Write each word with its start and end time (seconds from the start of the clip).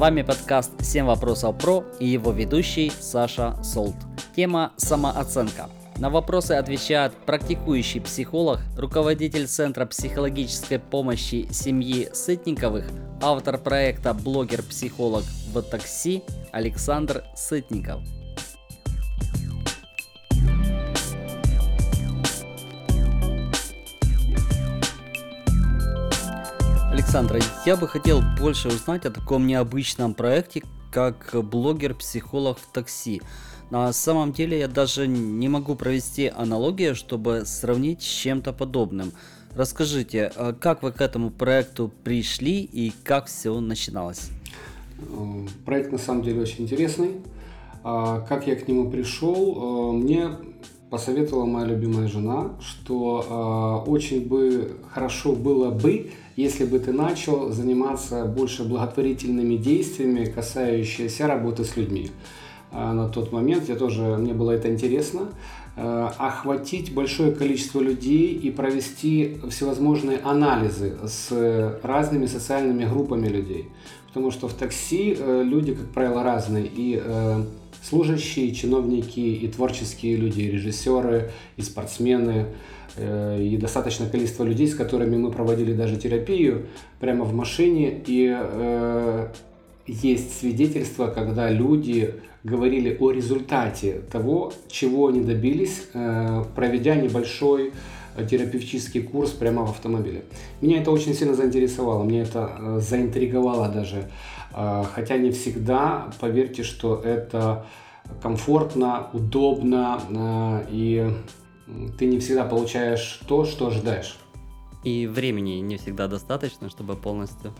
вами 0.00 0.22
подкаст 0.22 0.72
«7 0.80 1.04
вопросов 1.04 1.58
про» 1.58 1.84
и 1.98 2.06
его 2.06 2.32
ведущий 2.32 2.90
Саша 3.00 3.62
Солт. 3.62 3.94
Тема 4.34 4.72
«Самооценка». 4.78 5.68
На 5.98 6.08
вопросы 6.08 6.52
отвечает 6.52 7.12
практикующий 7.26 8.00
психолог, 8.00 8.60
руководитель 8.78 9.46
Центра 9.46 9.84
психологической 9.84 10.78
помощи 10.78 11.48
семьи 11.52 12.08
Сытниковых, 12.14 12.86
автор 13.20 13.58
проекта 13.58 14.14
«Блогер-психолог 14.14 15.24
в 15.52 15.60
такси» 15.60 16.22
Александр 16.50 17.22
Сытников. 17.36 18.00
Александра, 27.10 27.40
я 27.66 27.76
бы 27.76 27.88
хотел 27.88 28.22
больше 28.38 28.68
узнать 28.68 29.04
о 29.04 29.10
таком 29.10 29.44
необычном 29.44 30.14
проекте, 30.14 30.62
как 30.92 31.34
блогер-психолог 31.34 32.56
в 32.56 32.72
такси. 32.72 33.20
На 33.68 33.92
самом 33.92 34.30
деле 34.30 34.60
я 34.60 34.68
даже 34.68 35.08
не 35.08 35.48
могу 35.48 35.74
провести 35.74 36.28
аналогию, 36.28 36.94
чтобы 36.94 37.46
сравнить 37.46 38.00
с 38.00 38.04
чем-то 38.04 38.52
подобным. 38.52 39.10
Расскажите, 39.56 40.30
а 40.36 40.52
как 40.52 40.84
вы 40.84 40.92
к 40.92 41.00
этому 41.00 41.30
проекту 41.30 41.90
пришли 42.04 42.62
и 42.62 42.92
как 43.02 43.26
все 43.26 43.58
начиналось? 43.58 44.30
Э, 45.00 45.46
проект 45.64 45.90
на 45.90 45.98
самом 45.98 46.22
деле 46.22 46.42
очень 46.42 46.62
интересный. 46.62 47.22
А 47.82 48.20
как 48.20 48.46
я 48.46 48.54
к 48.54 48.68
нему 48.68 48.88
пришел? 48.88 49.90
Э, 49.90 49.96
мне 49.96 50.28
посоветовала 50.90 51.44
моя 51.44 51.66
любимая 51.66 52.08
жена, 52.08 52.50
что 52.60 53.82
э, 53.86 53.90
очень 53.90 54.28
бы 54.28 54.76
хорошо 54.92 55.34
было 55.34 55.70
бы, 55.70 56.10
если 56.40 56.64
бы 56.64 56.78
ты 56.78 56.92
начал 56.92 57.50
заниматься 57.50 58.24
больше 58.24 58.64
благотворительными 58.64 59.56
действиями, 59.56 60.24
касающимися 60.24 61.26
работы 61.26 61.64
с 61.64 61.76
людьми. 61.76 62.10
А 62.72 62.92
на 62.92 63.08
тот 63.08 63.32
момент 63.32 63.68
я 63.68 63.76
тоже, 63.76 64.02
мне 64.16 64.32
было 64.32 64.52
это 64.52 64.70
интересно, 64.70 65.28
э, 65.76 66.08
охватить 66.18 66.94
большое 66.94 67.32
количество 67.32 67.80
людей 67.80 68.32
и 68.34 68.50
провести 68.50 69.38
всевозможные 69.50 70.18
анализы 70.18 70.96
с 71.04 71.78
разными 71.82 72.26
социальными 72.26 72.84
группами 72.84 73.28
людей. 73.28 73.68
Потому 74.08 74.30
что 74.30 74.48
в 74.48 74.54
такси 74.54 75.16
э, 75.18 75.42
люди, 75.44 75.74
как 75.74 75.90
правило, 75.90 76.22
разные. 76.22 76.66
И 76.66 77.00
э, 77.02 77.44
служащие, 77.82 78.46
и 78.46 78.54
чиновники, 78.54 79.20
и 79.20 79.48
творческие 79.48 80.16
люди, 80.16 80.42
и 80.42 80.50
режиссеры, 80.50 81.30
и 81.56 81.62
спортсмены, 81.62 82.46
и 82.98 83.56
достаточное 83.60 84.08
количество 84.08 84.44
людей, 84.44 84.68
с 84.68 84.74
которыми 84.74 85.16
мы 85.16 85.30
проводили 85.30 85.72
даже 85.72 85.96
терапию 85.96 86.66
прямо 86.98 87.24
в 87.24 87.32
машине. 87.32 88.00
И 88.06 88.36
есть 89.86 90.38
свидетельства, 90.38 91.08
когда 91.08 91.50
люди 91.50 92.14
говорили 92.44 92.96
о 92.98 93.10
результате 93.10 94.00
того, 94.10 94.52
чего 94.68 95.08
они 95.08 95.20
добились, 95.20 95.88
э, 95.92 96.44
проведя 96.54 96.94
небольшой 96.94 97.72
э, 98.16 98.26
терапевтический 98.26 99.02
курс 99.02 99.30
прямо 99.30 99.66
в 99.66 99.70
автомобиле. 99.70 100.24
Меня 100.60 100.80
это 100.80 100.90
очень 100.90 101.14
сильно 101.14 101.34
заинтересовало, 101.34 102.02
мне 102.04 102.22
это 102.22 102.50
э, 102.58 102.78
заинтриговало 102.80 103.68
даже. 103.68 104.10
Хотя 104.52 105.16
не 105.16 105.30
всегда, 105.30 106.10
поверьте, 106.18 106.64
что 106.64 107.00
это 107.04 107.66
комфортно, 108.20 109.06
удобно, 109.12 110.64
и 110.68 111.08
ты 111.98 112.06
не 112.06 112.18
всегда 112.18 112.44
получаешь 112.44 113.20
то, 113.26 113.44
что 113.44 113.68
ожидаешь. 113.68 114.18
И 114.84 115.06
времени 115.06 115.60
не 115.60 115.76
всегда 115.76 116.08
достаточно, 116.08 116.70
чтобы 116.70 116.96
полностью 116.96 117.52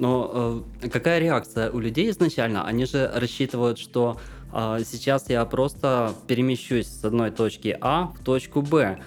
но 0.00 0.62
э, 0.82 0.88
какая 0.88 1.18
реакция 1.18 1.70
у 1.70 1.78
людей 1.78 2.10
изначально? 2.10 2.64
Они 2.64 2.86
же 2.86 3.10
рассчитывают, 3.14 3.78
что 3.78 4.16
э, 4.52 4.78
сейчас 4.84 5.28
я 5.28 5.44
просто 5.44 6.14
перемещусь 6.26 6.86
с 6.86 7.04
одной 7.04 7.30
точки 7.30 7.76
А 7.80 8.06
в 8.06 8.24
точку 8.24 8.62
Б. 8.62 8.98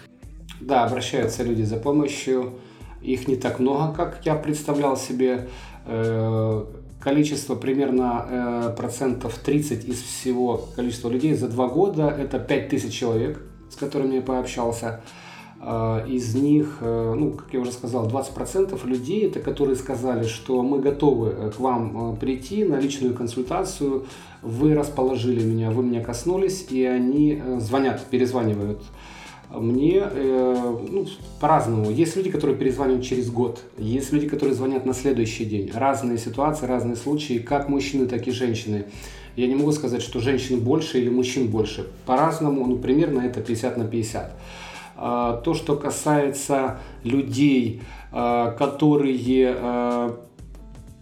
Да, 0.61 0.85
обращаются 0.85 1.43
люди 1.43 1.63
за 1.63 1.77
помощью. 1.77 2.53
Их 3.01 3.27
не 3.27 3.35
так 3.35 3.59
много, 3.59 3.93
как 3.93 4.19
я 4.23 4.35
представлял 4.35 4.95
себе. 4.95 5.49
Э, 5.85 6.65
количество 7.03 7.55
примерно 7.55 8.25
э, 8.29 8.73
процентов 8.77 9.37
30 9.37 9.85
из 9.85 10.01
всего 10.01 10.69
количества 10.75 11.09
людей 11.09 11.33
за 11.33 11.49
два 11.49 11.67
года 11.67 12.07
это 12.07 12.39
5000 12.39 12.93
человек, 12.93 13.41
с 13.69 13.75
которыми 13.75 14.15
я 14.15 14.21
пообщался. 14.21 15.01
А, 15.65 16.05
из 16.05 16.35
них, 16.35 16.79
э, 16.81 17.13
ну, 17.17 17.31
как 17.31 17.53
я 17.53 17.61
уже 17.61 17.71
сказал, 17.71 18.07
20% 18.07 18.85
людей, 18.85 19.27
это 19.27 19.39
которые 19.39 19.77
сказали, 19.77 20.25
что 20.25 20.61
мы 20.61 20.79
готовы 20.79 21.29
э, 21.29 21.51
к 21.55 21.59
вам 21.59 22.15
э, 22.15 22.17
прийти 22.17 22.65
на 22.65 22.75
личную 22.75 23.13
консультацию, 23.13 24.05
вы 24.41 24.75
расположили 24.75 25.41
меня, 25.41 25.71
вы 25.71 25.83
меня 25.83 26.03
коснулись, 26.03 26.67
и 26.69 26.83
они 26.83 27.41
звонят, 27.59 28.05
перезванивают 28.09 28.81
мне 29.53 30.03
ну, 30.13 31.05
по-разному. 31.39 31.91
Есть 31.91 32.15
люди, 32.15 32.31
которые 32.31 32.57
перезванивают 32.57 33.05
через 33.05 33.29
год, 33.29 33.61
есть 33.77 34.11
люди, 34.11 34.27
которые 34.27 34.55
звонят 34.55 34.85
на 34.85 34.93
следующий 34.93 35.45
день. 35.45 35.71
Разные 35.73 36.17
ситуации, 36.17 36.65
разные 36.65 36.95
случаи, 36.95 37.39
как 37.39 37.69
мужчины, 37.69 38.07
так 38.07 38.27
и 38.27 38.31
женщины. 38.31 38.85
Я 39.35 39.47
не 39.47 39.55
могу 39.55 39.71
сказать, 39.71 40.01
что 40.01 40.19
женщин 40.19 40.59
больше 40.59 40.99
или 40.99 41.09
мужчин 41.09 41.47
больше. 41.47 41.87
По-разному, 42.05 42.65
ну, 42.67 42.77
примерно 42.77 43.21
это 43.21 43.41
50 43.41 43.77
на 43.77 43.85
50. 43.85 44.31
А, 44.95 45.37
то, 45.37 45.53
что 45.53 45.75
касается 45.75 46.79
людей, 47.03 47.81
а, 48.11 48.51
которые 48.51 49.55
а, 49.57 50.19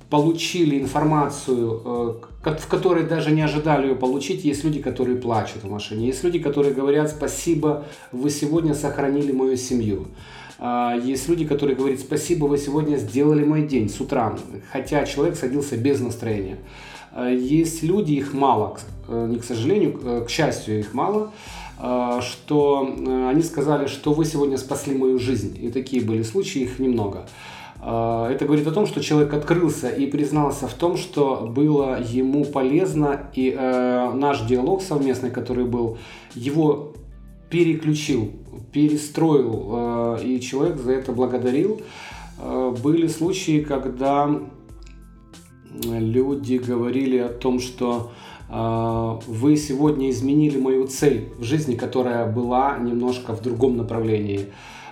получили 0.10 0.80
информацию, 0.80 2.22
в 2.44 2.68
которой 2.68 3.04
даже 3.04 3.32
не 3.32 3.42
ожидали 3.42 3.88
ее 3.88 3.96
получить. 3.96 4.44
Есть 4.44 4.64
люди, 4.64 4.82
которые 4.82 5.18
плачут 5.18 5.64
в 5.64 5.70
машине. 5.70 6.08
Есть 6.08 6.24
люди, 6.24 6.40
которые 6.40 6.74
говорят 6.74 7.10
спасибо, 7.10 7.86
вы 8.12 8.30
сегодня 8.30 8.74
сохранили 8.74 9.32
мою 9.32 9.58
семью. 9.58 10.08
Есть 11.04 11.28
люди, 11.28 11.46
которые 11.46 11.76
говорят 11.76 12.00
спасибо, 12.00 12.46
вы 12.46 12.60
сегодня 12.60 12.98
сделали 12.98 13.44
мой 13.44 13.66
день 13.68 13.90
с 13.90 14.00
утра, 14.00 14.38
хотя 14.72 15.06
человек 15.06 15.36
садился 15.36 15.76
без 15.76 16.00
настроения. 16.00 16.58
Есть 17.18 17.82
люди, 17.82 18.14
их 18.14 18.34
мало, 18.34 18.78
не 19.08 19.40
к 19.40 19.44
сожалению, 19.44 20.24
к 20.24 20.30
счастью, 20.30 20.80
их 20.80 20.94
мало, 20.94 21.32
а, 21.84 22.22
что 22.22 22.88
э, 22.96 23.30
они 23.30 23.42
сказали, 23.42 23.88
что 23.88 24.14
вы 24.14 24.24
сегодня 24.26 24.58
спасли 24.60 24.96
мою 24.96 25.18
жизнь. 25.18 25.58
И 25.60 25.72
такие 25.72 26.04
были 26.04 26.22
случаи, 26.22 26.62
их 26.62 26.78
немного. 26.78 27.26
А, 27.84 28.30
это 28.30 28.46
говорит 28.46 28.68
о 28.68 28.72
том, 28.72 28.86
что 28.86 29.02
человек 29.02 29.34
открылся 29.34 29.90
и 29.90 30.06
признался 30.06 30.68
в 30.68 30.74
том, 30.74 30.98
что 30.98 31.52
было 31.52 32.00
ему 32.00 32.46
полезно, 32.46 33.32
и 33.34 33.56
э, 33.58 34.12
наш 34.14 34.42
диалог 34.42 34.84
совместный, 34.84 35.32
который 35.32 35.66
был, 35.66 35.98
его 36.36 36.94
переключил, 37.50 38.34
перестроил, 38.72 39.70
э, 40.20 40.24
и 40.24 40.40
человек 40.40 40.78
за 40.78 40.92
это 40.92 41.12
благодарил. 41.12 41.82
Э, 42.38 42.76
были 42.84 43.08
случаи, 43.08 43.62
когда 43.62 44.30
люди 45.84 46.58
говорили 46.58 47.18
о 47.18 47.30
том, 47.30 47.60
что 47.60 48.12
вы 48.50 49.56
сегодня 49.56 50.10
изменили 50.10 50.58
мою 50.58 50.86
цель 50.88 51.30
в 51.38 51.44
жизни, 51.44 51.76
которая 51.76 52.30
была 52.30 52.78
немножко 52.78 53.34
в 53.34 53.42
другом 53.42 53.78
направлении. 53.78 54.48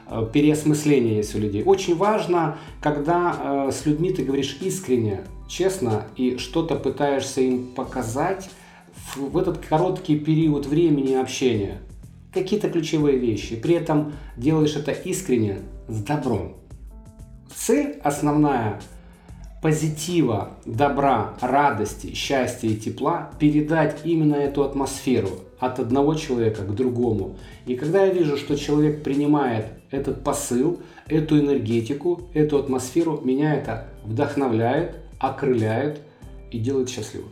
А, 0.09 0.25
переосмысление 0.25 1.17
есть 1.17 1.35
у 1.35 1.39
людей. 1.39 1.63
Очень 1.63 1.95
важно, 1.95 2.57
когда 2.81 3.35
а, 3.37 3.71
с 3.71 3.85
людьми 3.85 4.11
ты 4.11 4.23
говоришь 4.23 4.57
искренне, 4.61 5.21
честно 5.47 6.05
и 6.15 6.37
что-то 6.37 6.75
пытаешься 6.75 7.41
им 7.41 7.67
показать 7.67 8.49
в 9.15 9.37
этот 9.37 9.59
короткий 9.59 10.17
период 10.17 10.65
времени 10.65 11.13
общения. 11.13 11.77
Какие-то 12.33 12.69
ключевые 12.69 13.17
вещи. 13.17 13.55
При 13.55 13.75
этом 13.75 14.13
делаешь 14.35 14.75
это 14.75 14.91
искренне, 14.91 15.59
с 15.87 16.01
добром. 16.01 16.55
Цель 17.55 17.99
основная 18.03 18.79
позитива, 19.61 20.51
добра, 20.65 21.33
радости, 21.41 22.13
счастья 22.13 22.67
и 22.67 22.75
тепла 22.75 23.31
передать 23.39 24.01
именно 24.05 24.35
эту 24.35 24.63
атмосферу 24.63 25.31
от 25.59 25.79
одного 25.79 26.15
человека 26.15 26.63
к 26.63 26.73
другому. 26.73 27.35
И 27.65 27.75
когда 27.75 28.05
я 28.05 28.13
вижу, 28.13 28.37
что 28.37 28.55
человек 28.55 29.03
принимает 29.03 29.65
этот 29.91 30.23
посыл, 30.23 30.81
эту 31.07 31.39
энергетику, 31.39 32.29
эту 32.33 32.57
атмосферу, 32.57 33.21
меня 33.23 33.55
это 33.55 33.87
вдохновляет, 34.03 34.97
окрыляет 35.19 36.01
и 36.51 36.59
делает 36.59 36.89
счастливым. 36.89 37.31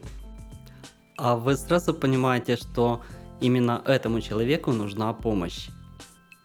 А 1.18 1.36
вы 1.36 1.56
сразу 1.56 1.94
понимаете, 1.94 2.56
что 2.56 3.02
именно 3.42 3.82
этому 3.86 4.22
человеку 4.22 4.72
нужна 4.72 5.14
помощь? 5.14 5.70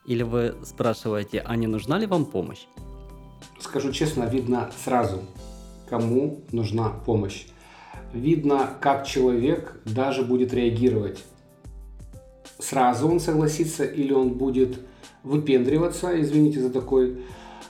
Или 0.06 0.23
вы 0.23 0.55
спрашиваете, 0.64 1.41
а 1.41 1.56
не 1.56 1.67
нужна 1.67 1.99
ли 1.99 2.06
вам 2.06 2.25
помощь? 2.25 2.67
Скажу 3.61 3.93
честно, 3.93 4.25
видно 4.25 4.70
сразу 4.85 5.20
кому 5.88 6.41
нужна 6.53 6.88
помощь. 6.88 7.44
Видно, 8.15 8.70
как 8.81 9.06
человек 9.06 9.79
даже 9.85 10.23
будет 10.23 10.55
реагировать. 10.55 11.23
Сразу 12.58 13.08
он 13.08 13.20
согласится 13.20 13.85
или 13.85 14.15
он 14.15 14.31
будет 14.31 14.81
выпендриваться, 15.22 16.20
извините 16.20 16.60
за 16.60 16.70
такой 16.70 17.19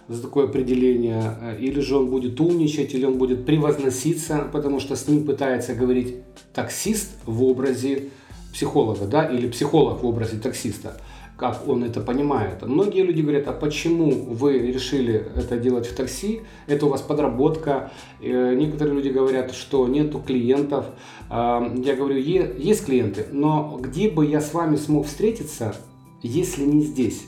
за 0.08 0.20
такое 0.20 0.46
определение, 0.46 1.36
э, 1.40 1.58
или 1.60 1.80
же 1.80 1.96
он 1.96 2.10
будет 2.10 2.40
умничать, 2.40 2.92
или 2.94 3.04
он 3.04 3.18
будет 3.18 3.46
превозноситься, 3.46 4.48
потому 4.52 4.80
что 4.80 4.96
с 4.96 5.06
ним 5.08 5.24
пытается 5.24 5.74
говорить 5.74 6.16
таксист 6.52 7.10
в 7.24 7.44
образе 7.44 8.08
психолога, 8.52 9.06
да, 9.06 9.24
или 9.24 9.48
психолог 9.48 10.02
в 10.02 10.06
образе 10.06 10.38
таксиста 10.38 11.00
как 11.42 11.66
он 11.68 11.82
это 11.82 12.00
понимает. 12.00 12.62
Многие 12.62 13.02
люди 13.02 13.20
говорят, 13.20 13.48
а 13.48 13.52
почему 13.52 14.12
вы 14.12 14.58
решили 14.58 15.26
это 15.34 15.56
делать 15.56 15.88
в 15.88 15.96
такси? 15.96 16.42
Это 16.68 16.86
у 16.86 16.88
вас 16.88 17.00
подработка. 17.00 17.90
Э, 18.20 18.54
некоторые 18.54 18.94
люди 18.94 19.08
говорят, 19.08 19.52
что 19.52 19.88
нету 19.88 20.22
клиентов. 20.24 20.86
А, 21.28 21.60
я 21.78 21.96
говорю, 21.96 22.16
есть 22.16 22.84
клиенты, 22.84 23.26
но 23.32 23.76
где 23.82 24.08
бы 24.08 24.24
я 24.24 24.40
с 24.40 24.54
вами 24.54 24.76
смог 24.76 25.06
встретиться, 25.06 25.74
если 26.22 26.64
не 26.64 26.82
здесь? 26.82 27.24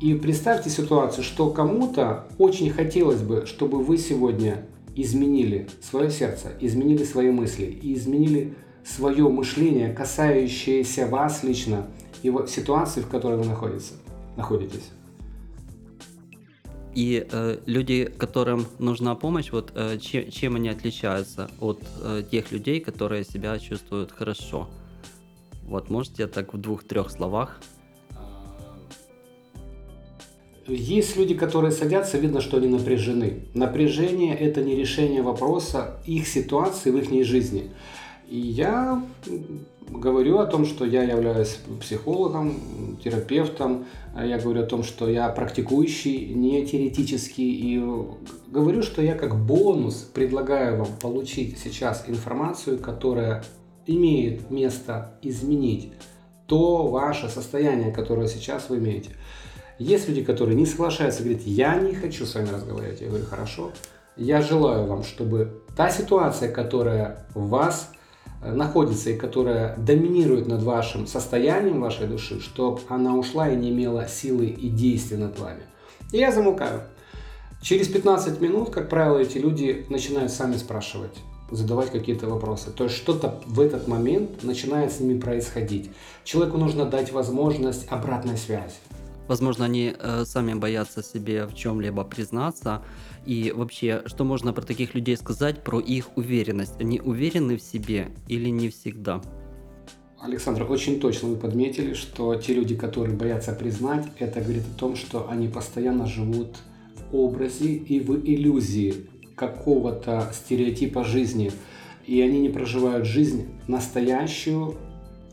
И 0.00 0.14
представьте 0.14 0.70
ситуацию, 0.70 1.24
что 1.24 1.50
кому-то 1.50 2.26
очень 2.38 2.70
хотелось 2.70 3.22
бы, 3.22 3.46
чтобы 3.46 3.82
вы 3.82 3.96
сегодня 3.96 4.66
изменили 4.94 5.68
свое 5.82 6.10
сердце, 6.10 6.52
изменили 6.60 7.04
свои 7.04 7.30
мысли 7.30 7.64
и 7.64 7.94
изменили 7.94 8.54
свое 8.84 9.28
мышление, 9.28 9.92
касающееся 9.92 11.06
вас 11.06 11.42
лично, 11.42 11.86
и 12.22 12.32
ситуации, 12.48 13.00
в 13.00 13.08
которой 13.08 13.38
вы 13.38 13.46
находитесь. 13.46 13.92
находитесь. 14.36 14.90
И 16.94 17.26
э, 17.28 17.58
люди, 17.66 18.04
которым 18.04 18.66
нужна 18.78 19.16
помощь, 19.16 19.50
вот 19.50 19.72
э, 19.74 19.98
чем, 19.98 20.30
чем 20.30 20.54
они 20.54 20.68
отличаются 20.68 21.50
от 21.60 21.82
э, 22.00 22.22
тех 22.30 22.52
людей, 22.52 22.80
которые 22.80 23.24
себя 23.24 23.58
чувствуют 23.58 24.12
хорошо? 24.12 24.70
Вот 25.64 25.90
можете 25.90 26.28
так 26.28 26.54
в 26.54 26.58
двух-трех 26.58 27.10
словах? 27.10 27.60
Есть 30.66 31.16
люди, 31.16 31.34
которые 31.34 31.72
садятся, 31.72 32.16
видно, 32.18 32.40
что 32.40 32.56
они 32.56 32.68
напряжены. 32.68 33.44
Напряжение– 33.52 34.34
это 34.38 34.62
не 34.62 34.74
решение 34.74 35.20
вопроса 35.20 36.00
их 36.06 36.26
ситуации 36.26 36.90
в 36.90 36.96
их 36.96 37.26
жизни. 37.26 37.70
И 38.28 38.38
я 38.38 39.02
говорю 39.90 40.38
о 40.38 40.46
том, 40.46 40.64
что 40.64 40.86
я 40.86 41.02
являюсь 41.02 41.58
психологом, 41.80 42.98
терапевтом, 43.02 43.84
я 44.16 44.38
говорю 44.38 44.62
о 44.62 44.66
том, 44.66 44.82
что 44.82 45.08
я 45.08 45.28
практикующий, 45.28 46.28
не 46.28 46.64
теоретический, 46.66 47.50
и 47.52 47.82
говорю, 48.48 48.82
что 48.82 49.02
я 49.02 49.14
как 49.14 49.36
бонус 49.36 50.08
предлагаю 50.14 50.78
вам 50.78 50.88
получить 51.00 51.58
сейчас 51.58 52.04
информацию, 52.08 52.78
которая 52.78 53.44
имеет 53.86 54.50
место 54.50 55.18
изменить 55.20 55.92
то 56.46 56.88
ваше 56.88 57.28
состояние, 57.28 57.90
которое 57.92 58.28
сейчас 58.28 58.68
вы 58.68 58.78
имеете. 58.78 59.10
Есть 59.78 60.08
люди, 60.08 60.22
которые 60.22 60.56
не 60.56 60.66
соглашаются, 60.66 61.22
говорят, 61.22 61.42
я 61.42 61.74
не 61.76 61.94
хочу 61.94 62.26
с 62.26 62.34
вами 62.34 62.48
разговаривать. 62.48 63.00
Я 63.00 63.08
говорю, 63.08 63.24
хорошо, 63.26 63.72
я 64.16 64.40
желаю 64.40 64.86
вам, 64.86 65.02
чтобы 65.02 65.62
та 65.76 65.90
ситуация, 65.90 66.50
которая 66.50 67.26
в 67.34 67.48
вас 67.48 67.90
находится 68.40 69.10
и 69.10 69.16
которая 69.16 69.76
доминирует 69.76 70.46
над 70.46 70.62
вашим 70.62 71.06
состоянием 71.06 71.80
вашей 71.80 72.06
души, 72.06 72.40
чтобы 72.40 72.80
она 72.88 73.16
ушла 73.16 73.48
и 73.48 73.56
не 73.56 73.70
имела 73.70 74.06
силы 74.06 74.46
и 74.46 74.68
действия 74.68 75.16
над 75.16 75.38
вами. 75.38 75.62
И 76.12 76.18
я 76.18 76.30
замолкаю. 76.30 76.82
Через 77.62 77.88
15 77.88 78.40
минут, 78.40 78.70
как 78.70 78.90
правило, 78.90 79.18
эти 79.18 79.38
люди 79.38 79.86
начинают 79.88 80.30
сами 80.30 80.56
спрашивать, 80.56 81.16
задавать 81.50 81.90
какие-то 81.90 82.28
вопросы. 82.28 82.70
То 82.70 82.84
есть 82.84 82.96
что-то 82.96 83.40
в 83.46 83.58
этот 83.58 83.88
момент 83.88 84.42
начинает 84.42 84.92
с 84.92 85.00
ними 85.00 85.18
происходить. 85.18 85.90
Человеку 86.24 86.58
нужно 86.58 86.84
дать 86.84 87.10
возможность 87.10 87.86
обратной 87.90 88.36
связи. 88.36 88.74
Возможно, 89.28 89.64
они 89.64 89.94
э, 89.98 90.24
сами 90.26 90.54
боятся 90.54 91.02
себе 91.02 91.46
в 91.46 91.54
чем-либо 91.54 92.04
признаться, 92.04 92.82
и 93.24 93.52
вообще, 93.56 94.02
что 94.06 94.24
можно 94.24 94.52
про 94.52 94.62
таких 94.62 94.94
людей 94.94 95.16
сказать, 95.16 95.64
про 95.64 95.80
их 95.80 96.16
уверенность? 96.16 96.74
Они 96.78 97.00
уверены 97.00 97.56
в 97.56 97.62
себе 97.62 98.08
или 98.28 98.50
не 98.50 98.68
всегда? 98.68 99.22
Александр, 100.20 100.70
очень 100.70 101.00
точно 101.00 101.28
вы 101.28 101.36
подметили, 101.36 101.94
что 101.94 102.34
те 102.34 102.54
люди, 102.54 102.74
которые 102.74 103.16
боятся 103.16 103.52
признать, 103.52 104.06
это 104.18 104.40
говорит 104.40 104.62
о 104.74 104.78
том, 104.78 104.96
что 104.96 105.28
они 105.28 105.48
постоянно 105.48 106.06
живут 106.06 106.56
в 107.10 107.16
образе 107.16 107.74
и 107.74 108.00
в 108.00 108.26
иллюзии 108.26 109.06
какого-то 109.36 110.30
стереотипа 110.32 111.04
жизни. 111.04 111.52
И 112.06 112.20
они 112.20 112.40
не 112.40 112.48
проживают 112.48 113.06
жизнь 113.06 113.48
настоящую, 113.68 114.76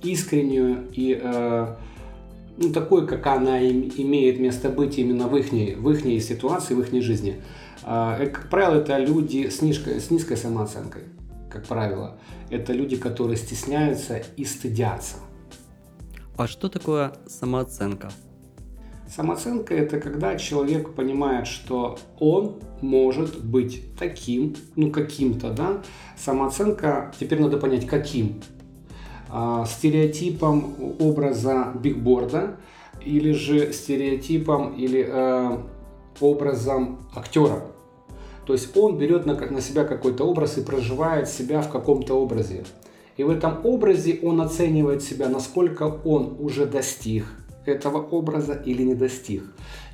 искреннюю 0.03 0.87
и 0.93 1.19
э, 1.21 1.75
ну, 2.57 2.71
такой, 2.71 3.07
как 3.07 3.25
она 3.27 3.59
имеет 3.61 4.39
место 4.39 4.69
быть 4.69 4.97
именно 4.97 5.27
в 5.27 5.35
их, 5.35 5.51
в 5.51 5.89
их 5.89 6.23
ситуации, 6.23 6.73
в 6.73 6.81
их 6.81 7.03
жизни. 7.03 7.41
А, 7.83 8.17
э, 8.19 8.27
как 8.27 8.49
правило, 8.49 8.75
это 8.75 8.97
люди 8.97 9.49
с 9.49 9.61
низкой, 9.61 9.99
с 9.99 10.11
низкой 10.11 10.37
самооценкой, 10.37 11.03
как 11.49 11.65
правило. 11.65 12.17
Это 12.49 12.73
люди, 12.73 12.97
которые 12.97 13.37
стесняются 13.37 14.21
и 14.37 14.45
стыдятся. 14.45 15.17
А 16.37 16.47
что 16.47 16.69
такое 16.69 17.13
самооценка? 17.27 18.11
Самооценка– 19.07 19.73
это 19.75 19.99
когда 19.99 20.37
человек 20.37 20.93
понимает, 20.93 21.45
что 21.45 21.99
он 22.17 22.61
может 22.81 23.43
быть 23.43 23.83
таким, 23.99 24.55
ну 24.77 24.89
каким-то, 24.89 25.51
да. 25.51 25.81
Самооценка, 26.17 27.13
теперь 27.19 27.41
надо 27.41 27.57
понять, 27.57 27.85
каким. 27.85 28.41
А, 29.33 29.65
стереотипом 29.65 30.75
образа 30.99 31.71
бигборда 31.81 32.57
или 33.05 33.31
же 33.31 33.71
стереотипом 33.71 34.73
или 34.73 35.07
э, 35.07 35.57
образом 36.19 36.99
актера. 37.15 37.63
То 38.45 38.51
есть 38.51 38.75
он 38.75 38.97
берет 38.97 39.25
на, 39.25 39.35
на 39.35 39.61
себя 39.61 39.85
какой-то 39.85 40.25
образ 40.25 40.57
и 40.57 40.61
проживает 40.61 41.29
себя 41.29 41.61
в 41.61 41.69
каком-то 41.69 42.15
образе. 42.15 42.65
И 43.15 43.23
в 43.23 43.29
этом 43.29 43.65
образе 43.65 44.19
он 44.21 44.41
оценивает 44.41 45.01
себя, 45.01 45.29
насколько 45.29 45.83
он 46.03 46.35
уже 46.37 46.65
достиг 46.65 47.25
этого 47.65 47.97
образа 47.97 48.53
или 48.53 48.83
не 48.83 48.95
достиг. 48.95 49.43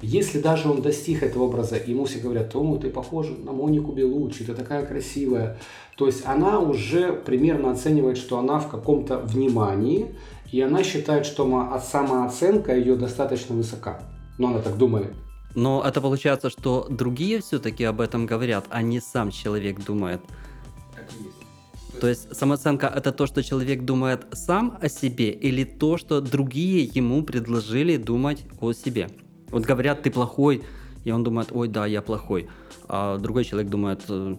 Если 0.02 0.40
даже 0.40 0.70
он 0.70 0.82
достиг 0.82 1.24
этого 1.24 1.44
образа, 1.44 1.76
ему 1.76 2.06
все 2.06 2.20
говорят, 2.20 2.56
о, 2.56 2.78
ты 2.78 2.90
похож 2.90 3.28
на 3.44 3.52
Монику 3.52 3.92
Белучи, 3.92 4.44
ты 4.44 4.54
такая 4.54 4.86
красивая. 4.86 5.58
То 5.98 6.06
есть 6.06 6.24
она 6.26 6.60
уже 6.60 7.14
примерно 7.14 7.72
оценивает, 7.72 8.18
что 8.18 8.38
она 8.38 8.60
в 8.60 8.70
каком-то 8.70 9.18
внимании, 9.18 10.16
и 10.52 10.62
она 10.62 10.84
считает, 10.84 11.26
что 11.26 11.44
самооценка 11.84 12.76
ее 12.76 12.96
достаточно 12.96 13.56
высока. 13.56 14.00
Но 14.38 14.50
она 14.50 14.60
так 14.60 14.78
думает. 14.78 15.14
Но 15.56 15.84
это 15.84 16.02
получается, 16.02 16.52
что 16.52 16.86
другие 16.90 17.42
все-таки 17.42 17.84
об 17.84 18.00
этом 18.00 18.28
говорят, 18.28 18.66
а 18.70 18.84
не 18.84 19.00
сам 19.00 19.32
человек 19.32 19.84
думает. 19.84 20.22
То 22.00 22.08
есть 22.08 22.36
самооценка 22.36 22.88
это 22.88 23.12
то, 23.12 23.26
что 23.26 23.44
человек 23.44 23.84
думает 23.84 24.26
сам 24.32 24.78
о 24.82 24.90
себе, 24.90 25.32
или 25.32 25.64
то, 25.64 25.98
что 25.98 26.22
другие 26.22 26.84
ему 26.84 27.24
предложили 27.24 27.98
думать 27.98 28.44
о 28.62 28.74
себе. 28.74 29.10
Вот 29.50 29.64
говорят, 29.64 30.04
ты 30.04 30.12
плохой, 30.12 30.64
и 31.04 31.12
он 31.12 31.24
думает, 31.24 31.50
ой, 31.52 31.68
да, 31.68 31.86
я 31.86 32.02
плохой. 32.02 32.50
А 32.88 33.18
другой 33.18 33.46
человек 33.46 33.70
думает, 33.70 34.04
«Э, 34.10 34.36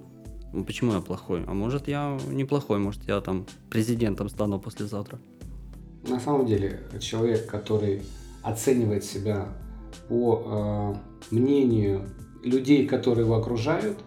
«Ну, 0.52 0.64
почему 0.64 0.92
я 0.92 1.00
плохой? 1.00 1.44
А 1.46 1.52
может 1.52 1.88
я 1.88 2.18
неплохой, 2.30 2.78
может 2.78 3.06
я 3.06 3.20
там 3.20 3.46
президентом 3.70 4.28
стану 4.28 4.58
послезавтра. 4.58 5.18
На 6.08 6.20
самом 6.20 6.46
деле, 6.46 6.80
человек, 7.00 7.46
который 7.46 8.02
оценивает 8.42 9.04
себя 9.04 9.48
по 10.08 10.94
э, 11.30 11.34
мнению 11.34 12.08
людей, 12.42 12.86
которые 12.86 13.26
его 13.26 13.36
окружают, 13.36 13.98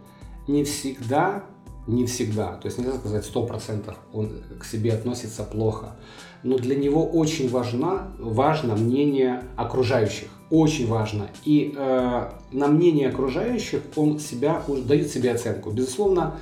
не 0.48 0.64
всегда, 0.64 1.46
не 1.88 2.06
всегда, 2.06 2.54
то 2.54 2.68
есть 2.68 2.78
нельзя 2.78 2.94
сказать 2.94 3.30
100% 3.34 3.94
он 4.14 4.32
к 4.60 4.66
себе 4.66 4.94
относится 4.94 5.44
плохо, 5.44 5.96
но 6.44 6.58
для 6.58 6.76
него 6.76 7.06
очень 7.06 7.50
важно, 7.50 8.12
важно 8.20 8.76
мнение 8.76 9.44
окружающих, 9.56 10.30
очень 10.50 10.88
важно. 10.88 11.30
И 11.46 11.74
э, 11.76 12.30
на 12.52 12.68
мнение 12.68 13.10
окружающих 13.10 13.82
он 13.96 14.20
себя, 14.20 14.62
дает 14.68 15.10
себе 15.12 15.32
оценку. 15.32 15.72
Безусловно, 15.72 16.36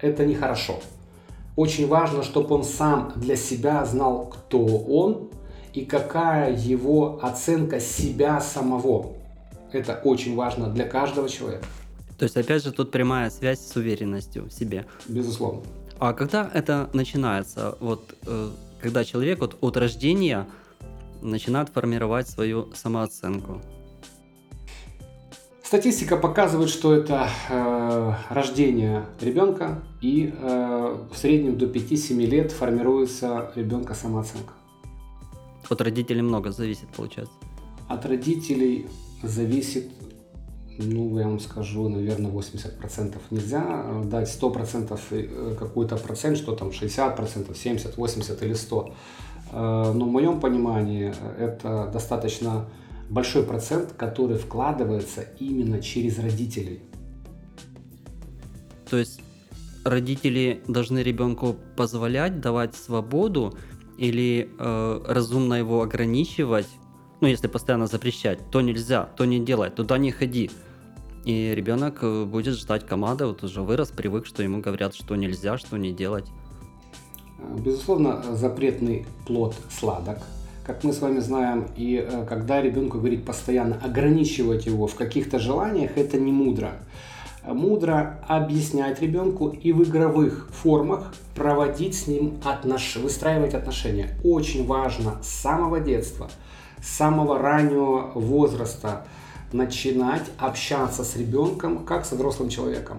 это 0.00 0.24
нехорошо. 0.24 0.80
Очень 1.54 1.86
важно, 1.86 2.22
чтобы 2.22 2.54
он 2.54 2.64
сам 2.64 3.12
для 3.16 3.36
себя 3.36 3.84
знал, 3.84 4.26
кто 4.26 4.64
он, 4.64 5.28
и 5.74 5.84
какая 5.84 6.54
его 6.54 7.18
оценка 7.22 7.80
себя 7.80 8.40
самого. 8.40 9.12
Это 9.70 10.00
очень 10.04 10.34
важно 10.34 10.68
для 10.68 10.84
каждого 10.84 11.28
человека. 11.28 11.64
То 12.22 12.26
есть, 12.26 12.36
опять 12.36 12.62
же, 12.62 12.70
тут 12.70 12.92
прямая 12.92 13.30
связь 13.30 13.58
с 13.58 13.74
уверенностью 13.74 14.44
в 14.44 14.52
себе. 14.52 14.86
Безусловно. 15.08 15.62
А 15.98 16.12
когда 16.12 16.48
это 16.54 16.88
начинается? 16.92 17.76
Вот 17.80 18.14
э, 18.24 18.50
когда 18.80 19.04
человек 19.04 19.40
вот, 19.40 19.56
от 19.60 19.76
рождения 19.76 20.46
начинает 21.20 21.70
формировать 21.70 22.28
свою 22.28 22.72
самооценку? 22.74 23.60
Статистика 25.64 26.16
показывает, 26.16 26.70
что 26.70 26.94
это 26.94 27.28
э, 27.50 28.14
рождение 28.30 29.04
ребенка 29.20 29.82
и 30.00 30.32
э, 30.32 30.96
в 31.12 31.18
среднем 31.18 31.58
до 31.58 31.66
5-7 31.66 32.24
лет 32.24 32.52
формируется 32.52 33.50
ребенка 33.56 33.94
самооценка. 33.94 34.52
От 35.68 35.80
родителей 35.80 36.22
много 36.22 36.52
зависит, 36.52 36.86
получается. 36.96 37.34
От 37.88 38.06
родителей 38.06 38.86
зависит 39.24 39.90
ну, 40.78 41.18
я 41.18 41.26
вам 41.26 41.40
скажу, 41.40 41.88
наверное, 41.88 42.30
80% 42.30 43.16
нельзя 43.30 43.62
э, 43.64 44.04
дать 44.04 44.28
100% 44.28 44.98
э, 45.10 45.56
какой-то 45.58 45.96
процент, 45.96 46.38
что 46.38 46.54
там 46.54 46.68
60%, 46.68 47.54
70, 47.54 47.96
80 47.96 48.42
или 48.42 48.54
100. 48.54 48.94
Э, 49.52 49.92
но 49.94 50.04
в 50.06 50.10
моем 50.10 50.40
понимании 50.40 51.14
это 51.38 51.90
достаточно 51.92 52.66
большой 53.10 53.42
процент, 53.42 53.92
который 53.92 54.38
вкладывается 54.38 55.22
именно 55.38 55.80
через 55.82 56.18
родителей. 56.18 56.80
То 58.88 58.98
есть 58.98 59.20
родители 59.84 60.62
должны 60.68 61.02
ребенку 61.02 61.56
позволять, 61.76 62.40
давать 62.40 62.74
свободу 62.74 63.54
или 63.98 64.48
э, 64.58 65.00
разумно 65.06 65.54
его 65.54 65.82
ограничивать, 65.82 66.68
ну, 67.22 67.28
если 67.28 67.46
постоянно 67.46 67.86
запрещать, 67.86 68.50
то 68.50 68.60
нельзя, 68.60 69.08
то 69.16 69.24
не 69.24 69.38
делай, 69.38 69.70
туда 69.70 69.96
не 69.96 70.10
ходи. 70.10 70.50
И 71.24 71.54
ребенок 71.54 71.98
э, 72.02 72.24
будет 72.24 72.54
ждать 72.54 72.84
команды, 72.84 73.26
вот 73.26 73.44
уже 73.44 73.62
вырос, 73.62 73.90
привык, 73.90 74.26
что 74.26 74.42
ему 74.42 74.60
говорят, 74.60 74.92
что 74.94 75.14
нельзя, 75.14 75.56
что 75.56 75.76
не 75.76 75.92
делать. 75.92 76.26
Безусловно, 77.64 78.24
запретный 78.32 79.06
плод 79.24 79.54
сладок, 79.70 80.18
как 80.66 80.82
мы 80.82 80.92
с 80.92 81.00
вами 81.00 81.20
знаем, 81.20 81.68
и 81.76 82.04
э, 82.04 82.26
когда 82.28 82.60
ребенку 82.60 82.98
говорить 82.98 83.24
постоянно, 83.24 83.76
ограничивать 83.76 84.66
его 84.66 84.88
в 84.88 84.96
каких-то 84.96 85.38
желаниях, 85.38 85.96
это 85.96 86.18
не 86.18 86.32
мудро. 86.32 86.72
Мудро 87.46 88.20
объяснять 88.26 89.00
ребенку 89.00 89.48
и 89.48 89.72
в 89.72 89.84
игровых 89.84 90.48
формах 90.50 91.14
проводить 91.36 91.94
с 91.94 92.08
ним 92.08 92.40
отношения, 92.44 93.04
выстраивать 93.04 93.54
отношения. 93.54 94.18
Очень 94.24 94.66
важно 94.66 95.22
с 95.22 95.28
самого 95.28 95.78
детства, 95.78 96.28
с 96.82 96.88
самого 96.88 97.38
раннего 97.38 98.10
возраста 98.14 99.06
начинать 99.52 100.24
общаться 100.38 101.04
с 101.04 101.16
ребенком 101.16 101.84
как 101.84 102.04
с 102.04 102.12
взрослым 102.12 102.48
человеком. 102.48 102.98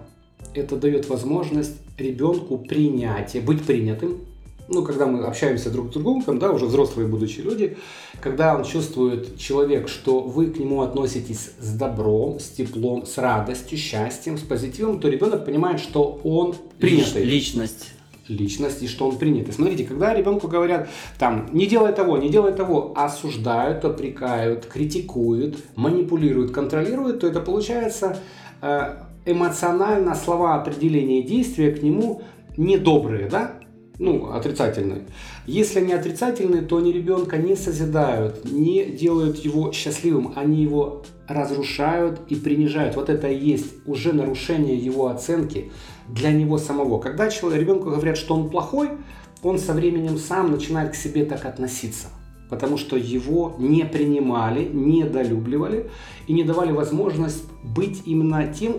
Это 0.54 0.76
дает 0.76 1.10
возможность 1.10 1.76
ребенку 1.98 2.58
принятия, 2.58 3.42
быть 3.42 3.64
принятым, 3.64 4.22
ну, 4.70 4.84
когда 4.84 5.06
мы 5.06 5.24
общаемся 5.26 5.70
друг 5.70 5.90
с 5.90 5.94
другом, 5.94 6.22
там, 6.24 6.40
да, 6.40 6.52
уже 6.52 6.66
взрослые 6.66 7.08
будучи 7.08 7.42
люди, 7.42 7.78
когда 8.22 8.56
он 8.56 8.64
чувствует 8.64 9.38
человек, 9.38 9.90
что 9.90 10.22
вы 10.22 10.48
к 10.48 10.58
нему 10.58 10.82
относитесь 10.82 11.52
с 11.60 11.74
добром, 11.74 12.40
с 12.40 12.50
теплом, 12.50 13.06
с 13.06 13.18
радостью, 13.18 13.78
счастьем, 13.78 14.38
с 14.38 14.42
позитивом, 14.42 15.00
то 15.00 15.10
ребенок 15.10 15.46
понимает, 15.46 15.80
что 15.80 16.20
он 16.24 16.56
принятый. 16.80 17.24
Личность 17.24 17.94
личность 18.28 18.82
и 18.82 18.88
что 18.88 19.10
он 19.10 19.18
принят. 19.18 19.50
И 19.50 19.52
смотрите, 19.52 19.84
когда 19.84 20.14
ребенку 20.14 20.48
говорят, 20.48 20.90
там, 21.18 21.50
не 21.52 21.66
делай 21.66 21.94
того, 21.94 22.18
не 22.18 22.30
делай 22.30 22.54
того, 22.54 22.94
осуждают, 22.96 23.84
опрекают, 23.86 24.66
критикуют, 24.66 25.58
манипулируют, 25.76 26.52
контролируют, 26.52 27.22
то 27.22 27.28
это 27.28 27.40
получается 27.40 28.18
э, 28.62 28.96
эмоционально 29.26 30.16
слова 30.16 30.56
определения 30.56 31.22
действия 31.22 31.72
к 31.72 31.82
нему 31.82 32.22
недобрые, 32.58 33.28
да? 33.30 33.60
ну, 34.00 34.32
отрицательные. 34.32 35.04
Если 35.46 35.80
они 35.80 35.94
отрицательные, 35.94 36.62
то 36.62 36.78
они 36.78 36.92
ребенка 36.92 37.38
не 37.38 37.56
созидают, 37.56 38.44
не 38.46 38.86
делают 38.86 39.38
его 39.38 39.72
счастливым, 39.72 40.34
они 40.36 40.64
его 40.64 41.04
разрушают 41.28 42.20
и 42.30 42.36
принижают. 42.36 42.96
Вот 42.96 43.10
это 43.10 43.28
и 43.28 43.38
есть 43.38 43.74
уже 43.86 44.14
нарушение 44.14 44.76
его 44.76 45.08
оценки 45.08 45.72
для 46.08 46.32
него 46.32 46.58
самого. 46.58 47.00
Когда 47.00 47.30
человек, 47.30 47.62
ребенку 47.62 47.90
говорят, 47.90 48.18
что 48.18 48.36
он 48.36 48.50
плохой, 48.50 48.90
он 49.42 49.60
со 49.60 49.74
временем 49.74 50.18
сам 50.18 50.52
начинает 50.52 50.92
к 50.92 50.96
себе 50.96 51.26
так 51.26 51.46
относиться. 51.46 52.08
Потому 52.50 52.78
что 52.78 52.96
его 52.98 53.56
не 53.58 53.84
принимали, 53.84 54.66
недолюбливали 54.66 55.90
и 56.28 56.34
не 56.34 56.44
давали 56.44 56.72
возможность 56.72 57.44
быть 57.64 58.04
именно 58.06 58.54
тем, 58.54 58.76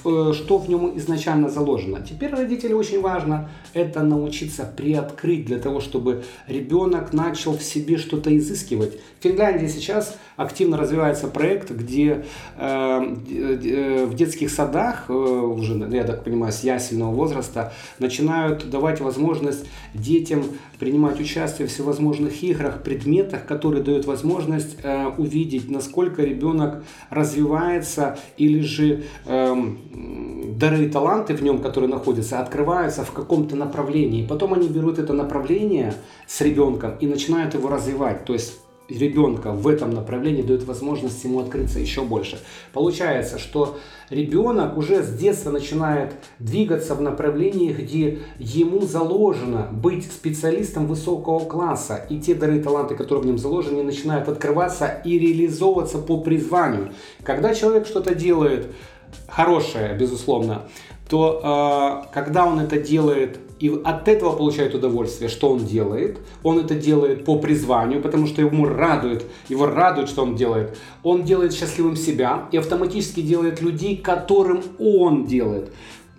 что 0.00 0.58
в 0.58 0.68
нем 0.68 0.96
изначально 0.98 1.48
заложено. 1.48 2.00
Теперь 2.00 2.30
родителям 2.30 2.78
очень 2.78 3.00
важно 3.00 3.50
это 3.74 4.02
научиться 4.02 4.70
приоткрыть 4.76 5.46
для 5.46 5.58
того, 5.58 5.80
чтобы 5.80 6.24
ребенок 6.46 7.12
начал 7.12 7.56
в 7.56 7.62
себе 7.62 7.98
что-то 7.98 8.36
изыскивать. 8.36 8.98
В 9.18 9.22
Финляндии 9.22 9.66
сейчас 9.66 10.16
активно 10.36 10.76
развивается 10.76 11.28
проект, 11.28 11.70
где 11.70 12.24
э, 12.56 13.16
э, 13.30 14.06
в 14.06 14.14
детских 14.14 14.50
садах, 14.50 15.04
э, 15.08 15.12
уже, 15.12 15.74
я 15.92 16.04
так 16.04 16.24
понимаю, 16.24 16.52
с 16.52 16.64
ясельного 16.64 17.12
возраста, 17.12 17.72
начинают 17.98 18.70
давать 18.70 19.00
возможность 19.00 19.66
детям 19.94 20.44
принимать 20.78 21.20
участие 21.20 21.68
в 21.68 21.70
всевозможных 21.70 22.42
играх, 22.42 22.82
предметах, 22.82 23.44
которые 23.44 23.82
дают 23.82 24.06
возможность 24.06 24.78
э, 24.82 25.08
увидеть, 25.18 25.70
насколько 25.70 26.22
ребенок 26.22 26.82
развивается 27.10 28.18
или 28.38 28.60
же 28.60 29.04
э, 29.26 29.54
дары 29.90 30.84
и 30.84 30.88
таланты 30.88 31.34
в 31.34 31.42
нем, 31.42 31.60
которые 31.60 31.90
находятся, 31.90 32.40
открываются 32.40 33.04
в 33.04 33.12
каком-то 33.12 33.56
направлении. 33.56 34.26
Потом 34.26 34.54
они 34.54 34.68
берут 34.68 34.98
это 34.98 35.12
направление 35.12 35.94
с 36.26 36.40
ребенком 36.40 36.96
и 37.00 37.06
начинают 37.06 37.54
его 37.54 37.68
развивать. 37.68 38.24
То 38.24 38.32
есть 38.32 38.60
ребенка 38.88 39.52
в 39.52 39.68
этом 39.68 39.90
направлении 39.90 40.42
дает 40.42 40.64
возможность 40.64 41.22
ему 41.24 41.40
открыться 41.40 41.78
еще 41.78 42.02
больше. 42.02 42.40
Получается, 42.72 43.38
что 43.38 43.78
ребенок 44.10 44.76
уже 44.76 45.02
с 45.02 45.12
детства 45.16 45.50
начинает 45.50 46.14
двигаться 46.38 46.94
в 46.94 47.00
направлении, 47.00 47.72
где 47.72 48.18
ему 48.38 48.82
заложено 48.82 49.68
быть 49.72 50.04
специалистом 50.04 50.86
высокого 50.86 51.40
класса. 51.44 52.04
И 52.10 52.18
те 52.18 52.34
дары 52.34 52.58
и 52.58 52.62
таланты, 52.62 52.96
которые 52.96 53.22
в 53.22 53.26
нем 53.26 53.38
заложены, 53.38 53.82
начинают 53.82 54.28
открываться 54.28 54.86
и 55.04 55.18
реализовываться 55.18 55.98
по 55.98 56.20
призванию. 56.20 56.92
Когда 57.22 57.54
человек 57.54 57.86
что-то 57.86 58.14
делает 58.14 58.66
хорошее, 59.28 59.96
безусловно, 59.96 60.62
то 61.08 62.02
э, 62.04 62.14
когда 62.14 62.46
он 62.46 62.60
это 62.60 62.78
делает 62.78 63.38
и 63.60 63.68
от 63.84 64.08
этого 64.08 64.34
получает 64.34 64.74
удовольствие, 64.74 65.28
что 65.28 65.50
он 65.50 65.66
делает. 65.66 66.18
Он 66.42 66.58
это 66.58 66.74
делает 66.74 67.26
по 67.26 67.38
призванию, 67.38 68.00
потому 68.00 68.26
что 68.26 68.40
ему 68.40 68.64
радует, 68.66 69.26
его 69.50 69.66
радует, 69.66 70.08
что 70.08 70.22
он 70.22 70.34
делает. 70.34 70.78
Он 71.02 71.24
делает 71.24 71.52
счастливым 71.52 71.94
себя 71.94 72.48
и 72.52 72.56
автоматически 72.56 73.20
делает 73.20 73.60
людей, 73.60 73.98
которым 73.98 74.62
он 74.78 75.26
делает. 75.26 75.70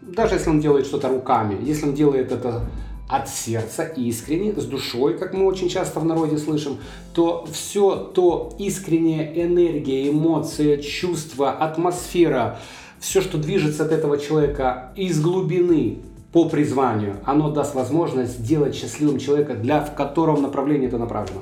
Даже 0.01 0.35
если 0.35 0.51
он 0.51 0.59
делает 0.59 0.85
что-то 0.85 1.09
руками, 1.09 1.57
если 1.63 1.87
он 1.87 1.95
делает 1.95 2.31
это 2.31 2.67
от 3.09 3.27
сердца, 3.27 3.83
искренне, 3.85 4.53
с 4.53 4.65
душой, 4.65 5.17
как 5.17 5.33
мы 5.33 5.45
очень 5.45 5.67
часто 5.67 5.99
в 5.99 6.05
народе 6.05 6.37
слышим, 6.37 6.77
то 7.13 7.45
все 7.51 7.95
то 7.95 8.55
искренняя 8.59 9.33
энергия, 9.33 10.09
эмоция, 10.09 10.77
чувство, 10.77 11.51
атмосфера, 11.51 12.59
все, 13.01 13.19
что 13.19 13.37
движется 13.37 13.83
от 13.83 13.91
этого 13.91 14.17
человека 14.17 14.93
из 14.95 15.19
глубины 15.19 15.97
по 16.31 16.47
призванию, 16.47 17.17
оно 17.25 17.49
даст 17.51 17.75
возможность 17.75 18.39
сделать 18.39 18.75
счастливым 18.75 19.17
человека, 19.19 19.55
для, 19.55 19.81
в 19.81 19.95
котором 19.95 20.41
направлении 20.41 20.87
это 20.87 20.97
направлено. 20.97 21.41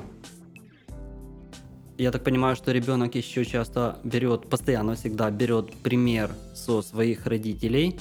Я 1.98 2.10
так 2.10 2.24
понимаю, 2.24 2.56
что 2.56 2.72
ребенок 2.72 3.14
еще 3.14 3.44
часто 3.44 3.98
берет, 4.04 4.48
постоянно 4.48 4.94
всегда 4.94 5.30
берет 5.30 5.70
пример 5.82 6.30
со 6.54 6.80
своих 6.80 7.26
родителей. 7.26 8.00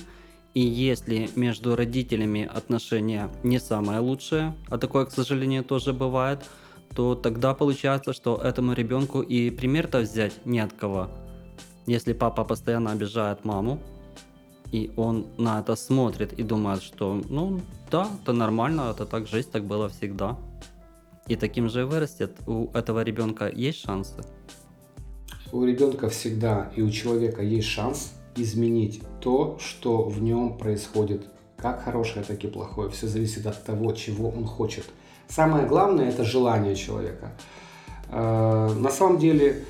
И 0.54 0.62
если 0.62 1.30
между 1.36 1.76
родителями 1.76 2.50
отношения 2.52 3.30
не 3.44 3.60
самое 3.60 4.00
лучшее, 4.00 4.54
а 4.70 4.78
такое, 4.78 5.06
к 5.06 5.12
сожалению, 5.12 5.66
тоже 5.66 5.92
бывает, 5.92 6.40
то 6.96 7.14
тогда 7.14 7.54
получается, 7.54 8.14
что 8.14 8.38
этому 8.42 8.72
ребенку 8.72 9.22
и 9.22 9.50
пример-то 9.50 10.00
взять 10.00 10.46
не 10.46 10.60
от 10.60 10.72
кого. 10.72 11.10
Если 11.90 12.14
папа 12.14 12.44
постоянно 12.44 12.92
обижает 12.92 13.46
маму, 13.46 13.80
и 14.72 14.92
он 14.96 15.26
на 15.38 15.60
это 15.60 15.76
смотрит 15.76 16.34
и 16.34 16.44
думает, 16.44 16.84
что 16.84 17.20
ну 17.30 17.62
да, 17.90 18.08
это 18.22 18.32
нормально, 18.32 18.92
это 18.92 19.08
так 19.08 19.28
жизнь, 19.28 19.50
так 19.52 19.64
было 19.64 19.90
всегда. 19.90 20.38
И 21.26 21.36
таким 21.36 21.68
же 21.68 21.88
вырастет. 21.88 22.38
У 22.46 22.68
этого 22.76 23.04
ребенка 23.04 23.50
есть 23.50 23.80
шансы? 23.80 24.24
У 25.52 25.66
ребенка 25.66 26.10
всегда 26.10 26.72
и 26.76 26.84
у 26.84 26.92
человека 26.92 27.42
есть 27.42 27.68
шанс 27.68 28.14
изменить 28.36 29.02
то, 29.20 29.58
что 29.60 30.04
в 30.04 30.22
нем 30.22 30.60
происходит. 30.60 31.28
Как 31.58 31.84
хорошее, 31.84 32.24
так 32.24 32.44
и 32.44 32.48
плохое. 32.48 32.92
Все 32.92 33.08
зависит 33.08 33.48
от 33.48 33.64
того, 33.64 33.94
чего 33.94 34.30
он 34.30 34.46
хочет. 34.46 34.86
Самое 35.28 35.66
главное 35.66 36.10
это 36.10 36.24
желание 36.24 36.76
человека. 36.76 37.32
Э, 38.12 38.72
на 38.76 38.92
самом 38.92 39.18
деле, 39.18 39.66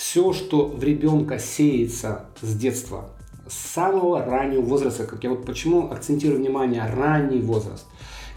все, 0.00 0.32
что 0.32 0.64
в 0.64 0.82
ребенка 0.82 1.38
сеется 1.38 2.24
с 2.40 2.56
детства, 2.56 3.10
с 3.46 3.54
самого 3.54 4.24
раннего 4.24 4.62
возраста, 4.62 5.04
как 5.04 5.22
я 5.24 5.28
вот 5.28 5.44
почему 5.44 5.90
акцентирую 5.90 6.40
внимание, 6.40 6.86
ранний 6.86 7.42
возраст. 7.42 7.84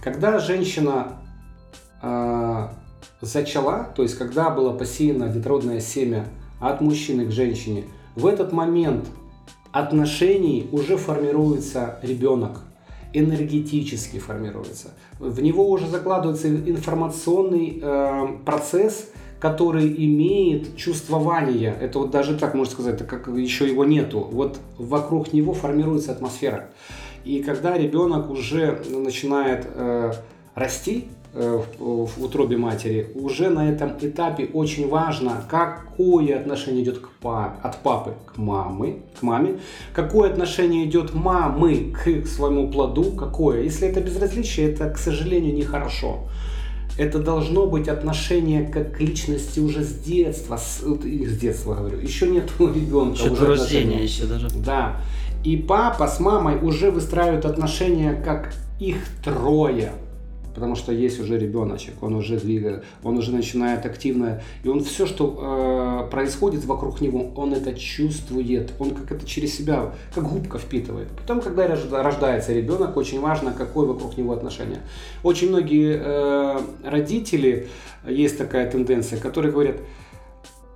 Когда 0.01 0.39
женщина 0.39 1.13
э, 2.01 2.67
зачала, 3.22 3.88
то 3.96 4.03
есть 4.03 4.17
когда 4.17 4.50
было 4.50 4.77
посеяно 4.77 5.29
детородное 5.29 5.79
семя 5.79 6.25
от 6.60 6.82
мужчины 6.82 7.27
к 7.27 7.32
женщине, 7.32 7.86
в 8.15 8.27
этот 8.27 8.51
момент 8.51 9.08
отношений 9.72 10.67
уже 10.74 10.98
формируется 10.98 11.98
ребенок, 12.01 12.60
энергетически 13.13 14.20
формируется. 14.20 14.89
В 15.17 15.41
него 15.41 15.70
уже 15.70 15.88
закладывается 15.88 16.50
информационный 16.50 17.79
э, 17.82 18.27
процесс, 18.43 19.08
который 19.43 19.93
имеет 20.05 20.77
чувствование, 20.77 21.75
это 21.81 22.00
вот 22.00 22.12
даже 22.12 22.38
так 22.38 22.53
можно 22.53 22.71
сказать, 22.71 22.95
это 22.95 23.03
как 23.03 23.27
еще 23.27 23.67
его 23.67 23.83
нету, 23.83 24.21
вот 24.31 24.57
вокруг 24.77 25.33
него 25.33 25.53
формируется 25.53 26.13
атмосфера. 26.13 26.69
И 27.25 27.43
когда 27.43 27.77
ребенок 27.77 28.29
уже 28.29 28.81
начинает 28.89 29.67
э, 29.75 30.13
расти, 30.55 31.09
Э, 31.35 31.63
в, 31.79 32.23
утробе 32.23 32.57
матери, 32.57 33.09
уже 33.15 33.50
на 33.50 33.67
этом 33.67 33.93
этапе 34.00 34.45
очень 34.53 34.88
важно, 34.88 35.43
какое 35.50 36.39
отношение 36.39 36.83
идет 36.83 37.00
к 37.00 37.09
папе, 37.09 37.59
от 37.63 37.77
папы 37.77 38.13
к 38.27 38.38
маме, 38.38 38.97
к 39.19 39.23
маме, 39.23 39.57
какое 39.93 40.29
отношение 40.29 40.85
идет 40.85 41.15
мамы 41.15 41.91
к 41.91 42.27
своему 42.27 42.69
плоду, 42.69 43.13
какое. 43.13 43.63
Если 43.63 43.88
это 43.88 44.00
безразличие, 44.00 44.73
это, 44.73 44.91
к 44.91 45.00
сожалению, 45.00 45.55
нехорошо. 45.55 46.29
Это 46.97 47.19
должно 47.19 47.65
быть 47.65 47.88
отношение 47.88 48.65
как 48.65 48.97
к 48.97 49.00
личности 49.00 49.59
уже 49.59 49.83
с 49.83 49.93
детства, 49.93 50.57
с, 50.57 50.81
с 50.81 51.38
детства 51.38 51.73
говорю, 51.75 52.00
еще 52.00 52.27
нет 52.27 52.51
ребенка. 52.59 53.19
Еще 53.19 53.31
уже 53.31 53.45
рождения 53.45 54.03
еще 54.03 54.25
даже. 54.25 54.50
Да. 54.50 55.01
И 55.43 55.57
папа 55.57 56.07
с 56.07 56.19
мамой 56.19 56.57
уже 56.62 56.91
выстраивают 56.91 57.45
отношения 57.45 58.13
как 58.13 58.53
их 58.79 58.97
трое 59.23 59.91
потому 60.53 60.75
что 60.75 60.91
есть 60.91 61.19
уже 61.19 61.38
ребеночек, 61.38 62.01
он 62.01 62.15
уже 62.15 62.38
двигает, 62.38 62.83
он 63.03 63.17
уже 63.17 63.31
начинает 63.31 63.86
активно, 63.86 64.41
и 64.63 64.69
он 64.69 64.83
все, 64.83 65.05
что 65.05 66.05
э, 66.07 66.12
происходит 66.12 66.65
вокруг 66.65 67.01
него, 67.01 67.31
он 67.36 67.53
это 67.53 67.74
чувствует, 67.74 68.74
он 68.79 68.91
как 68.91 69.12
это 69.12 69.25
через 69.25 69.55
себя, 69.55 69.93
как 70.13 70.24
губка 70.25 70.57
впитывает. 70.57 71.10
Потом, 71.10 71.41
когда 71.41 71.67
рождается 71.67 72.53
ребенок, 72.53 72.98
очень 72.98 73.19
важно, 73.19 73.53
какое 73.53 73.88
вокруг 73.88 74.17
него 74.17 74.33
отношение. 74.33 74.81
Очень 75.24 75.50
многие 75.50 76.00
э, 76.00 76.60
родители, 76.83 77.67
есть 78.07 78.38
такая 78.38 78.69
тенденция, 78.69 79.19
которые 79.19 79.51
говорят, 79.51 79.77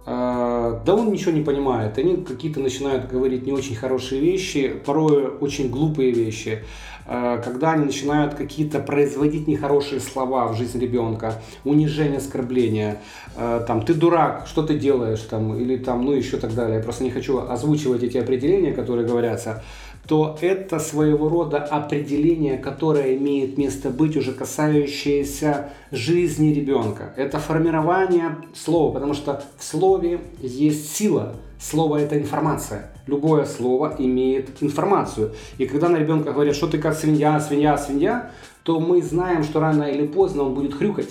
э, 0.05 0.79
да 0.85 0.95
он 0.95 1.11
ничего 1.11 1.31
не 1.31 1.41
понимает, 1.41 1.97
они 1.97 2.17
какие-то 2.17 2.59
начинают 2.59 3.09
говорить 3.09 3.45
не 3.45 3.51
очень 3.51 3.75
хорошие 3.75 4.21
вещи, 4.21 4.73
порой 4.85 5.27
очень 5.27 5.69
глупые 5.69 6.11
вещи. 6.11 6.63
Э, 7.07 7.41
когда 7.43 7.71
они 7.71 7.85
начинают 7.85 8.33
какие-то 8.33 8.79
производить 8.79 9.47
нехорошие 9.47 10.01
слова 10.01 10.47
в 10.47 10.57
жизнь 10.57 10.79
ребенка, 10.79 11.41
унижение, 11.63 12.17
оскорбление, 12.17 12.99
э, 13.35 13.63
там, 13.65 13.81
ты 13.81 13.93
дурак, 13.93 14.45
что 14.47 14.63
ты 14.63 14.77
делаешь, 14.77 15.21
там, 15.21 15.57
или 15.57 15.77
там, 15.77 16.05
ну, 16.05 16.11
еще 16.11 16.37
так 16.37 16.53
далее. 16.53 16.77
Я 16.77 16.83
просто 16.83 17.03
не 17.03 17.11
хочу 17.11 17.39
озвучивать 17.39 18.03
эти 18.03 18.17
определения, 18.17 18.73
которые 18.73 19.07
говорятся 19.07 19.63
то 20.07 20.37
это 20.39 20.79
своего 20.79 21.27
рода 21.27 21.57
определение, 21.57 22.57
которое 22.57 23.17
имеет 23.17 23.57
место 23.57 23.89
быть, 23.89 24.15
уже 24.15 24.31
касающееся 24.31 25.71
жизни 25.91 26.53
ребенка. 26.53 27.13
Это 27.17 27.39
формирование 27.39 28.37
слова, 28.55 28.93
потому 28.93 29.13
что 29.13 29.43
в 29.57 29.63
слове 29.63 30.21
есть 30.41 30.95
сила. 30.95 31.35
Слово– 31.59 31.97
это 31.99 32.17
информация. 32.17 32.91
Любое 33.05 33.45
слово 33.45 33.95
имеет 33.97 34.63
информацию. 34.63 35.33
И 35.57 35.65
когда 35.65 35.89
на 35.89 35.97
ребенка 35.97 36.31
говорят, 36.31 36.55
что 36.55 36.67
ты 36.67 36.77
как 36.77 36.95
свинья, 36.95 37.39
свинья, 37.39 37.77
свинья, 37.77 38.31
то 38.63 38.79
мы 38.79 39.01
знаем, 39.01 39.43
что 39.43 39.59
рано 39.59 39.83
или 39.83 40.05
поздно 40.05 40.43
он 40.43 40.53
будет 40.53 40.73
хрюкать. 40.73 41.09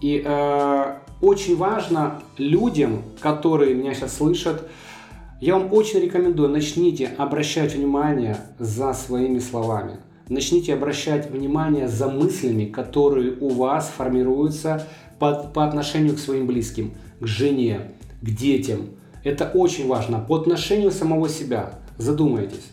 И 0.00 0.22
э, 0.24 0.94
очень 1.22 1.56
важно 1.56 2.20
людям, 2.36 3.02
которые 3.20 3.74
меня 3.74 3.94
сейчас 3.94 4.16
слышат, 4.16 4.68
я 5.40 5.58
вам 5.58 5.72
очень 5.72 6.00
рекомендую, 6.00 6.48
начните 6.48 7.08
обращать 7.18 7.74
внимание 7.74 8.38
за 8.58 8.94
своими 8.94 9.38
словами. 9.38 9.98
Начните 10.30 10.72
обращать 10.72 11.30
внимание 11.30 11.88
за 11.88 12.08
мыслями, 12.08 12.64
которые 12.64 13.36
у 13.38 13.50
вас 13.50 13.92
формируются 13.94 14.86
по, 15.18 15.34
по 15.34 15.66
отношению 15.66 16.16
к 16.16 16.18
своим 16.18 16.46
близким, 16.46 16.94
к 17.20 17.26
жене, 17.26 17.92
к 18.22 18.30
детям. 18.30 18.86
Это 19.24 19.50
очень 19.52 19.86
важно. 19.86 20.20
По 20.20 20.36
отношению 20.36 20.90
самого 20.90 21.28
себя. 21.28 21.80
Задумайтесь. 21.98 22.72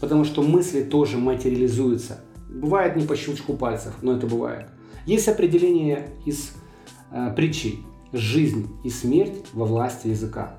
Потому 0.00 0.24
что 0.24 0.42
мысли 0.42 0.82
тоже 0.82 1.16
материализуются. 1.16 2.20
Бывает 2.50 2.96
не 2.96 3.06
по 3.06 3.16
щелчку 3.16 3.54
пальцев, 3.54 3.94
но 4.02 4.12
это 4.12 4.26
бывает. 4.26 4.66
Есть 5.06 5.28
определение 5.28 6.10
из 6.26 6.52
э, 7.10 7.32
притчи. 7.34 7.78
Жизнь 8.12 8.68
и 8.84 8.90
смерть 8.90 9.46
во 9.52 9.64
власти 9.64 10.08
языка. 10.08 10.58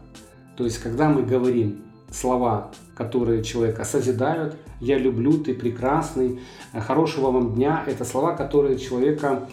То 0.58 0.64
есть, 0.64 0.80
когда 0.80 1.08
мы 1.08 1.22
говорим 1.22 1.84
слова, 2.12 2.72
которые 2.96 3.44
человека 3.44 3.86
созидают, 3.86 4.56
я 4.80 4.98
люблю, 4.98 5.34
ты 5.34 5.54
прекрасный, 5.54 6.40
э, 6.74 6.82
хорошего 6.82 7.32
вам 7.32 7.54
дня, 7.54 7.84
это 7.86 8.06
слова, 8.06 8.36
которые 8.36 8.80
человека, 8.80 9.48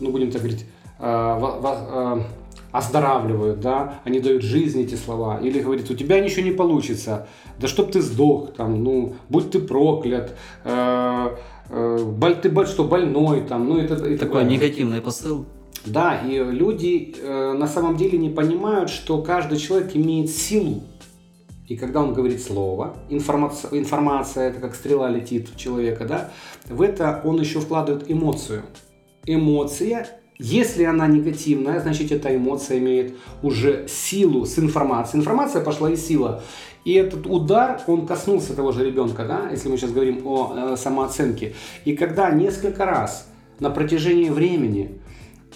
ну 0.00 0.12
будем 0.12 0.30
так 0.30 0.42
говорить, 0.42 0.66
э, 1.00 1.40
э, 1.42 2.22
оздоравливают, 2.70 3.60
да, 3.60 4.00
они 4.04 4.20
дают 4.20 4.42
жизнь 4.42 4.80
эти 4.82 4.94
слова, 4.94 5.38
или 5.38 5.60
говорит, 5.60 5.90
у 5.90 5.94
тебя 5.94 6.20
ничего 6.20 6.42
не 6.42 6.52
получится, 6.52 7.26
да 7.58 7.66
чтоб 7.68 7.90
ты 7.90 8.00
сдох, 8.00 8.52
там, 8.54 8.84
ну, 8.84 9.14
будь 9.28 9.50
ты 9.50 9.58
проклят, 9.58 10.36
э, 10.64 11.36
э, 11.70 12.04
боль, 12.04 12.36
ты 12.36 12.66
что, 12.66 12.84
больной, 12.84 13.40
там, 13.40 13.68
ну, 13.68 13.78
это... 13.78 13.94
это 13.94 14.26
Такой 14.26 14.44
негативный 14.44 15.00
посыл. 15.00 15.46
Да, 15.84 16.20
и 16.20 16.38
люди 16.38 17.14
э, 17.20 17.52
на 17.52 17.68
самом 17.68 17.96
деле 17.96 18.18
не 18.18 18.30
понимают, 18.30 18.90
что 18.90 19.22
каждый 19.22 19.58
человек 19.58 19.94
имеет 19.94 20.30
силу. 20.30 20.82
И 21.68 21.76
когда 21.76 22.02
он 22.02 22.14
говорит 22.14 22.42
слово, 22.42 22.96
информация, 23.08 23.78
информация 23.78 24.50
это 24.50 24.60
как 24.60 24.74
стрела 24.74 25.10
летит 25.10 25.48
в 25.48 25.56
человека, 25.56 26.04
да, 26.04 26.30
в 26.68 26.80
это 26.82 27.20
он 27.24 27.40
еще 27.40 27.60
вкладывает 27.60 28.10
эмоцию. 28.10 28.62
Эмоция, 29.24 30.06
если 30.38 30.84
она 30.84 31.06
негативная, 31.08 31.80
значит 31.80 32.12
эта 32.12 32.34
эмоция 32.34 32.78
имеет 32.78 33.16
уже 33.42 33.86
силу 33.88 34.44
с 34.44 34.58
информацией. 34.58 35.20
Информация 35.20 35.62
пошла 35.62 35.90
и 35.90 35.96
сила. 35.96 36.42
И 36.84 36.92
этот 36.92 37.26
удар, 37.26 37.82
он 37.88 38.06
коснулся 38.06 38.54
того 38.54 38.70
же 38.70 38.84
ребенка, 38.84 39.24
да, 39.24 39.48
если 39.50 39.68
мы 39.68 39.76
сейчас 39.76 39.90
говорим 39.90 40.24
о 40.24 40.52
э, 40.54 40.76
самооценке. 40.76 41.54
И 41.84 41.96
когда 41.96 42.30
несколько 42.30 42.84
раз 42.84 43.28
на 43.58 43.70
протяжении 43.70 44.30
времени 44.30 45.00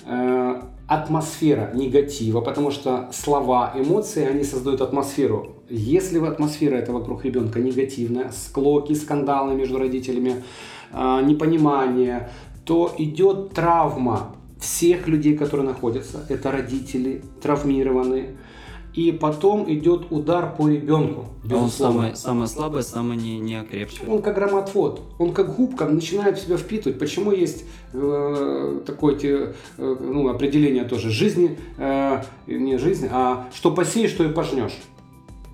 Э, 0.07 0.63
атмосфера 0.87 1.71
негатива, 1.73 2.41
потому 2.41 2.73
что 2.73 3.11
слова, 3.13 3.73
эмоции, 3.77 4.27
они 4.27 4.43
создают 4.43 4.81
атмосферу. 4.81 5.55
Если 5.69 6.19
атмосфера 6.19 6.75
это 6.75 6.93
вокруг 6.93 7.25
ребенка 7.25 7.61
негативная, 7.61 8.33
склоки, 8.33 8.95
скандалы 8.95 9.55
между 9.55 9.79
родителями, 9.79 10.43
э, 10.93 11.21
непонимание, 11.23 12.29
то 12.65 12.93
идет 12.99 13.51
травма 13.51 14.35
всех 14.59 15.07
людей, 15.07 15.37
которые 15.37 15.67
находятся. 15.69 16.27
Это 16.29 16.51
родители 16.51 17.23
травмированные, 17.41 18.37
и 18.95 19.13
потом 19.13 19.73
идет 19.73 20.11
удар 20.11 20.55
по 20.57 20.69
ребенку. 20.69 21.27
Он 21.51 21.71
самый, 21.71 22.17
самый 22.17 22.49
слабый, 22.49 22.83
самый 22.83 23.17
не, 23.17 23.39
не 23.39 23.55
окрепший. 23.57 24.07
Он 24.09 24.21
как 24.21 24.35
громотвод, 24.35 25.03
он 25.19 25.33
как 25.33 25.55
губка 25.57 25.87
начинает 25.87 26.39
в 26.39 26.43
себя 26.43 26.57
впитывать. 26.57 26.99
Почему 26.99 27.31
есть 27.31 27.65
э, 27.93 28.81
такое 28.85 29.17
э, 29.21 29.53
ну, 29.77 30.29
определение 30.29 30.85
тоже 30.85 31.11
жизни, 31.11 31.59
э, 31.79 32.23
не 32.47 32.79
жизни, 32.79 33.09
а 33.11 33.49
что 33.55 33.71
посеешь, 33.71 34.11
что 34.11 34.25
и 34.25 34.33
пожнешь. 34.33 34.77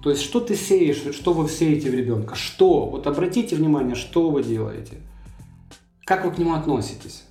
То 0.03 0.11
есть, 0.11 0.23
что 0.23 0.41
ты 0.41 0.55
сеешь, 0.55 1.15
что 1.15 1.33
вы 1.33 1.49
сеете 1.49 1.91
в 1.91 1.95
ребенка, 1.95 2.37
что? 2.37 2.87
Вот 2.87 3.07
обратите 3.07 3.57
внимание, 3.57 3.97
что 3.97 4.31
вы 4.31 4.43
делаете, 4.43 5.01
как 6.05 6.25
вы 6.25 6.31
к 6.31 6.39
нему 6.39 6.55
относитесь. 6.55 7.25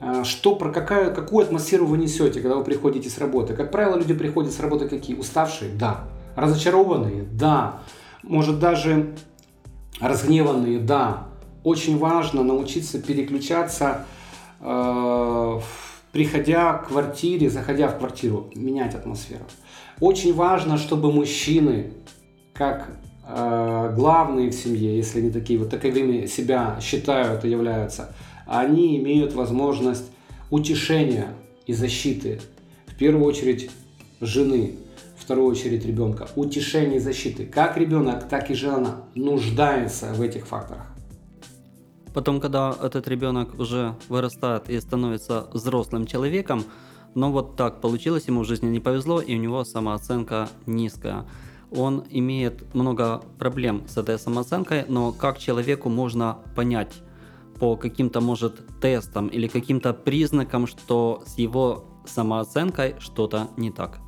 А, 0.00 0.24
что, 0.24 0.56
про 0.56 0.70
какая 0.70 1.10
какую 1.10 1.44
атмосферу 1.44 1.84
вы 1.86 1.98
несете, 1.98 2.40
когда 2.40 2.56
вы 2.56 2.64
приходите 2.64 3.10
с 3.10 3.18
работы. 3.18 3.54
Как 3.54 3.70
правило, 3.70 3.96
люди 3.96 4.14
приходят 4.14 4.52
с 4.52 4.58
работы 4.58 4.88
какие? 4.88 5.14
Уставшие? 5.14 5.70
Да. 5.72 6.04
Разочарованные? 6.36 7.22
Да. 7.22 7.80
Может 8.22 8.58
даже 8.58 9.14
разгневанные? 10.00 10.78
Да. 10.78 11.28
Очень 11.64 11.98
важно 11.98 12.42
научиться 12.42 13.00
переключаться, 13.00 14.06
э, 14.60 15.60
приходя 16.12 16.72
к 16.74 16.88
квартире, 16.88 17.50
заходя 17.50 17.88
в 17.88 17.98
квартиру, 17.98 18.48
менять 18.54 18.94
атмосферу. 18.94 19.44
Очень 20.00 20.34
важно, 20.34 20.78
чтобы 20.78 21.12
мужчины, 21.12 21.92
как 22.54 22.88
э, 23.28 23.92
главные 23.94 24.50
в 24.50 24.54
семье, 24.54 24.96
если 24.96 25.20
они 25.20 25.30
такие 25.30 25.58
вот 25.58 25.68
таковыми 25.68 26.24
себя 26.24 26.78
считают 26.80 27.44
и 27.44 27.50
являются, 27.50 28.14
они 28.50 28.98
имеют 28.98 29.32
возможность 29.32 30.10
утешения 30.50 31.28
и 31.66 31.72
защиты. 31.72 32.40
В 32.86 32.96
первую 32.96 33.24
очередь 33.24 33.70
жены, 34.20 34.74
в 35.16 35.22
вторую 35.22 35.46
очередь 35.46 35.86
ребенка. 35.86 36.28
Утешение 36.34 36.96
и 36.96 37.00
защиты. 37.00 37.46
Как 37.46 37.76
ребенок, 37.76 38.28
так 38.28 38.50
и 38.50 38.54
жена 38.54 39.04
нуждается 39.14 40.12
в 40.14 40.20
этих 40.20 40.48
факторах. 40.48 40.86
Потом, 42.12 42.40
когда 42.40 42.76
этот 42.82 43.06
ребенок 43.06 43.56
уже 43.56 43.94
вырастает 44.08 44.68
и 44.68 44.80
становится 44.80 45.46
взрослым 45.52 46.06
человеком, 46.06 46.64
но 47.14 47.30
вот 47.30 47.54
так 47.54 47.80
получилось, 47.80 48.26
ему 48.26 48.40
в 48.40 48.46
жизни 48.46 48.68
не 48.68 48.80
повезло, 48.80 49.20
и 49.20 49.36
у 49.36 49.38
него 49.38 49.62
самооценка 49.62 50.48
низкая. 50.66 51.24
Он 51.70 52.02
имеет 52.10 52.74
много 52.74 53.22
проблем 53.38 53.84
с 53.86 53.96
этой 53.96 54.18
самооценкой, 54.18 54.86
но 54.88 55.12
как 55.12 55.38
человеку 55.38 55.88
можно 55.88 56.38
понять, 56.56 56.92
по 57.60 57.76
каким-то, 57.76 58.20
может, 58.20 58.80
тестам 58.80 59.28
или 59.28 59.46
каким-то 59.46 59.92
признакам, 59.92 60.66
что 60.66 61.22
с 61.26 61.38
его 61.38 61.84
самооценкой 62.06 62.96
что-то 62.98 63.48
не 63.56 63.70
так? 63.70 64.00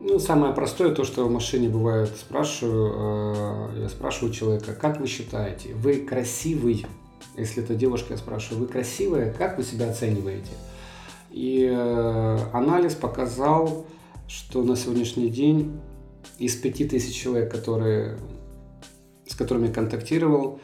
Ну, 0.00 0.18
самое 0.18 0.52
простое, 0.52 0.92
то, 0.92 1.04
что 1.04 1.24
в 1.24 1.30
машине 1.30 1.68
бывает, 1.68 2.08
спрашиваю, 2.08 3.70
э, 3.76 3.82
я 3.82 3.88
спрашиваю 3.88 4.34
человека, 4.34 4.74
как 4.74 5.00
вы 5.00 5.06
считаете, 5.06 5.74
вы 5.74 5.98
красивый? 5.98 6.84
Если 7.36 7.62
это 7.62 7.76
девушка, 7.76 8.14
я 8.14 8.18
спрашиваю, 8.18 8.62
вы 8.62 8.66
красивая, 8.66 9.32
как 9.32 9.56
вы 9.56 9.62
себя 9.62 9.88
оцениваете? 9.88 10.50
И 11.30 11.70
э, 11.72 12.38
анализ 12.52 12.94
показал, 12.94 13.86
что 14.26 14.64
на 14.64 14.76
сегодняшний 14.76 15.28
день 15.28 15.80
из 16.38 16.56
5000 16.56 17.14
человек, 17.14 17.52
которые, 17.52 18.18
с 19.28 19.36
которыми 19.36 19.68
я 19.68 19.72
контактировал, 19.72 20.58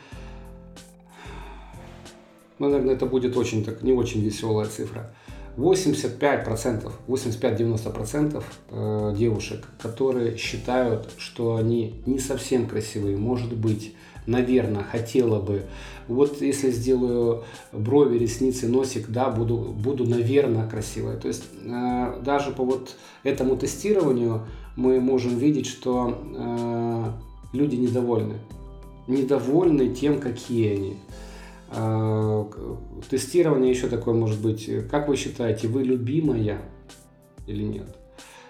наверное, 2.58 2.94
это 2.94 3.06
будет 3.06 3.36
очень 3.36 3.64
так, 3.64 3.82
не 3.82 3.92
очень 3.92 4.22
веселая 4.22 4.66
цифра. 4.66 5.12
85%, 5.58 6.92
85-90% 7.08 8.42
э, 8.70 9.14
девушек, 9.16 9.66
которые 9.80 10.36
считают, 10.36 11.10
что 11.18 11.56
они 11.56 12.00
не 12.06 12.20
совсем 12.20 12.68
красивые, 12.68 13.16
может 13.16 13.52
быть, 13.56 13.92
наверное, 14.26 14.84
хотела 14.84 15.40
бы. 15.40 15.62
Вот 16.06 16.40
если 16.40 16.70
сделаю 16.70 17.42
брови, 17.72 18.18
ресницы, 18.18 18.68
носик, 18.68 19.08
да, 19.08 19.30
буду, 19.30 19.56
буду 19.56 20.06
наверное, 20.06 20.68
красивая. 20.68 21.16
То 21.16 21.26
есть 21.26 21.44
э, 21.64 22.20
даже 22.24 22.52
по 22.52 22.64
вот 22.64 22.94
этому 23.24 23.56
тестированию 23.56 24.46
мы 24.76 25.00
можем 25.00 25.36
видеть, 25.38 25.66
что 25.66 26.16
э, 26.36 27.04
люди 27.52 27.74
недовольны. 27.74 28.34
Недовольны 29.08 29.88
тем, 29.92 30.20
какие 30.20 30.74
они. 30.74 30.96
Э, 31.70 32.44
тестирование 33.10 33.70
еще 33.70 33.88
такое 33.88 34.14
может 34.14 34.40
быть. 34.40 34.68
Как 34.90 35.08
вы 35.08 35.16
считаете, 35.16 35.68
вы 35.68 35.82
любимая 35.82 36.60
или 37.46 37.62
нет? 37.62 37.96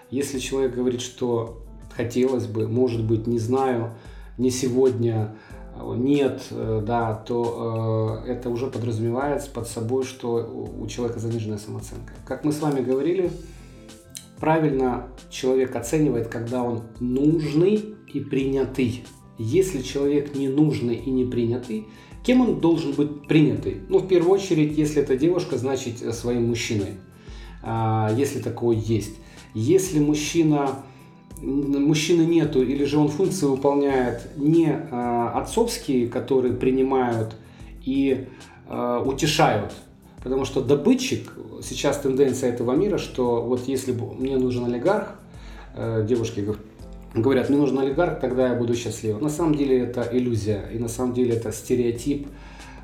Если 0.09 0.39
человек 0.39 0.75
говорит, 0.75 1.01
что 1.01 1.61
хотелось 1.95 2.47
бы, 2.47 2.67
может 2.67 3.03
быть, 3.03 3.27
не 3.27 3.39
знаю, 3.39 3.93
не 4.37 4.49
сегодня, 4.51 5.35
нет, 5.95 6.41
э, 6.51 6.83
да, 6.85 7.13
то 7.13 8.23
э, 8.25 8.31
это 8.31 8.49
уже 8.49 8.67
подразумевает 8.67 9.47
под 9.53 9.67
собой, 9.67 10.03
что 10.03 10.69
у 10.77 10.87
человека 10.87 11.19
заниженная 11.19 11.57
самооценка. 11.57 12.13
Как 12.25 12.43
мы 12.43 12.51
с 12.51 12.61
вами 12.61 12.81
говорили, 12.81 13.31
правильно 14.39 15.07
человек 15.29 15.75
оценивает, 15.75 16.27
когда 16.27 16.63
он 16.63 16.83
нужный 16.99 17.95
и 18.13 18.19
принятый. 18.19 19.03
Если 19.37 19.81
человек 19.81 20.35
не 20.35 20.49
нужный 20.49 20.95
и 20.95 21.09
не 21.11 21.25
принятый, 21.25 21.87
кем 22.23 22.41
он 22.41 22.59
должен 22.59 22.91
быть 22.93 23.27
принятый? 23.27 23.81
Ну, 23.89 23.99
в 23.99 24.07
первую 24.07 24.33
очередь, 24.33 24.77
если 24.77 25.01
это 25.01 25.17
девушка, 25.17 25.57
значит 25.57 26.01
э, 26.01 26.11
своим 26.13 26.47
мужчиной, 26.47 26.97
а, 27.61 28.11
если 28.15 28.39
такое 28.39 28.77
есть. 28.77 29.15
Если 29.53 29.99
мужчина 29.99 30.83
мужчины 31.41 32.23
нету, 32.23 32.61
или 32.61 32.83
же 32.83 32.97
он 32.97 33.07
функции 33.07 33.45
выполняет 33.45 34.29
не 34.37 34.67
э, 34.67 35.31
отцовские, 35.33 36.07
которые 36.07 36.53
принимают 36.53 37.35
и 37.85 38.27
э, 38.67 39.03
утешают. 39.05 39.73
Потому 40.23 40.43
что 40.43 40.61
добытчик, 40.61 41.33
сейчас 41.63 41.99
тенденция 41.99 42.49
этого 42.49 42.73
мира, 42.73 42.97
что 42.97 43.41
вот 43.41 43.67
если 43.67 43.93
мне 43.93 44.37
нужен 44.37 44.65
олигарх, 44.65 45.15
э, 45.75 46.05
девушки 46.07 46.41
говорят, 46.41 46.63
мне 47.13 47.57
нужен 47.57 47.79
олигарх, 47.79 48.19
тогда 48.19 48.49
я 48.49 48.55
буду 48.55 48.75
счастлива. 48.75 49.19
На 49.19 49.29
самом 49.29 49.55
деле 49.55 49.79
это 49.79 50.07
иллюзия, 50.11 50.69
и 50.73 50.77
на 50.77 50.89
самом 50.89 51.13
деле 51.13 51.35
это 51.35 51.51
стереотип 51.51 52.27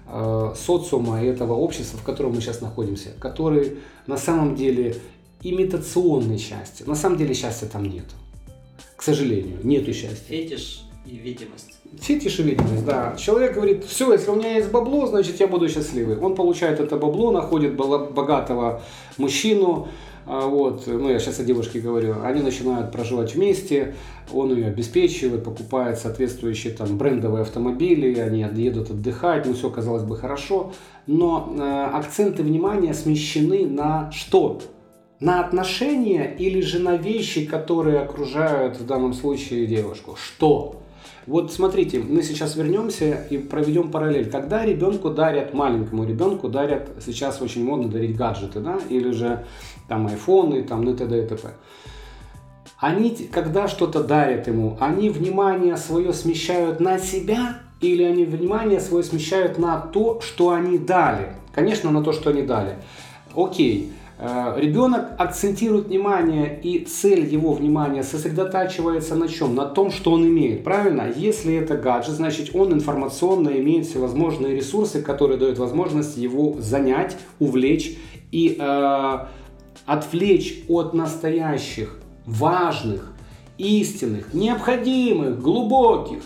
э, 0.08 0.54
социума 0.56 1.24
и 1.24 1.28
этого 1.28 1.54
общества, 1.54 2.00
в 2.00 2.04
котором 2.04 2.34
мы 2.34 2.42
сейчас 2.42 2.62
находимся, 2.62 3.10
который 3.20 3.78
на 4.08 4.18
самом 4.18 4.56
деле 4.56 4.96
имитационной 5.42 6.38
счастья. 6.38 6.86
На 6.86 6.96
самом 6.96 7.18
деле 7.18 7.34
счастья 7.34 7.68
там 7.68 7.86
нет 7.86 8.06
к 8.96 9.04
сожалению, 9.04 9.58
нету 9.64 9.94
счастья. 9.94 10.24
Фетиш 10.28 10.84
и 11.06 11.16
видимость. 11.18 11.72
Фетиш 12.00 12.40
и 12.40 12.44
видимость, 12.44 12.86
да. 12.86 13.16
Человек 13.18 13.54
говорит, 13.54 13.86
все, 13.86 14.12
если 14.12 14.32
у 14.32 14.36
меня 14.36 14.56
есть 14.56 14.72
бабло, 14.72 15.06
значит 15.06 15.40
я 15.40 15.48
буду 15.48 15.70
счастливый. 15.70 16.18
Он 16.18 16.36
получает 16.36 16.80
это 16.80 16.98
бабло, 16.98 17.32
находит 17.32 17.76
богатого 17.76 18.82
мужчину, 19.18 19.88
вот, 20.26 20.84
ну 20.88 21.10
я 21.10 21.20
сейчас 21.20 21.40
о 21.40 21.44
девушке 21.44 21.80
говорю, 21.80 22.16
они 22.24 22.42
начинают 22.42 22.92
проживать 22.92 23.36
вместе, 23.36 23.96
он 24.34 24.54
ее 24.56 24.68
обеспечивает, 24.68 25.44
покупает 25.44 26.00
соответствующие 26.00 26.74
там 26.74 26.98
брендовые 26.98 27.44
автомобили, 27.44 28.20
они 28.20 28.46
едут 28.62 28.90
отдыхать, 28.90 29.46
ну 29.46 29.54
все 29.54 29.70
казалось 29.70 30.04
бы 30.04 30.18
хорошо, 30.18 30.74
но 31.06 31.54
э, 31.56 31.62
акценты 31.62 32.44
внимания 32.44 32.94
смещены 32.94 33.66
на 33.66 34.12
что? 34.12 34.62
на 35.20 35.40
отношения 35.40 36.36
или 36.38 36.62
же 36.62 36.80
на 36.80 36.98
вещи, 36.98 37.46
которые 37.46 38.00
окружают 38.00 38.78
в 38.78 38.86
данном 38.86 39.14
случае 39.14 39.66
девушку? 39.66 40.16
Что? 40.18 40.82
Вот 41.28 41.52
смотрите, 41.52 42.00
мы 42.00 42.22
сейчас 42.22 42.56
вернемся 42.56 43.26
и 43.30 43.38
проведем 43.38 43.90
параллель. 43.90 44.30
Когда 44.30 44.64
ребенку 44.64 45.10
дарят, 45.10 45.54
маленькому 45.54 46.06
ребенку 46.06 46.50
дарят, 46.50 46.90
сейчас 47.04 47.42
очень 47.42 47.66
модно 47.66 47.90
дарить 47.90 48.16
гаджеты, 48.16 48.60
да, 48.60 48.78
или 48.90 49.10
же 49.12 49.44
там 49.88 50.06
айфоны, 50.08 50.62
там, 50.64 50.84
ну, 50.84 50.96
т.д. 50.96 51.24
и 51.24 51.28
т.п. 51.28 51.50
Они, 52.78 53.10
когда 53.32 53.68
что-то 53.68 54.04
дарят 54.04 54.48
ему, 54.48 54.78
они 54.80 55.10
внимание 55.10 55.78
свое 55.78 56.14
смещают 56.14 56.80
на 56.80 57.00
себя 57.00 57.60
или 57.82 58.04
они 58.04 58.26
внимание 58.26 58.80
свое 58.80 59.04
смещают 59.04 59.58
на 59.58 59.80
то, 59.80 60.22
что 60.22 60.52
они 60.52 60.78
дали? 60.78 61.34
Конечно, 61.54 61.92
на 61.92 62.04
то, 62.04 62.12
что 62.14 62.30
они 62.30 62.44
дали. 62.44 62.76
Окей. 63.36 63.92
Э, 63.92 64.05
ребенок 64.18 65.08
акцентирует 65.18 65.88
внимание 65.88 66.60
и 66.62 66.86
цель 66.86 67.26
его 67.26 67.54
внимания 67.54 68.04
сосредотачивается 68.04 69.16
на 69.16 69.28
чем? 69.28 69.56
На 69.56 69.66
том, 69.66 69.92
что 69.92 70.12
он 70.14 70.26
имеет. 70.26 70.64
Правильно? 70.64 71.12
Если 71.14 71.56
это 71.56 71.76
гаджет, 71.76 72.16
значит 72.16 72.56
он 72.56 72.74
информационно 72.74 73.50
имеет 73.50 73.86
всевозможные 73.86 74.56
ресурсы, 74.56 75.02
которые 75.02 75.38
дают 75.38 75.58
возможность 75.58 76.16
его 76.18 76.56
занять, 76.60 77.18
увлечь 77.40 77.98
и 78.32 78.56
э, 78.58 79.18
отвлечь 79.86 80.64
от 80.70 80.94
настоящих, 80.94 82.00
важных, 82.26 83.12
истинных, 83.58 84.34
необходимых, 84.34 85.42
глубоких 85.42 86.24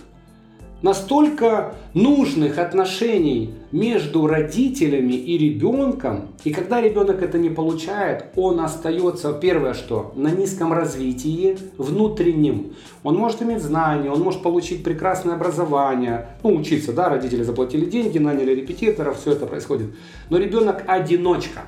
настолько 0.82 1.75
нужных 1.93 2.58
отношений 2.58 3.54
между 3.71 4.25
родителями 4.25 5.13
и 5.13 5.38
ребенком, 5.38 6.29
и 6.43 6.51
когда 6.51 6.82
ребенок 6.82 7.21
это 7.21 7.38
не 7.38 7.49
получает, 7.49 8.25
он 8.36 8.60
остается, 8.60 9.34
первое 9.34 9.73
что, 9.73 10.12
на 10.15 10.32
низком 10.32 10.73
развитии 10.73 11.58
внутреннем. 11.77 12.73
Он 13.03 13.15
может 13.15 13.41
иметь 13.41 13.62
знания, 13.62 14.10
он 14.10 14.21
может 14.21 14.41
получить 14.41 14.84
прекрасное 14.84 15.36
образование, 15.36 16.27
ну, 16.43 16.55
учиться, 16.55 16.93
да, 16.93 17.10
родители 17.10 17.43
заплатили 17.43 17.86
деньги, 17.86 18.17
наняли 18.17 18.55
репетиторов, 18.55 19.19
все 19.19 19.34
это 19.34 19.45
происходит. 19.45 19.88
Но 20.29 20.38
ребенок 20.38 20.84
одиночка. 20.88 21.62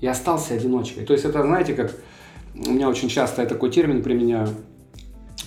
И 0.00 0.06
остался 0.06 0.54
одиночкой. 0.54 1.04
То 1.04 1.12
есть 1.12 1.26
это, 1.26 1.42
знаете, 1.42 1.74
как 1.74 1.92
у 2.54 2.70
меня 2.70 2.88
очень 2.88 3.08
часто 3.08 3.42
я 3.42 3.48
такой 3.48 3.70
термин 3.70 4.02
применяю. 4.02 4.48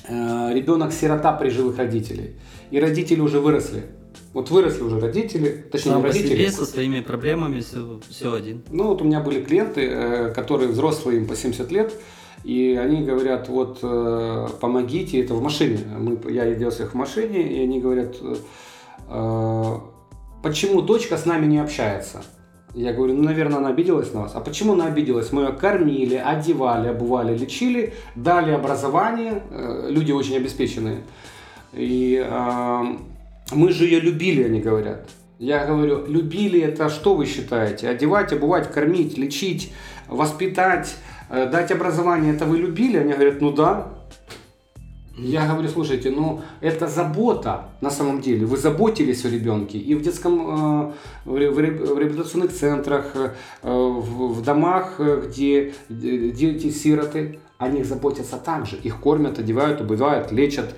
Э, 0.07 0.53
ребенок 0.53 0.91
сирота 0.91 1.31
при 1.33 1.49
живых 1.49 1.77
родителей 1.77 2.35
и 2.69 2.79
родители 2.79 3.21
уже 3.21 3.39
выросли. 3.39 3.83
Вот 4.33 4.49
выросли 4.49 4.81
уже 4.81 4.99
родители, 4.99 5.63
точнее 5.71 5.91
Сам 5.91 6.03
родители. 6.03 6.29
По 6.29 6.35
себе, 6.35 6.51
со 6.51 6.65
своими 6.65 7.01
проблемами 7.01 7.59
все, 7.59 7.99
все 8.09 8.33
один. 8.33 8.63
Ну 8.71 8.87
вот 8.87 9.01
у 9.03 9.05
меня 9.05 9.19
были 9.19 9.43
клиенты, 9.43 9.87
э, 9.87 10.33
которые 10.33 10.69
взрослые, 10.69 11.19
им 11.19 11.27
по 11.27 11.35
70 11.35 11.71
лет, 11.71 11.93
и 12.43 12.77
они 12.81 13.03
говорят, 13.03 13.47
вот 13.47 13.79
э, 13.83 14.47
помогите, 14.59 15.21
это 15.21 15.35
в 15.35 15.43
машине. 15.43 15.81
Мы, 15.99 16.19
я 16.31 16.51
делался 16.55 16.83
их 16.83 16.93
в 16.93 16.95
машине, 16.95 17.43
и 17.43 17.61
они 17.61 17.79
говорят, 17.79 18.15
э, 19.07 19.79
почему 20.41 20.81
дочка 20.81 21.15
с 21.17 21.27
нами 21.27 21.45
не 21.45 21.59
общается? 21.59 22.23
Я 22.73 22.91
говорю, 22.91 23.13
ну, 23.13 23.21
наверное, 23.21 23.59
она 23.59 23.69
обиделась 23.69 24.13
на 24.13 24.21
вас. 24.21 24.31
А 24.33 24.39
почему 24.39 24.73
она 24.73 24.87
обиделась? 24.87 25.31
Мы 25.31 25.43
ее 25.43 25.51
кормили, 25.51 26.15
одевали, 26.15 26.87
обували, 26.87 27.37
лечили, 27.37 27.93
дали 28.15 28.49
образование, 28.49 29.43
люди 29.89 30.11
очень 30.11 30.37
обеспеченные. 30.37 31.03
И 31.73 32.17
мы 33.55 33.71
же 33.71 33.85
ее 33.85 33.99
любили, 33.99 34.43
они 34.43 34.59
говорят. 34.59 35.09
Я 35.39 35.65
говорю, 35.65 36.05
любили 36.05 36.61
это 36.61 36.89
что 36.89 37.15
вы 37.15 37.25
считаете? 37.25 37.89
Одевать, 37.89 38.31
обувать, 38.31 38.71
кормить, 38.71 39.17
лечить, 39.17 39.73
воспитать, 40.07 40.95
э, 41.29 41.49
дать 41.49 41.71
образование, 41.71 42.33
это 42.33 42.45
вы 42.45 42.57
любили? 42.57 42.97
Они 42.97 43.13
говорят, 43.13 43.41
ну 43.41 43.51
да. 43.51 43.89
Я 45.17 45.45
говорю, 45.45 45.69
слушайте, 45.69 46.09
ну 46.09 46.41
это 46.61 46.87
забота 46.87 47.65
на 47.81 47.89
самом 47.89 48.21
деле. 48.21 48.45
Вы 48.45 48.57
заботились 48.57 49.25
о 49.25 49.29
ребенке. 49.29 49.77
И 49.77 49.95
в 49.95 50.01
детском, 50.01 50.85
э, 50.85 50.91
в 51.25 51.37
реабилитационных 51.37 52.53
центрах, 52.53 53.11
э, 53.15 53.31
в, 53.63 54.33
в 54.33 54.43
домах, 54.43 54.99
где 54.99 55.73
дети-сироты, 55.89 57.39
о 57.57 57.69
них 57.69 57.85
заботятся 57.85 58.37
также. 58.37 58.77
Их 58.77 58.99
кормят, 58.99 59.39
одевают, 59.39 59.81
убивают, 59.81 60.31
лечат. 60.31 60.75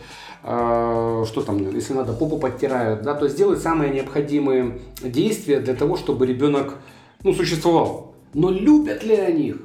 А, 0.48 1.26
что 1.26 1.42
там, 1.42 1.74
если 1.74 1.94
надо, 1.94 2.14
попу 2.14 2.38
подтирают, 2.38 3.02
да, 3.02 3.16
то 3.16 3.26
есть 3.26 3.36
делают 3.36 3.64
самые 3.64 3.92
необходимые 3.92 4.78
действия 5.02 5.60
для 5.60 5.74
того, 5.74 5.98
чтобы 5.98 6.28
ребенок, 6.28 6.76
ну, 7.24 7.34
существовал. 7.34 8.14
Но 8.36 8.52
любят 8.52 9.04
ли 9.04 9.16
они 9.16 9.48
их? 9.48 9.58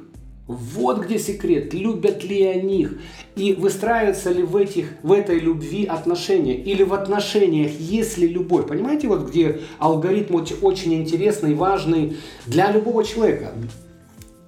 Вот 0.47 1.05
где 1.05 1.19
секрет, 1.19 1.75
любят 1.75 2.23
ли 2.23 2.41
они 2.43 2.81
их 2.81 2.97
и 3.35 3.53
выстраиваются 3.53 4.31
ли 4.31 4.41
в, 4.41 4.55
этих, 4.55 4.87
в 5.03 5.11
этой 5.11 5.37
любви 5.37 5.85
отношения 5.85 6.55
или 6.55 6.81
в 6.81 6.95
отношениях 6.95 7.71
есть 7.79 8.17
ли 8.17 8.27
любовь. 8.27 8.67
Понимаете, 8.67 9.07
вот 9.07 9.29
где 9.29 9.59
алгоритм 9.77 10.37
очень 10.63 10.95
интересный, 10.95 11.53
важный 11.53 12.17
для 12.47 12.71
любого 12.71 13.03
человека. 13.03 13.51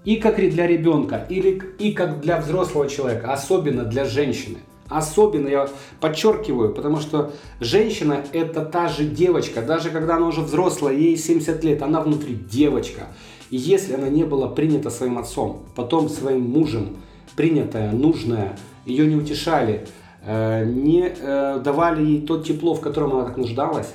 И 0.04 0.16
как 0.16 0.38
для 0.38 0.66
ребенка, 0.66 1.28
или 1.30 1.62
и 1.78 1.92
как 1.92 2.22
для 2.22 2.42
взрослого 2.42 2.90
человека, 2.90 3.32
особенно 3.32 3.84
для 3.84 4.06
женщины. 4.06 4.58
Особенно 4.90 5.48
я 5.48 5.70
подчеркиваю, 6.00 6.74
потому 6.74 6.98
что 6.98 7.32
женщина 7.60 8.24
это 8.34 8.66
та 8.66 8.90
же 8.90 9.06
девочка, 9.06 9.62
даже 9.62 9.90
когда 9.90 10.18
она 10.18 10.28
уже 10.28 10.42
взрослая, 10.42 10.94
ей 10.94 11.18
70 11.18 11.64
лет, 11.64 11.82
она 11.82 12.02
внутри 12.02 12.36
девочка. 12.36 13.08
И 13.50 13.58
если 13.58 13.94
она 13.94 14.10
не 14.10 14.24
была 14.24 14.48
принята 14.48 14.90
своим 14.90 15.18
отцом, 15.18 15.64
потом 15.76 16.10
своим 16.10 16.42
мужем, 16.42 16.98
принятая, 17.36 17.92
нужная, 17.92 18.58
ее 18.86 19.06
не 19.08 19.16
утешали, 19.16 19.88
э, 20.26 20.66
не 20.66 21.08
э, 21.08 21.60
давали 21.64 22.04
ей 22.04 22.22
то 22.22 22.42
тепло, 22.42 22.74
в 22.74 22.82
котором 22.82 23.14
она 23.14 23.26
так 23.26 23.38
нуждалась, 23.38 23.94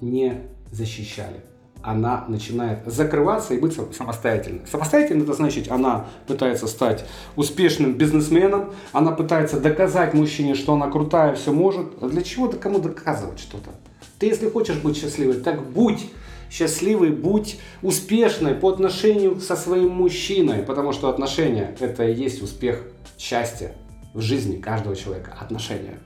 не 0.00 0.42
защищали. 0.70 1.40
Она 1.84 2.24
начинает 2.28 2.80
закрываться 2.86 3.52
и 3.52 3.58
быть 3.58 3.78
самостоятельной. 3.94 4.66
Самостоятельной 4.66 5.24
это 5.24 5.34
значит, 5.34 5.70
она 5.70 6.06
пытается 6.26 6.66
стать 6.66 7.04
успешным 7.36 7.92
бизнесменом, 7.92 8.72
она 8.92 9.12
пытается 9.12 9.60
доказать 9.60 10.14
мужчине, 10.14 10.54
что 10.54 10.72
она 10.74 10.90
крутая, 10.90 11.34
все 11.34 11.52
может. 11.52 11.86
А 12.00 12.08
для 12.08 12.22
чего 12.22 12.48
да 12.48 12.56
кому 12.56 12.78
доказывать 12.78 13.38
что-то? 13.38 13.70
Ты 14.18 14.26
если 14.26 14.48
хочешь 14.48 14.78
быть 14.78 14.96
счастливой, 14.96 15.34
так 15.34 15.62
будь 15.62 16.06
счастливый, 16.50 17.10
будь 17.10 17.58
успешной 17.82 18.54
по 18.54 18.70
отношению 18.70 19.40
со 19.40 19.56
своим 19.56 19.90
мужчиной, 19.90 20.62
потому 20.62 20.92
что 20.92 21.08
отношения– 21.08 21.76
это 21.80 22.08
и 22.08 22.14
есть 22.14 22.42
успех, 22.42 22.82
счастье 23.18 23.74
в 24.14 24.20
жизни 24.20 24.56
каждого 24.56 24.96
человека, 24.96 25.36
отношения. 25.38 25.98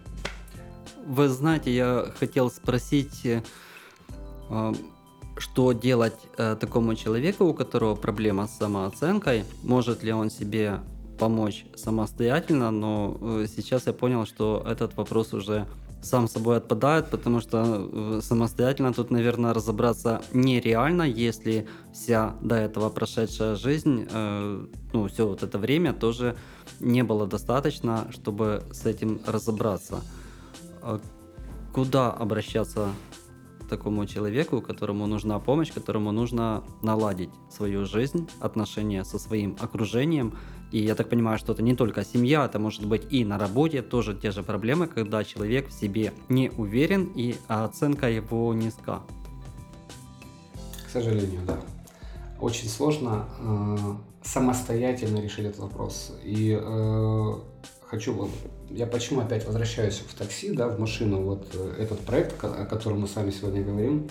Вы 1.06 1.28
знаете, 1.28 1.74
я 1.74 2.06
хотел 2.18 2.50
спросить, 2.50 3.24
э, 3.24 3.42
что 5.38 5.72
делать 5.72 6.18
э, 6.36 6.56
такому 6.60 6.94
человеку, 6.94 7.44
у 7.44 7.54
которого 7.54 7.94
проблема 7.94 8.46
с 8.46 8.58
самооценкой, 8.58 9.44
может 9.62 10.02
ли 10.02 10.12
он 10.12 10.30
себе 10.30 10.80
помочь 11.18 11.64
самостоятельно, 11.76 12.70
но 12.70 13.16
э, 13.20 13.46
сейчас 13.56 13.86
я 13.86 13.92
понял, 13.92 14.26
что 14.26 14.64
этот 14.66 14.96
вопрос 14.96 15.34
уже 15.34 15.66
сам 16.02 16.28
собой 16.28 16.56
отпадает, 16.58 17.10
потому 17.10 17.40
что 17.40 17.88
э, 17.92 18.20
самостоятельно 18.22 18.92
тут, 18.92 19.10
наверное, 19.10 19.52
разобраться 19.52 20.22
нереально, 20.32 21.02
если 21.02 21.66
вся 21.92 22.34
до 22.40 22.54
этого 22.54 22.88
прошедшая 22.88 23.56
жизнь, 23.56 24.06
э, 24.10 24.66
ну, 24.92 25.08
все 25.08 25.26
вот 25.26 25.42
это 25.42 25.58
время 25.58 25.92
тоже 25.92 26.36
не 26.80 27.02
было 27.02 27.26
достаточно, 27.26 28.06
чтобы 28.10 28.62
с 28.72 28.86
этим 28.86 29.20
разобраться. 29.26 30.00
А 30.82 31.00
куда 31.72 32.10
обращаться 32.10 32.90
такому 33.68 34.06
человеку, 34.06 34.60
которому 34.60 35.06
нужна 35.06 35.38
помощь, 35.38 35.72
которому 35.72 36.12
нужно 36.12 36.64
наладить 36.82 37.30
свою 37.50 37.84
жизнь, 37.86 38.28
отношения 38.40 39.04
со 39.04 39.18
своим 39.18 39.56
окружением, 39.60 40.34
и 40.70 40.78
я 40.78 40.94
так 40.94 41.08
понимаю, 41.08 41.38
что 41.38 41.52
это 41.52 41.62
не 41.62 41.74
только 41.74 42.04
семья, 42.04 42.44
это 42.44 42.58
может 42.58 42.84
быть 42.84 43.06
и 43.10 43.24
на 43.24 43.38
работе 43.38 43.82
тоже 43.82 44.14
те 44.14 44.30
же 44.30 44.42
проблемы, 44.42 44.86
когда 44.86 45.24
человек 45.24 45.68
в 45.68 45.72
себе 45.72 46.12
не 46.28 46.50
уверен 46.50 47.10
и 47.14 47.36
оценка 47.46 48.10
его 48.10 48.52
низка. 48.52 49.00
К 50.86 50.90
сожалению, 50.90 51.40
да. 51.46 51.58
Очень 52.40 52.68
сложно 52.68 53.26
э, 53.40 53.76
самостоятельно 54.22 55.20
решить 55.20 55.46
этот 55.46 55.60
вопрос. 55.60 56.12
И 56.22 56.58
э, 56.60 57.34
хочу, 57.90 58.30
я 58.70 58.86
почему 58.86 59.20
опять 59.20 59.46
возвращаюсь 59.46 60.02
в 60.06 60.14
такси, 60.14 60.52
да, 60.52 60.68
в 60.68 60.78
машину, 60.78 61.22
вот 61.22 61.48
э, 61.54 61.82
этот 61.82 62.00
проект, 62.00 62.42
о 62.42 62.64
котором 62.66 63.00
мы 63.00 63.08
с 63.08 63.16
вами 63.16 63.30
сегодня 63.30 63.62
говорим, 63.62 64.08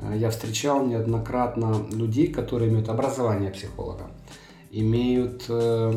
э, 0.00 0.14
я 0.16 0.30
встречал 0.30 0.86
неоднократно 0.86 1.86
людей, 1.92 2.28
которые 2.28 2.70
имеют 2.70 2.88
образование 2.88 3.50
психолога 3.50 4.10
имеют 4.74 5.44
э, 5.48 5.92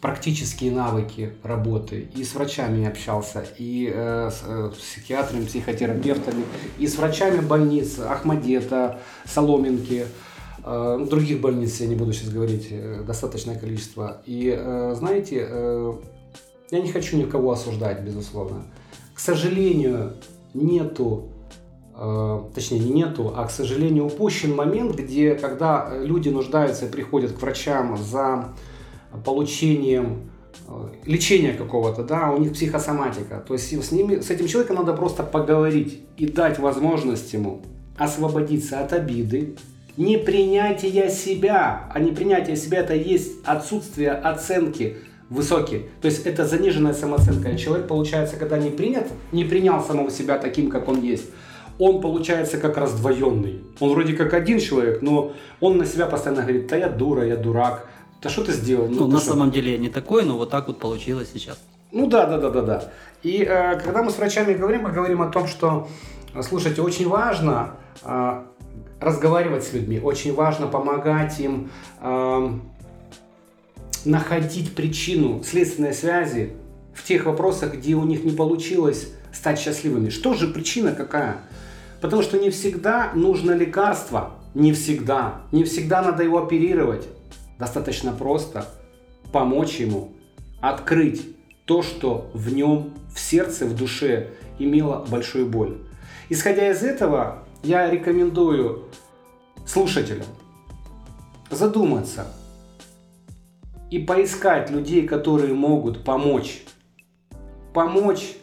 практические 0.00 0.72
навыки 0.72 1.34
работы. 1.42 2.08
И 2.14 2.24
с 2.24 2.34
врачами 2.34 2.86
общался, 2.86 3.44
и 3.58 3.90
э, 3.92 4.30
с, 4.30 4.42
э, 4.46 4.70
психиатрами, 4.76 5.44
психотерапевтами, 5.44 6.44
и 6.78 6.86
с 6.86 6.96
врачами 6.96 7.40
больниц 7.40 7.98
Ахмадета, 7.98 9.00
Соломинки, 9.24 10.06
других 10.64 11.40
больниц, 11.40 11.80
я 11.80 11.86
не 11.86 11.94
буду 11.94 12.12
сейчас 12.12 12.30
говорить, 12.30 12.68
э, 12.70 13.02
достаточное 13.06 13.58
количество. 13.58 14.22
И 14.26 14.54
э, 14.56 14.94
знаете, 14.96 15.46
э, 15.48 15.92
я 16.70 16.80
не 16.80 16.92
хочу 16.92 17.16
никого 17.16 17.50
осуждать, 17.52 18.02
безусловно. 18.02 18.64
К 19.14 19.20
сожалению, 19.20 20.12
нету 20.54 21.32
Э, 21.94 22.40
точнее 22.54 22.78
не 22.78 22.90
нету, 22.90 23.34
а, 23.36 23.46
к 23.46 23.50
сожалению, 23.50 24.06
упущен 24.06 24.56
момент, 24.56 24.96
где 24.96 25.34
когда 25.34 25.92
люди 26.00 26.30
нуждаются 26.30 26.86
и 26.86 26.88
приходят 26.88 27.32
к 27.32 27.40
врачам 27.42 27.98
за 27.98 28.48
получением 29.26 30.30
э, 30.68 30.88
лечения 31.04 31.52
какого-то, 31.52 32.02
да, 32.02 32.30
у 32.30 32.38
них 32.38 32.54
психосоматика. 32.54 33.44
То 33.46 33.54
есть 33.54 33.70
с, 33.70 33.92
ними, 33.92 34.20
с 34.20 34.30
этим 34.30 34.48
человеком 34.48 34.76
надо 34.76 34.94
просто 34.94 35.22
поговорить 35.22 36.00
и 36.16 36.26
дать 36.26 36.58
возможность 36.58 37.30
ему 37.34 37.60
освободиться 37.98 38.80
от 38.80 38.94
обиды, 38.94 39.56
непринятия 39.96 41.08
себя. 41.08 41.90
А 41.92 41.98
непринятие 42.00 42.56
себя 42.56 42.80
это 42.80 42.94
есть 42.94 43.44
отсутствие 43.44 44.12
оценки 44.12 44.98
высокие. 45.28 45.88
То 46.00 46.06
есть 46.06 46.26
это 46.26 46.46
заниженная 46.46 46.94
самооценка. 46.94 47.56
Человек, 47.56 47.88
получается, 47.88 48.36
когда 48.36 48.58
не 48.58 48.70
принят, 48.70 49.06
не 49.32 49.44
принял 49.44 49.82
самого 49.82 50.10
себя 50.10 50.38
таким, 50.38 50.70
как 50.70 50.88
он 50.88 51.00
есть, 51.00 51.30
он 51.78 52.00
получается 52.00 52.58
как 52.58 52.76
раздвоенный. 52.76 53.64
Он 53.80 53.90
вроде 53.90 54.12
как 54.14 54.34
один 54.34 54.60
человек, 54.60 55.02
но 55.02 55.32
он 55.60 55.78
на 55.78 55.86
себя 55.86 56.06
постоянно 56.06 56.42
говорит, 56.42 56.66
да 56.68 56.76
я 56.76 56.88
дура, 56.88 57.26
я 57.26 57.36
дурак, 57.36 57.88
да 58.22 58.28
что 58.28 58.44
ты 58.44 58.52
сделал? 58.52 58.88
Ну, 58.88 59.00
ну 59.00 59.06
на 59.08 59.18
что? 59.18 59.30
самом 59.30 59.50
деле 59.50 59.72
я 59.72 59.78
не 59.78 59.88
такой, 59.88 60.24
но 60.24 60.36
вот 60.36 60.50
так 60.50 60.68
вот 60.68 60.78
получилось 60.78 61.30
сейчас. 61.32 61.58
Ну 61.90 62.06
да, 62.06 62.26
да, 62.26 62.38
да, 62.38 62.50
да, 62.50 62.62
да. 62.62 62.84
И 63.22 63.42
э, 63.42 63.78
когда 63.80 64.02
мы 64.02 64.10
с 64.10 64.18
врачами 64.18 64.54
говорим, 64.54 64.82
мы 64.82 64.92
говорим 64.92 65.22
о 65.22 65.28
том, 65.28 65.46
что, 65.46 65.88
слушайте, 66.42 66.82
очень 66.82 67.08
важно 67.08 67.74
э, 68.02 68.42
разговаривать 69.02 69.64
с 69.64 69.72
людьми, 69.72 70.00
очень 70.00 70.34
важно 70.34 70.66
помогать 70.66 71.38
им 71.40 71.70
э, 72.00 72.50
находить 74.04 74.74
причину 74.74 75.42
следственной 75.42 75.92
связи 75.92 76.52
в 76.94 77.04
тех 77.04 77.26
вопросах, 77.26 77.74
где 77.74 77.94
у 77.94 78.04
них 78.04 78.24
не 78.24 78.32
получилось 78.32 79.08
стать 79.32 79.58
счастливыми. 79.58 80.10
Что 80.10 80.34
же 80.34 80.48
причина 80.48 80.92
какая? 80.92 81.38
Потому 82.00 82.22
что 82.22 82.38
не 82.38 82.50
всегда 82.50 83.12
нужно 83.14 83.52
лекарство. 83.52 84.32
Не 84.54 84.72
всегда. 84.72 85.42
Не 85.52 85.64
всегда 85.64 86.02
надо 86.02 86.22
его 86.22 86.42
оперировать. 86.42 87.06
Достаточно 87.58 88.12
просто 88.12 88.66
помочь 89.30 89.76
ему 89.76 90.12
открыть 90.60 91.22
то, 91.64 91.82
что 91.82 92.30
в 92.34 92.52
нем, 92.52 92.92
в 93.14 93.20
сердце, 93.20 93.66
в 93.66 93.74
душе 93.74 94.30
имело 94.58 95.06
большую 95.08 95.46
боль. 95.46 95.78
Исходя 96.28 96.70
из 96.70 96.82
этого, 96.82 97.44
я 97.62 97.90
рекомендую 97.90 98.84
слушателям 99.66 100.26
задуматься 101.50 102.26
и 103.90 103.98
поискать 103.98 104.70
людей, 104.70 105.06
которые 105.06 105.54
могут 105.54 106.04
помочь. 106.04 106.64
Помочь 107.74 108.36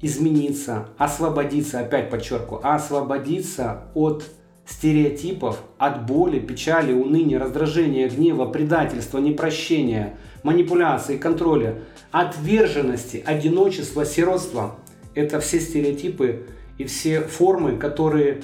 измениться, 0.00 0.88
освободиться, 0.96 1.80
опять 1.80 2.10
подчеркиваю, 2.10 2.60
освободиться 2.66 3.84
от 3.94 4.24
стереотипов, 4.64 5.62
от 5.78 6.06
боли, 6.06 6.38
печали, 6.38 6.92
уныния, 6.92 7.38
раздражения, 7.38 8.08
гнева, 8.08 8.46
предательства, 8.46 9.18
непрощения, 9.18 10.16
манипуляции, 10.42 11.18
контроля, 11.18 11.80
отверженности, 12.10 13.22
одиночества, 13.24 14.04
сиротства. 14.04 14.76
Это 15.14 15.40
все 15.40 15.60
стереотипы 15.60 16.46
и 16.78 16.84
все 16.84 17.20
формы, 17.20 17.76
которые 17.76 18.42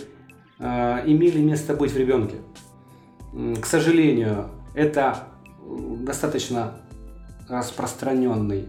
имели 0.58 1.40
место 1.40 1.74
быть 1.74 1.92
в 1.92 1.96
ребенке. 1.96 2.36
К 3.60 3.64
сожалению, 3.66 4.50
это 4.74 5.24
достаточно 6.04 6.74
распространенный 7.48 8.68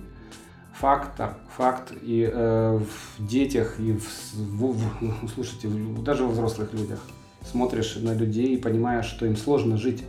факт, 0.80 1.22
факт 1.56 1.92
и 2.02 2.30
э, 2.32 2.80
в 2.80 3.28
детях, 3.28 3.80
и 3.80 3.94
в, 3.94 4.08
в, 4.34 4.74
в, 4.74 5.30
слушайте, 5.34 5.68
даже 6.04 6.24
во 6.24 6.30
взрослых 6.30 6.74
людях. 6.74 7.00
Смотришь 7.44 7.98
на 7.98 8.14
людей 8.14 8.56
и 8.56 8.58
понимаешь, 8.58 9.06
что 9.06 9.26
им 9.26 9.36
сложно 9.36 9.78
жить. 9.78 10.04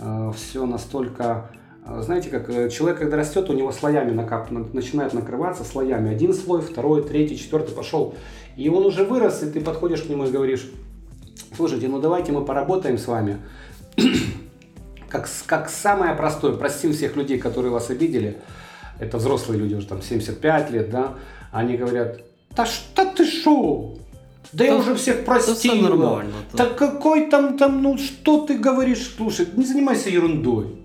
Э, 0.00 0.32
все 0.34 0.64
настолько... 0.66 1.50
Э, 1.84 2.00
знаете, 2.02 2.30
как 2.30 2.48
э, 2.48 2.70
человек, 2.70 2.98
когда 2.98 3.18
растет, 3.18 3.50
у 3.50 3.52
него 3.52 3.70
слоями 3.70 4.12
накап, 4.12 4.50
начинает 4.50 5.12
накрываться 5.12 5.64
слоями. 5.64 6.10
Один 6.10 6.32
слой, 6.32 6.62
второй, 6.62 7.02
третий, 7.02 7.36
четвертый 7.36 7.74
пошел. 7.74 8.14
И 8.56 8.68
он 8.68 8.86
уже 8.86 9.04
вырос, 9.04 9.42
и 9.42 9.50
ты 9.50 9.60
подходишь 9.60 10.02
к 10.02 10.08
нему 10.08 10.24
и 10.24 10.30
говоришь, 10.30 10.70
слушайте, 11.56 11.88
ну 11.88 12.00
давайте 12.00 12.32
мы 12.32 12.44
поработаем 12.44 12.98
с 12.98 13.06
вами. 13.06 13.38
как, 15.08 15.28
как 15.46 15.68
самое 15.68 16.14
простое, 16.14 16.52
простим 16.52 16.92
всех 16.92 17.16
людей, 17.16 17.38
которые 17.38 17.72
вас 17.72 17.90
обидели, 17.90 18.38
это 18.98 19.18
взрослые 19.18 19.58
люди 19.58 19.74
уже 19.74 19.86
там 19.86 20.02
75 20.02 20.70
лет, 20.70 20.90
да, 20.90 21.14
они 21.52 21.76
говорят, 21.76 22.20
да 22.54 22.66
что 22.66 23.04
ты 23.04 23.24
шо? 23.24 23.94
Да 24.52 24.64
я 24.64 24.76
уже 24.76 24.94
всех 24.94 25.24
простил. 25.24 25.74
Это 25.74 25.82
нормально. 25.82 26.32
Так 26.56 26.76
какой 26.76 27.28
там, 27.30 27.58
там, 27.58 27.82
ну 27.82 27.98
что 27.98 28.46
ты 28.46 28.56
говоришь, 28.58 29.14
слушай, 29.16 29.46
не 29.54 29.64
занимайся 29.64 30.10
ерундой. 30.10 30.78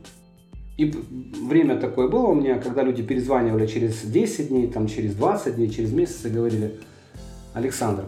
И 0.77 0.85
время 0.85 1.77
такое 1.77 2.07
было 2.07 2.27
у 2.27 2.35
меня, 2.35 2.55
когда 2.55 2.83
люди 2.83 3.03
перезванивали 3.03 3.67
через 3.67 4.01
10 4.01 4.49
дней, 4.49 4.67
там, 4.67 4.87
через 4.87 5.15
20 5.15 5.55
дней, 5.55 5.69
через 5.69 5.91
месяц 5.93 6.25
и 6.25 6.29
говорили, 6.29 6.79
Александр, 7.53 8.05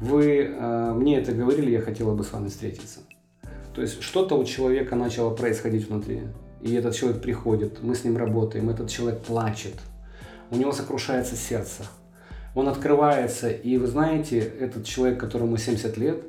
вы 0.00 0.42
э, 0.42 0.92
мне 0.94 1.18
это 1.18 1.32
говорили, 1.32 1.70
я 1.70 1.80
хотела 1.80 2.14
бы 2.14 2.24
с 2.24 2.32
вами 2.32 2.48
встретиться. 2.48 3.00
То 3.74 3.82
есть 3.82 4.02
что-то 4.02 4.36
у 4.36 4.44
человека 4.44 4.96
начало 4.96 5.34
происходить 5.34 5.88
внутри. 5.88 6.22
И 6.62 6.74
этот 6.74 6.94
человек 6.94 7.22
приходит, 7.22 7.82
мы 7.82 7.94
с 7.94 8.04
ним 8.04 8.16
работаем, 8.16 8.70
этот 8.70 8.90
человек 8.90 9.20
плачет, 9.20 9.74
у 10.50 10.56
него 10.56 10.72
сокрушается 10.72 11.36
сердце, 11.36 11.84
он 12.54 12.68
открывается, 12.68 13.50
и 13.50 13.76
вы 13.76 13.86
знаете, 13.86 14.38
этот 14.38 14.84
человек, 14.86 15.20
которому 15.20 15.58
70 15.58 15.96
лет, 15.98 16.22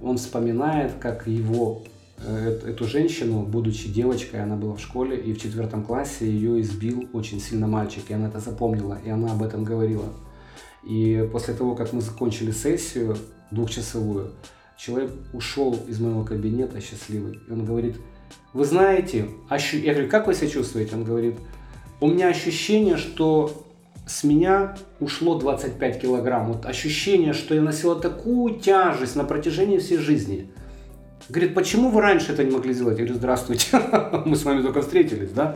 он 0.00 0.18
вспоминает, 0.18 0.92
как 1.00 1.26
его 1.26 1.82
Э, 2.24 2.60
эту 2.66 2.84
женщину, 2.84 3.42
будучи 3.42 3.88
девочкой, 3.88 4.42
она 4.42 4.54
была 4.54 4.74
в 4.74 4.80
школе, 4.80 5.16
и 5.16 5.32
в 5.32 5.40
четвертом 5.40 5.82
классе 5.82 6.30
ее 6.30 6.60
избил 6.60 7.08
очень 7.12 7.40
сильно 7.40 7.66
мальчик, 7.66 8.04
и 8.08 8.14
она 8.14 8.28
это 8.28 8.38
запомнила, 8.38 8.98
и 9.04 9.10
она 9.10 9.32
об 9.32 9.42
этом 9.42 9.64
говорила. 9.64 10.06
И 10.84 11.28
после 11.32 11.54
того, 11.54 11.74
как 11.74 11.92
мы 11.92 12.00
закончили 12.00 12.50
сессию 12.50 13.16
двухчасовую, 13.50 14.32
человек 14.76 15.12
ушел 15.32 15.78
из 15.86 16.00
моего 16.00 16.24
кабинета 16.24 16.80
счастливый. 16.80 17.38
И 17.48 17.52
он 17.52 17.64
говорит, 17.64 17.96
вы 18.52 18.64
знаете, 18.64 19.28
ощу... 19.48 19.76
я 19.76 19.92
говорю, 19.92 20.08
как 20.08 20.26
вы 20.26 20.34
себя 20.34 20.48
чувствуете? 20.48 20.96
Он 20.96 21.04
говорит, 21.04 21.36
у 22.00 22.08
меня 22.08 22.28
ощущение, 22.28 22.96
что 22.96 23.64
с 24.06 24.24
меня 24.24 24.76
ушло 24.98 25.38
25 25.38 26.02
килограмм. 26.02 26.52
Вот 26.52 26.66
ощущение, 26.66 27.32
что 27.32 27.54
я 27.54 27.62
носила 27.62 27.94
такую 27.94 28.58
тяжесть 28.58 29.14
на 29.16 29.24
протяжении 29.24 29.78
всей 29.78 29.98
жизни– 29.98 30.50
Говорит, 31.28 31.54
почему 31.54 31.90
вы 31.90 32.00
раньше 32.00 32.32
это 32.32 32.44
не 32.44 32.50
могли 32.50 32.74
сделать? 32.74 32.98
Я 32.98 33.04
говорю, 33.04 33.18
здравствуйте, 33.18 33.66
мы 34.26 34.36
с 34.36 34.44
вами 34.44 34.62
только 34.62 34.82
встретились, 34.82 35.30
да? 35.30 35.54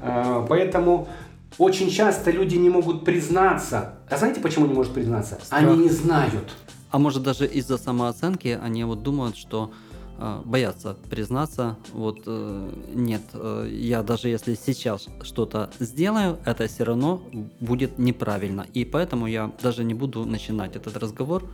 А, 0.00 0.46
поэтому 0.48 1.08
очень 1.56 1.90
часто 1.90 2.30
люди 2.30 2.56
не 2.56 2.70
могут 2.70 3.04
признаться. 3.04 3.94
А 4.10 4.16
знаете, 4.16 4.40
почему 4.40 4.66
не 4.66 4.74
могут 4.74 4.92
признаться? 4.92 5.38
Страх. 5.42 5.62
Они 5.62 5.76
не 5.76 5.88
знают. 5.88 6.52
А 6.90 6.98
может 6.98 7.22
даже 7.22 7.46
из-за 7.46 7.78
самооценки 7.78 8.58
они 8.62 8.84
вот 8.84 9.02
думают, 9.02 9.36
что 9.36 9.72
э, 10.18 10.40
боятся 10.44 10.96
признаться, 11.10 11.76
вот 11.92 12.20
э, 12.26 12.70
нет, 12.94 13.22
э, 13.34 13.68
я 13.70 14.02
даже 14.02 14.28
если 14.28 14.54
сейчас 14.54 15.06
что-то 15.22 15.70
сделаю, 15.80 16.38
это 16.46 16.66
все 16.66 16.84
равно 16.84 17.22
будет 17.60 17.98
неправильно, 17.98 18.66
и 18.72 18.86
поэтому 18.86 19.26
я 19.26 19.52
даже 19.62 19.84
не 19.84 19.94
буду 19.94 20.24
начинать 20.24 20.76
этот 20.76 20.96
разговор, 20.96 21.44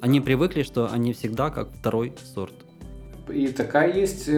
они 0.00 0.20
привыкли, 0.20 0.62
что 0.62 0.88
они 0.92 1.12
всегда 1.12 1.50
как 1.50 1.68
второй 1.72 2.14
сорт. 2.34 2.54
И 3.28 3.48
такая 3.48 3.92
есть 3.92 4.28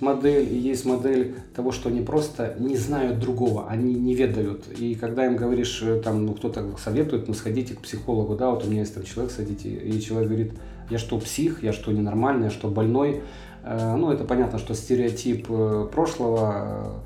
э, 0.00 0.04
модель, 0.04 0.52
есть 0.52 0.84
модель 0.84 1.34
того, 1.54 1.72
что 1.72 1.88
они 1.88 2.00
просто 2.00 2.54
не 2.58 2.76
знают 2.76 3.18
другого, 3.18 3.68
они 3.68 3.94
не 3.94 4.14
ведают. 4.14 4.66
И 4.78 4.94
когда 4.94 5.26
им 5.26 5.36
говоришь, 5.36 5.82
э, 5.82 6.00
там, 6.00 6.26
ну, 6.26 6.34
кто-то 6.34 6.76
советует, 6.82 7.28
ну, 7.28 7.34
сходите 7.34 7.74
к 7.74 7.80
психологу, 7.80 8.36
да, 8.36 8.50
вот 8.50 8.64
у 8.64 8.68
меня 8.68 8.80
есть 8.80 8.94
там 8.94 9.04
человек, 9.04 9.32
садите, 9.32 9.70
и 9.70 10.00
человек 10.00 10.28
говорит, 10.28 10.52
я 10.90 10.98
что, 10.98 11.18
псих, 11.18 11.62
я 11.62 11.72
что, 11.72 11.92
ненормальный, 11.92 12.44
я 12.44 12.50
что, 12.50 12.68
больной. 12.68 13.22
Э, 13.62 13.96
ну, 13.96 14.10
это 14.10 14.24
понятно, 14.24 14.58
что 14.58 14.74
стереотип 14.74 15.46
прошлого, 15.92 17.02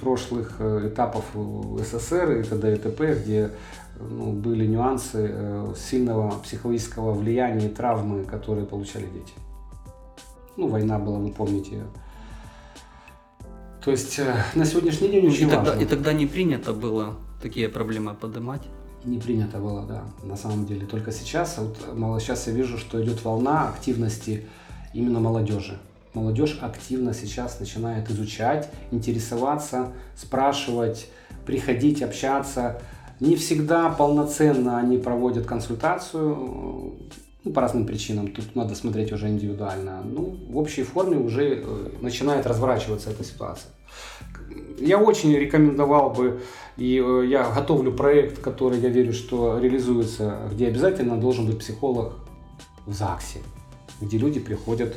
прошлых 0.00 0.60
этапов 0.60 1.24
СССР 1.80 2.40
и 2.40 2.42
т.д. 2.44 2.74
и 2.74 2.76
т.п., 2.76 3.14
где 3.22 3.50
ну, 4.00 4.32
были 4.32 4.66
нюансы 4.66 5.30
э, 5.32 5.74
сильного 5.76 6.30
психологического 6.40 7.12
влияния 7.12 7.66
и 7.66 7.68
травмы, 7.68 8.24
которые 8.24 8.66
получали 8.66 9.06
дети. 9.06 9.32
Ну, 10.56 10.68
война 10.68 10.98
была, 10.98 11.18
вы 11.18 11.30
помните. 11.30 11.82
То 13.84 13.90
есть 13.90 14.18
э, 14.18 14.34
на 14.54 14.64
сегодняшний 14.64 15.08
день 15.08 15.26
очень 15.26 15.42
и 15.42 15.44
важно. 15.46 15.64
Тогда, 15.64 15.82
и 15.82 15.86
тогда 15.86 16.12
не 16.12 16.26
принято 16.26 16.72
было 16.72 17.16
такие 17.42 17.68
проблемы 17.68 18.14
поднимать? 18.14 18.62
Не 19.04 19.18
принято 19.18 19.58
было, 19.58 19.84
да, 19.86 20.04
на 20.22 20.36
самом 20.36 20.64
деле. 20.64 20.86
Только 20.86 21.12
сейчас, 21.12 21.58
вот 21.58 22.22
сейчас 22.22 22.46
я 22.46 22.54
вижу, 22.54 22.78
что 22.78 23.02
идет 23.04 23.22
волна 23.22 23.68
активности 23.68 24.46
именно 24.94 25.20
молодежи. 25.20 25.78
Молодежь 26.14 26.58
активно 26.62 27.12
сейчас 27.12 27.60
начинает 27.60 28.10
изучать, 28.10 28.70
интересоваться, 28.90 29.92
спрашивать, 30.16 31.08
приходить, 31.44 32.02
общаться. 32.02 32.80
Не 33.20 33.36
всегда 33.36 33.90
полноценно 33.90 34.78
они 34.78 34.96
проводят 34.96 35.44
консультацию, 35.44 36.94
ну, 37.44 37.52
по 37.52 37.60
разным 37.60 37.86
причинам, 37.86 38.28
тут 38.28 38.56
надо 38.56 38.74
смотреть 38.74 39.12
уже 39.12 39.28
индивидуально. 39.28 40.02
Ну, 40.02 40.36
в 40.48 40.56
общей 40.56 40.82
форме 40.82 41.18
уже 41.18 41.62
э, 41.62 41.88
начинает 42.00 42.46
разворачиваться 42.46 43.10
эта 43.10 43.22
ситуация. 43.22 43.70
Я 44.78 44.98
очень 44.98 45.34
рекомендовал 45.36 46.10
бы, 46.10 46.40
и 46.78 47.02
э, 47.04 47.26
я 47.26 47.50
готовлю 47.50 47.92
проект, 47.92 48.40
который 48.40 48.80
я 48.80 48.88
верю, 48.88 49.12
что 49.12 49.58
реализуется, 49.58 50.38
где 50.52 50.68
обязательно 50.68 51.18
должен 51.18 51.46
быть 51.46 51.58
психолог 51.58 52.14
в 52.86 52.94
ЗАГСе, 52.94 53.40
где 54.00 54.16
люди 54.16 54.40
приходят 54.40 54.96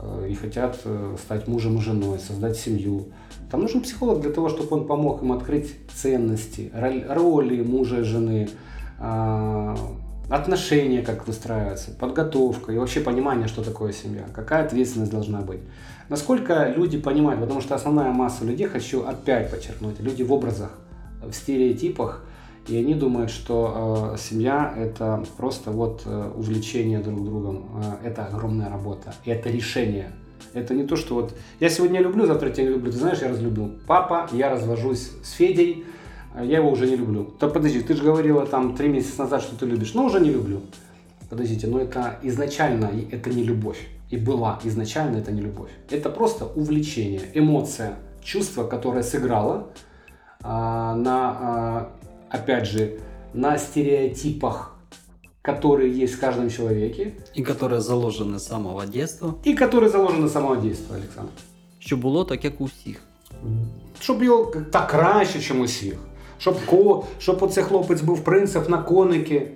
э, 0.00 0.28
и 0.28 0.34
хотят 0.34 0.80
стать 1.22 1.46
мужем 1.46 1.78
и 1.78 1.80
женой, 1.80 2.18
создать 2.18 2.56
семью, 2.56 3.06
там 3.50 3.62
нужен 3.62 3.80
психолог 3.80 4.20
для 4.20 4.30
того, 4.30 4.48
чтобы 4.48 4.76
он 4.76 4.86
помог 4.86 5.22
им 5.22 5.32
открыть 5.32 5.74
ценности, 5.92 6.70
роли 6.72 7.62
мужа 7.62 8.00
и 8.00 8.02
жены, 8.02 8.48
а, 9.00 9.76
отношения, 10.30 11.02
как 11.02 11.26
выстраиваются, 11.26 11.90
подготовка 11.90 12.72
и 12.72 12.78
вообще 12.78 13.00
понимание, 13.00 13.48
что 13.48 13.62
такое 13.62 13.92
семья, 13.92 14.24
какая 14.32 14.64
ответственность 14.64 15.10
должна 15.10 15.40
быть. 15.40 15.60
Насколько 16.08 16.72
люди 16.74 16.98
понимают, 16.98 17.40
потому 17.40 17.60
что 17.60 17.74
основная 17.74 18.12
масса 18.12 18.44
людей, 18.44 18.66
хочу 18.66 19.04
опять 19.04 19.50
подчеркнуть, 19.50 20.00
люди 20.00 20.22
в 20.22 20.32
образах, 20.32 20.70
в 21.22 21.32
стереотипах, 21.32 22.24
и 22.68 22.76
они 22.76 22.94
думают, 22.94 23.30
что 23.30 24.14
э, 24.14 24.18
семья 24.18 24.72
это 24.76 25.24
просто 25.36 25.72
вот 25.72 26.02
э, 26.06 26.30
увлечение 26.36 27.00
друг 27.00 27.24
другом, 27.24 27.68
э, 28.02 28.08
это 28.08 28.26
огромная 28.26 28.70
работа, 28.70 29.12
и 29.24 29.30
это 29.30 29.50
решение 29.50 30.12
это 30.52 30.74
не 30.74 30.84
то, 30.84 30.96
что 30.96 31.14
вот 31.14 31.34
я 31.60 31.68
сегодня 31.68 32.00
люблю, 32.00 32.26
завтра 32.26 32.50
тебя 32.50 32.64
не 32.64 32.70
люблю. 32.70 32.90
Ты 32.90 32.98
знаешь, 32.98 33.18
я 33.20 33.28
разлюбил. 33.28 33.70
Папа, 33.86 34.28
я 34.32 34.50
развожусь 34.50 35.10
с 35.22 35.32
Федей, 35.32 35.84
я 36.35 36.57
его 36.57 36.69
уже 36.71 36.87
не 36.87 36.95
люблю. 36.95 37.33
Да 37.39 37.47
подожди, 37.47 37.81
ты 37.81 37.95
же 37.95 38.03
говорила 38.03 38.45
там 38.45 38.75
три 38.75 38.89
месяца 38.89 39.21
назад, 39.21 39.41
что 39.41 39.55
ты 39.55 39.65
любишь. 39.65 39.93
Ну, 39.93 40.05
уже 40.05 40.19
не 40.19 40.29
люблю. 40.29 40.61
Подождите, 41.29 41.67
но 41.67 41.79
это 41.79 42.19
изначально 42.23 42.91
это 43.11 43.29
не 43.29 43.43
любовь. 43.43 43.87
И 44.09 44.17
была 44.17 44.59
изначально 44.63 45.17
это 45.17 45.31
не 45.31 45.41
любовь. 45.41 45.71
Это 45.89 46.09
просто 46.09 46.45
увлечение, 46.45 47.21
эмоция, 47.33 47.95
чувство, 48.23 48.63
которое 48.65 49.03
сыграло 49.03 49.67
а, 50.41 50.95
на, 50.95 51.29
а, 51.29 51.91
опять 52.29 52.67
же, 52.67 52.99
на 53.33 53.57
стереотипах 53.57 54.75
которые 55.45 55.93
есть 55.93 56.15
в 56.15 56.19
каждом 56.19 56.49
человеке. 56.49 57.13
И 57.35 57.43
которые 57.43 57.79
заложены 57.79 58.39
с 58.39 58.47
самого 58.47 58.85
детства. 58.87 59.35
І 59.43 59.53
которые 59.53 59.89
заложены 59.89 60.27
з 60.27 60.33
самого 60.33 60.55
детства, 60.55 60.95
Олександр. 60.95 61.31
Що 61.79 61.97
було 61.97 62.25
так, 62.25 62.45
як 62.45 62.61
у 62.61 62.65
всіх. 62.65 63.01
Щоб 63.99 64.23
його 64.23 64.53
так 64.71 64.87
краще, 64.87 65.37
ніж 65.37 65.51
у 65.51 65.63
всіх. 65.63 65.95
Щоб 66.40 66.66
ко, 66.66 67.04
щоб 67.18 67.42
оце 67.42 67.62
хлопець 67.62 68.00
був 68.00 68.24
принцип 68.24 68.68
на 68.68 68.82
коники. 68.82 69.50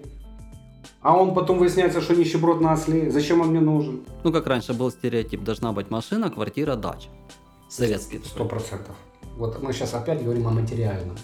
А 1.00 1.18
он 1.18 1.34
потом 1.34 1.58
выясняется, 1.58 2.00
что 2.00 2.14
нищеброд 2.14 2.60
на 2.60 2.72
осле. 2.72 3.10
Зачем 3.10 3.40
он 3.40 3.48
мне 3.48 3.60
нужен? 3.60 4.00
Ну, 4.24 4.32
как 4.32 4.46
раньше 4.46 4.72
был 4.72 4.90
стереотип, 4.90 5.44
должна 5.44 5.72
быть 5.72 5.90
машина, 5.90 6.30
квартира, 6.30 6.76
дача. 6.76 7.08
Советский. 7.68 8.20
Сто 8.24 8.44
процентов. 8.44 8.96
Вот 9.36 9.62
мы 9.62 9.72
сейчас 9.72 9.94
опять 9.94 10.22
говорим 10.22 10.46
о 10.46 10.50
материальном. 10.50 11.16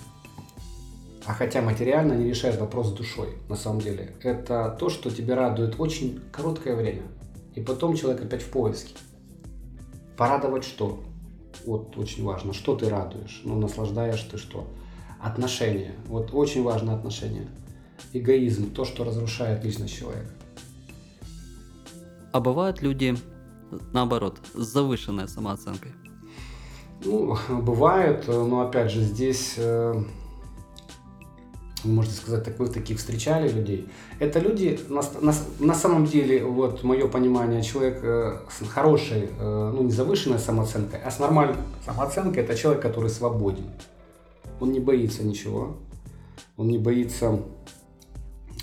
А 1.27 1.33
хотя 1.33 1.63
материально 1.63 2.15
не 2.15 2.29
решает 2.29 2.61
вопрос 2.61 2.93
душой, 2.93 3.29
на 3.49 3.57
самом 3.57 3.81
деле. 3.81 4.15
Это 4.23 4.77
то, 4.79 4.91
что 4.91 5.11
тебя 5.11 5.37
радует 5.37 5.75
очень 5.79 6.21
короткое 6.33 6.77
время. 6.77 7.03
И 7.55 7.61
потом 7.61 7.97
человек 7.97 8.23
опять 8.23 8.43
в 8.43 8.51
поиске. 8.51 8.95
Порадовать 10.17 10.65
что? 10.65 10.99
Вот 11.67 11.97
очень 11.97 12.25
важно. 12.25 12.53
Что 12.53 12.75
ты 12.77 12.89
радуешь? 12.89 13.43
Ну, 13.45 13.59
наслаждаешь 13.59 14.23
ты 14.23 14.39
что? 14.39 14.67
Отношения. 15.23 15.95
Вот 16.07 16.31
очень 16.33 16.63
важно 16.63 16.95
отношения. 16.95 17.47
Эгоизм. 18.13 18.73
То, 18.73 18.85
что 18.85 19.05
разрушает 19.05 19.65
личность 19.65 19.97
человека. 19.97 20.31
А 22.33 22.41
бывают 22.41 22.81
люди, 22.81 23.17
наоборот, 23.93 24.39
с 24.55 24.67
завышенной 24.67 25.29
самооценкой? 25.29 25.93
Ну, 27.05 27.37
бывает, 27.49 28.27
но 28.29 28.61
опять 28.61 28.91
же 28.91 29.03
здесь 29.03 29.55
э, 29.57 29.95
можете 31.85 32.17
сказать, 32.17 32.45
так 32.45 32.59
вы 32.59 32.69
таких 32.69 32.99
встречали 32.99 33.49
людей. 33.49 33.89
Это 34.19 34.39
люди, 34.39 34.79
на, 34.89 35.03
на, 35.21 35.35
на 35.59 35.75
самом 35.75 36.07
деле, 36.07 36.45
вот 36.45 36.83
мое 36.83 37.09
понимание, 37.09 37.63
человек 37.63 38.01
э, 38.03 38.39
с 38.51 38.67
хорошей, 38.69 39.31
э, 39.39 39.73
ну 39.75 39.83
не 39.83 39.93
завышенной 39.93 40.39
самооценкой, 40.39 41.01
а 41.03 41.11
с 41.11 41.19
нормальной 41.19 41.57
самооценкой, 41.85 42.43
это 42.43 42.55
человек, 42.55 42.83
который 42.83 43.11
свободен. 43.11 43.65
Он 44.61 44.73
не 44.73 44.81
боится 44.81 45.25
ничего, 45.25 45.77
он 46.57 46.69
не 46.69 46.79
боится 46.79 47.41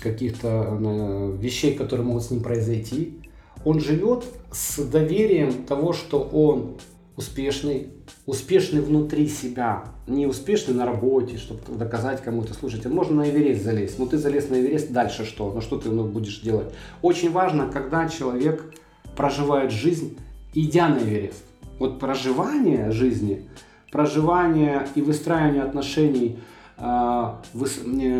каких-то 0.00 0.78
э, 0.80 1.36
вещей, 1.40 1.74
которые 1.74 2.06
могут 2.06 2.22
с 2.22 2.30
ним 2.30 2.42
произойти. 2.42 3.18
Он 3.64 3.80
живет 3.80 4.24
с 4.52 4.78
доверием 4.84 5.64
того, 5.64 5.92
что 5.92 6.20
он 6.20 6.76
успешный, 7.16 7.88
успешный 8.26 8.80
внутри 8.80 9.26
себя, 9.26 9.86
не 10.06 10.26
успешный 10.26 10.74
на 10.74 10.86
работе, 10.86 11.36
чтобы 11.36 11.60
доказать 11.76 12.22
кому-то, 12.22 12.54
слушайте, 12.54 12.88
можно 12.88 13.16
на 13.16 13.28
Эверест 13.28 13.64
залезть, 13.64 13.98
но 13.98 14.06
ты 14.06 14.18
залез 14.18 14.48
на 14.48 14.60
Эверест, 14.60 14.92
дальше 14.92 15.24
что? 15.24 15.52
Ну 15.52 15.60
что 15.60 15.78
ты 15.78 15.90
ну, 15.90 16.04
будешь 16.04 16.40
делать? 16.40 16.72
Очень 17.02 17.32
важно, 17.32 17.68
когда 17.68 18.08
человек 18.08 18.72
проживает 19.16 19.72
жизнь, 19.72 20.16
идя 20.54 20.88
на 20.88 20.98
Эверест. 20.98 21.42
Вот 21.80 21.98
проживание 21.98 22.92
жизни, 22.92 23.48
проживание 23.90 24.86
и 24.94 25.02
выстраивание 25.02 25.62
отношений, 25.62 26.38
а, 26.76 27.40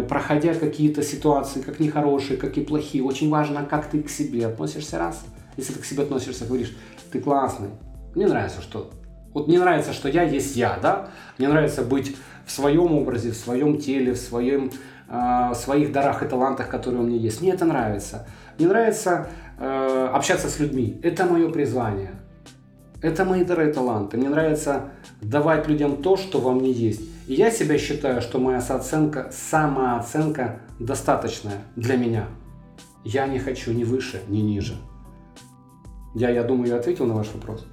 проходя 0.08 0.54
какие-то 0.54 1.02
ситуации, 1.02 1.60
как 1.60 1.78
нехорошие, 1.78 2.36
как 2.36 2.56
и 2.58 2.62
плохие, 2.62 3.04
очень 3.04 3.30
важно, 3.30 3.64
как 3.64 3.88
ты 3.88 4.02
к 4.02 4.10
себе 4.10 4.46
относишься 4.46 4.98
раз. 4.98 5.24
Если 5.56 5.72
ты 5.72 5.80
к 5.80 5.84
себе 5.84 6.02
относишься, 6.02 6.44
говоришь, 6.44 6.76
ты 7.12 7.20
классный, 7.20 7.70
мне 8.14 8.26
нравится, 8.26 8.62
что... 8.62 8.90
Вот 9.34 9.46
мне 9.46 9.60
нравится, 9.60 9.92
что 9.92 10.08
я 10.08 10.22
есть 10.22 10.56
я, 10.56 10.78
да? 10.82 11.10
Мне 11.36 11.48
нравится 11.48 11.82
быть 11.82 12.16
в 12.46 12.50
своем 12.50 12.92
образе, 12.94 13.30
в 13.30 13.36
своем 13.36 13.78
теле, 13.78 14.14
в 14.14 14.16
своем, 14.16 14.72
э, 15.08 15.52
своих 15.54 15.92
дарах 15.92 16.22
и 16.22 16.26
талантах, 16.26 16.68
которые 16.68 17.02
у 17.02 17.04
меня 17.04 17.18
есть. 17.18 17.42
Мне 17.42 17.52
это 17.52 17.64
нравится. 17.66 18.26
Мне 18.58 18.68
нравится 18.68 19.28
э, 19.60 20.10
общаться 20.12 20.48
с 20.48 20.58
людьми. 20.58 20.98
Это 21.02 21.26
мое 21.26 21.50
призвание. 21.50 22.12
Это 23.02 23.24
мои 23.24 23.44
дары 23.44 23.70
и 23.70 23.72
таланты. 23.72 24.16
Мне 24.16 24.28
нравится 24.30 24.90
давать 25.20 25.68
людям 25.68 26.02
то, 26.02 26.16
что 26.16 26.40
во 26.40 26.52
мне 26.52 26.70
есть. 26.70 27.02
И 27.26 27.34
я 27.34 27.50
себя 27.50 27.78
считаю, 27.78 28.22
что 28.22 28.38
моя 28.38 28.60
самооценка, 28.60 29.30
самооценка 29.32 30.60
достаточная 30.78 31.62
для 31.76 31.96
меня. 31.96 32.26
Я 33.04 33.26
не 33.26 33.38
хочу 33.38 33.72
ни 33.72 33.84
выше, 33.84 34.22
ни 34.28 34.38
ниже. 34.38 34.76
Я, 36.14 36.30
я 36.30 36.42
думаю, 36.42 36.68
я 36.68 36.76
ответил 36.76 37.06
на 37.06 37.14
ваш 37.14 37.28
вопрос. 37.34 37.66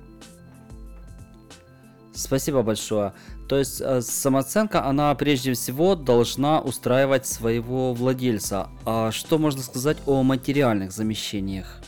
Спасибо 2.13 2.63
большое. 2.63 3.13
То 3.47 3.57
есть 3.57 3.81
э, 3.81 4.01
самооценка, 4.01 4.85
она 4.85 5.13
прежде 5.15 5.53
всего 5.53 5.95
должна 5.95 6.61
устраивать 6.61 7.27
своего 7.27 7.93
владельца. 7.93 8.69
А 8.85 9.11
что 9.11 9.37
можно 9.37 9.61
сказать 9.61 9.97
о 10.05 10.23
материальных 10.23 10.91
замещениях? 10.91 11.81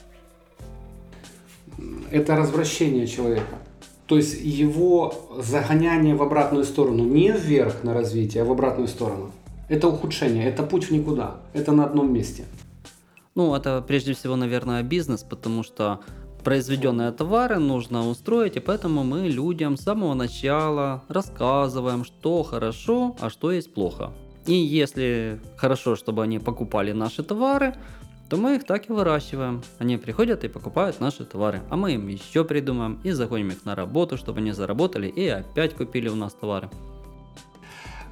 Это 2.11 2.35
развращение 2.35 3.07
человека. 3.07 3.55
То 4.07 4.15
есть 4.15 4.41
его 4.41 5.13
загоняние 5.37 6.15
в 6.15 6.23
обратную 6.23 6.63
сторону, 6.63 7.03
не 7.03 7.31
вверх 7.31 7.83
на 7.83 7.93
развитие, 7.93 8.43
а 8.43 8.45
в 8.45 8.51
обратную 8.51 8.87
сторону. 8.87 9.31
Это 9.69 9.89
ухудшение, 9.89 10.47
это 10.47 10.63
путь 10.63 10.85
в 10.85 10.91
никуда, 10.91 11.35
это 11.53 11.73
на 11.73 11.85
одном 11.85 12.13
месте. 12.13 12.45
Ну, 13.35 13.53
это 13.53 13.83
прежде 13.85 14.13
всего, 14.13 14.37
наверное, 14.37 14.81
бизнес, 14.81 15.23
потому 15.23 15.63
что 15.63 15.99
произведенные 16.43 17.11
товары 17.11 17.59
нужно 17.59 18.07
устроить, 18.07 18.55
и 18.55 18.61
поэтому 18.61 19.03
мы 19.03 19.27
людям 19.27 19.75
с 19.75 19.81
самого 19.81 20.13
начала 20.13 21.03
рассказываем, 21.09 22.05
что 22.05 22.43
хорошо, 22.43 23.17
а 23.19 23.29
что 23.29 23.51
есть 23.51 23.73
плохо. 23.73 24.13
И 24.45 24.53
если 24.53 25.41
хорошо, 25.57 25.97
чтобы 25.97 26.23
они 26.23 26.39
покупали 26.39 26.93
наши 26.93 27.21
товары, 27.21 27.75
то 28.29 28.37
мы 28.37 28.55
их 28.55 28.65
так 28.65 28.89
и 28.89 28.93
выращиваем. 28.93 29.61
Они 29.79 29.97
приходят 29.97 30.43
и 30.43 30.47
покупают 30.47 30.99
наши 30.99 31.23
товары, 31.23 31.61
а 31.69 31.77
мы 31.77 31.93
им 31.93 32.07
еще 32.07 32.43
придумаем 32.43 32.99
и 33.03 33.11
загоним 33.11 33.49
их 33.49 33.65
на 33.65 33.75
работу, 33.75 34.17
чтобы 34.17 34.39
они 34.39 34.51
заработали 34.51 35.07
и 35.07 35.27
опять 35.27 35.73
купили 35.73 36.09
у 36.09 36.15
нас 36.15 36.33
товары. 36.33 36.69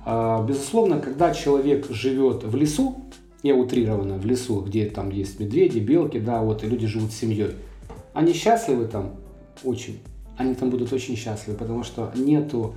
А, 0.05 0.43
безусловно, 0.43 0.99
когда 0.99 1.34
человек 1.34 1.89
живет 1.89 2.43
в 2.43 2.55
лесу, 2.55 3.03
я 3.43 3.55
утрированно 3.55 4.18
в 4.18 4.26
лесу, 4.26 4.61
где 4.61 4.86
там 4.86 5.09
есть 5.09 5.39
медведи, 5.39 5.80
белки, 5.80 6.20
да, 6.20 6.41
вот 6.41 6.63
и 6.63 6.68
люди 6.68 6.88
живут 6.88 7.11
с 7.11 7.16
семьей, 7.16 7.51
они 8.13 8.34
счастливы 8.34 8.86
там 8.86 9.16
очень. 9.63 9.99
Они 10.38 10.53
там 10.53 10.70
будут 10.70 10.91
очень 10.93 11.16
счастливы, 11.16 11.57
потому 11.57 11.84
что 11.84 12.11
нету 12.16 12.76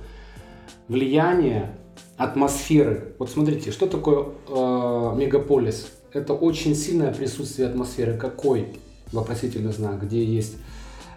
влияния 0.87 1.77
атмосферы. 2.17 3.15
Вот 3.19 3.29
смотрите, 3.29 3.71
что 3.71 3.85
такое 3.85 4.25
э, 4.47 5.15
мегаполис? 5.17 5.91
Это 6.13 6.33
очень 6.33 6.75
сильное 6.75 7.13
присутствие 7.13 7.67
атмосферы. 7.67 8.17
Какой? 8.17 8.67
Вопросительный 9.11 9.73
знак, 9.73 10.03
где 10.03 10.23
есть 10.23 10.57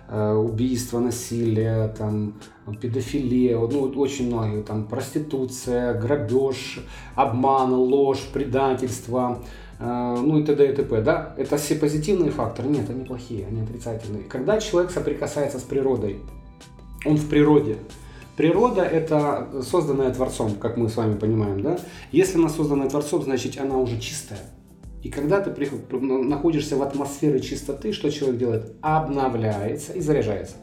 э, 0.09 0.33
убийство, 0.33 0.99
насилие, 0.99 1.89
там, 1.99 2.35
педофилия, 2.81 3.59
ну, 3.59 3.83
очень 3.97 4.29
многие, 4.29 4.63
там, 4.63 4.87
проституция, 4.87 5.95
грабеж, 6.01 6.81
обман, 7.15 7.75
ложь, 7.75 8.29
предательство, 8.33 9.43
Э, 9.83 10.17
ну 10.17 10.39
и 10.39 10.45
т.д. 10.45 10.71
и 10.71 10.75
т.п. 10.75 11.03
Да? 11.03 11.35
Это 11.37 11.57
все 11.57 11.75
позитивные 11.75 12.31
факторы? 12.31 12.69
Нет, 12.69 12.89
они 12.89 13.05
плохие, 13.05 13.47
они 13.47 13.63
отрицательные. 13.63 14.23
Когда 14.23 14.61
человек 14.61 14.93
соприкасается 14.93 15.59
с 15.59 15.63
природой, 15.63 16.21
он 17.05 17.17
в 17.17 17.29
природе. 17.29 17.77
Природа– 18.37 18.83
это 18.83 19.49
созданная 19.63 20.15
Творцом, 20.15 20.55
как 20.55 20.77
мы 20.77 20.89
с 20.89 20.97
вами 20.97 21.19
понимаем. 21.19 21.63
Да? 21.63 21.79
Если 22.13 22.39
она 22.39 22.49
создана 22.49 22.89
Творцом, 22.89 23.23
значит 23.23 23.61
она 23.61 23.77
уже 23.77 23.99
чистая. 24.01 24.41
И 25.03 25.11
когда 25.11 25.41
ты 25.41 25.51
находишься 25.91 26.77
в 26.77 26.83
атмосфере 26.83 27.41
чистоты, 27.41 27.93
что 27.93 28.11
человек 28.11 28.39
делает? 28.39 28.73
Обновляется 28.81 29.93
и 29.93 30.01
заряжается. 30.01 30.55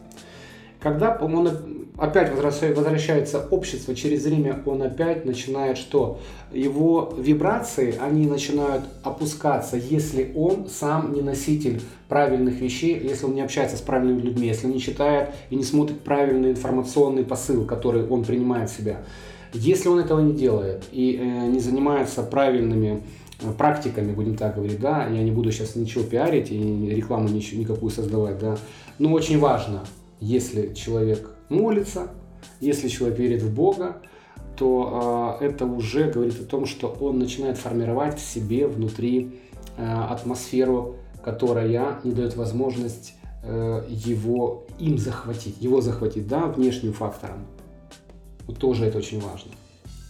Когда 0.79 1.17
он 1.17 1.49
опять 1.97 2.33
возвращается 2.33 3.45
общество, 3.51 3.93
через 3.93 4.23
время 4.23 4.63
он 4.65 4.81
опять 4.81 5.25
начинает 5.25 5.77
что? 5.77 6.19
Его 6.53 7.13
вибрации, 7.17 7.95
они 7.99 8.27
начинают 8.27 8.85
опускаться, 9.03 9.75
если 9.75 10.31
он 10.35 10.69
сам 10.69 11.13
не 11.13 11.21
носитель 11.21 11.81
правильных 12.07 12.61
вещей, 12.61 12.97
если 12.97 13.25
он 13.25 13.35
не 13.35 13.41
общается 13.41 13.75
с 13.75 13.81
правильными 13.81 14.21
людьми, 14.21 14.47
если 14.47 14.67
не 14.67 14.79
читает 14.79 15.31
и 15.49 15.57
не 15.57 15.63
смотрит 15.63 15.99
правильный 15.99 16.51
информационный 16.51 17.25
посыл, 17.25 17.65
который 17.65 18.07
он 18.07 18.23
принимает 18.23 18.69
в 18.69 18.77
себя. 18.77 19.01
Если 19.51 19.89
он 19.89 19.99
этого 19.99 20.21
не 20.21 20.33
делает 20.33 20.85
и 20.93 21.17
э, 21.19 21.47
не 21.47 21.59
занимается 21.59 22.23
правильными 22.23 23.01
практиками, 23.57 24.13
будем 24.13 24.35
так 24.35 24.55
говорить, 24.55 24.79
да, 24.79 25.07
я 25.07 25.23
не 25.23 25.31
буду 25.31 25.51
сейчас 25.51 25.75
ничего 25.75 26.03
пиарить 26.03 26.51
и 26.51 26.89
рекламу 26.89 27.29
ничего, 27.29 27.61
никакую 27.61 27.89
создавать, 27.89 28.39
да, 28.39 28.57
но 28.97 29.11
очень 29.13 29.39
важно, 29.39 29.83
если 30.19 30.73
человек 30.73 31.29
молится, 31.49 32.09
если 32.59 32.87
человек 32.87 33.19
верит 33.19 33.41
в 33.41 33.53
Бога, 33.53 33.97
то 34.57 35.37
э, 35.41 35.45
это 35.45 35.65
уже 35.65 36.11
говорит 36.11 36.39
о 36.39 36.43
том, 36.43 36.65
что 36.65 36.95
он 36.99 37.17
начинает 37.17 37.57
формировать 37.57 38.19
в 38.19 38.21
себе 38.21 38.67
внутри 38.67 39.39
э, 39.77 39.85
атмосферу, 39.85 40.97
которая 41.23 42.01
не 42.03 42.11
дает 42.11 42.35
возможность 42.35 43.13
э, 43.43 43.85
его 43.87 44.65
им 44.77 44.97
захватить, 44.97 45.55
его 45.61 45.79
захватить, 45.79 46.27
да, 46.27 46.47
внешним 46.47 46.91
фактором. 46.91 47.45
Вот 48.47 48.57
тоже 48.57 48.85
это 48.85 48.97
очень 48.97 49.21
важно. 49.21 49.51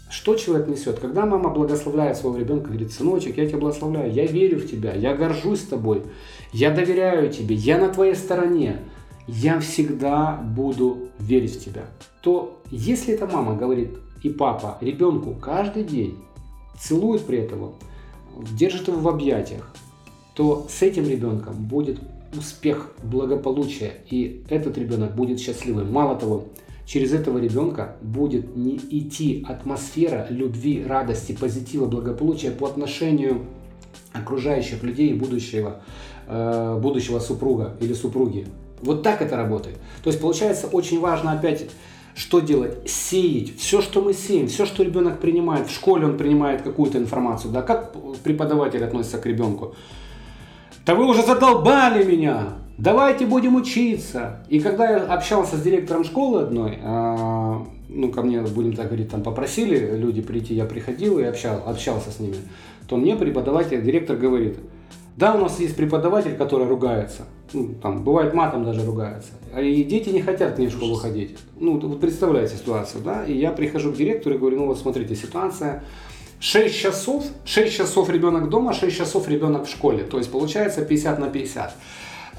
Что 0.10 0.36
человек 0.36 0.68
несет? 0.68 1.00
Когда 1.00 1.26
мама 1.26 1.50
благословляет 1.50 2.18
своего 2.18 2.38
ребенка, 2.38 2.70
говорит, 2.70 2.92
сыночек, 2.92 3.38
я 3.38 3.48
тебя 3.48 3.60
благословляю, 3.60 4.12
я 4.12 4.26
верю 4.26 4.60
в 4.60 4.68
тебя, 4.68 4.94
я 4.94 5.16
горжусь 5.16 5.62
тобой, 5.62 6.04
я 6.52 6.72
доверяю 6.72 7.32
тебе, 7.32 7.56
я 7.56 7.78
на 7.78 7.90
твоей 7.90 8.16
стороне 8.16 8.80
я 9.28 9.60
всегда 9.60 10.42
буду 10.56 11.10
верить 11.20 11.56
в 11.56 11.64
тебя, 11.64 11.86
то 12.24 12.60
если 12.72 13.14
эта 13.14 13.28
мама 13.28 13.56
говорит 13.56 13.92
и 14.24 14.30
папа 14.30 14.80
ребенку 14.82 15.36
каждый 15.36 15.84
день 15.84 16.18
целует 16.80 17.24
при 17.26 17.38
этом, 17.38 17.76
держит 18.58 18.88
его 18.88 19.00
в 19.00 19.08
объятиях, 19.08 19.72
то 20.34 20.66
с 20.70 20.82
этим 20.82 21.08
ребенком 21.08 21.54
будет 21.66 22.00
успех, 22.36 22.92
благополучие, 23.04 24.02
и 24.10 24.44
этот 24.50 24.78
ребенок 24.78 25.16
будет 25.16 25.40
счастливым. 25.40 25.92
Мало 25.92 26.16
того, 26.16 26.46
через 26.90 27.14
этого 27.14 27.38
ребенка 27.38 27.96
будет 28.02 28.56
не 28.56 28.76
идти 28.76 29.46
атмосфера 29.48 30.26
любви, 30.32 30.84
радости, 30.84 31.38
позитива, 31.40 31.86
благополучия 31.86 32.50
по 32.50 32.66
отношению 32.66 33.46
окружающих 34.12 34.82
людей 34.82 35.14
будущего, 35.14 35.82
э, 36.28 36.80
будущего 36.82 37.20
супруга 37.20 37.78
или 37.80 37.94
супруги. 37.94 38.48
Вот 38.82 39.04
так 39.04 39.22
это 39.22 39.38
работает. 39.38 39.78
То 40.04 40.10
есть 40.10 40.20
получается 40.20 40.66
очень 40.66 41.00
важно 41.00 41.34
опять 41.34 41.70
что 42.16 42.40
делать? 42.40 42.90
Сеять. 42.90 43.56
Все, 43.58 43.82
что 43.82 44.02
мы 44.02 44.14
сеем, 44.14 44.48
все, 44.48 44.66
что 44.66 44.82
ребенок 44.82 45.20
принимает. 45.20 45.68
В 45.68 45.72
школе 45.72 46.06
он 46.06 46.18
принимает 46.18 46.64
какую-то 46.64 46.98
информацию. 46.98 47.54
Да? 47.54 47.62
Как 47.62 47.94
преподаватель 48.24 48.84
относится 48.84 49.20
к 49.20 49.26
ребенку? 49.28 49.76
Да 50.88 50.96
вы 50.96 51.06
уже 51.06 51.22
задолбали 51.22 52.04
меня. 52.04 52.56
Давайте 52.80 53.26
будем 53.26 53.58
учиться. 53.58 54.38
И 54.48 54.62
когда 54.62 54.90
я 54.90 54.98
общался 55.04 55.58
с 55.58 55.62
директором 55.62 56.06
школы 56.06 56.44
одной, 56.44 56.80
а, 56.82 57.66
ну, 57.90 58.10
ко 58.10 58.22
мне, 58.22 58.40
будем 58.42 58.74
так 58.74 58.86
говорить, 58.86 59.10
там 59.10 59.22
попросили 59.22 59.98
люди 59.98 60.22
прийти, 60.22 60.54
я 60.54 60.64
приходил 60.64 61.20
и 61.20 61.24
общал, 61.24 61.62
общался 61.66 62.10
с 62.10 62.22
ними, 62.22 62.38
то 62.88 62.96
мне 62.96 63.18
преподаватель, 63.18 63.82
директор 63.82 64.16
говорит, 64.16 64.60
да, 65.18 65.36
у 65.36 65.40
нас 65.40 65.60
есть 65.60 65.76
преподаватель, 65.76 66.38
который 66.38 66.68
ругается, 66.68 67.24
ну, 67.52 67.76
там, 67.82 68.06
бывает 68.06 68.34
матом 68.34 68.64
даже 68.64 68.86
ругается, 68.86 69.32
а 69.54 69.60
и 69.60 69.84
дети 69.84 70.08
не 70.08 70.22
хотят 70.22 70.56
к 70.56 70.58
ней 70.58 70.68
в 70.68 70.72
школу 70.72 70.96
ходить. 70.96 71.38
Ну, 71.60 71.78
вот 71.78 72.00
представляете 72.00 72.56
ситуацию, 72.56 73.04
да, 73.04 73.26
и 73.26 73.38
я 73.38 73.52
прихожу 73.52 73.92
к 73.92 73.98
директору 73.98 74.36
и 74.36 74.38
говорю, 74.38 74.56
ну, 74.56 74.68
вот 74.68 74.80
смотрите, 74.80 75.16
ситуация, 75.16 75.84
6 76.40 76.74
часов, 76.74 77.26
6 77.44 77.76
часов 77.76 78.10
ребенок 78.10 78.48
дома, 78.48 78.72
6 78.72 78.96
часов 78.96 79.28
ребенок 79.28 79.66
в 79.66 79.70
школе, 79.70 80.06
то 80.06 80.18
есть 80.18 80.32
получается 80.32 80.86
50 80.86 81.20
на 81.20 81.28
50. 81.28 81.76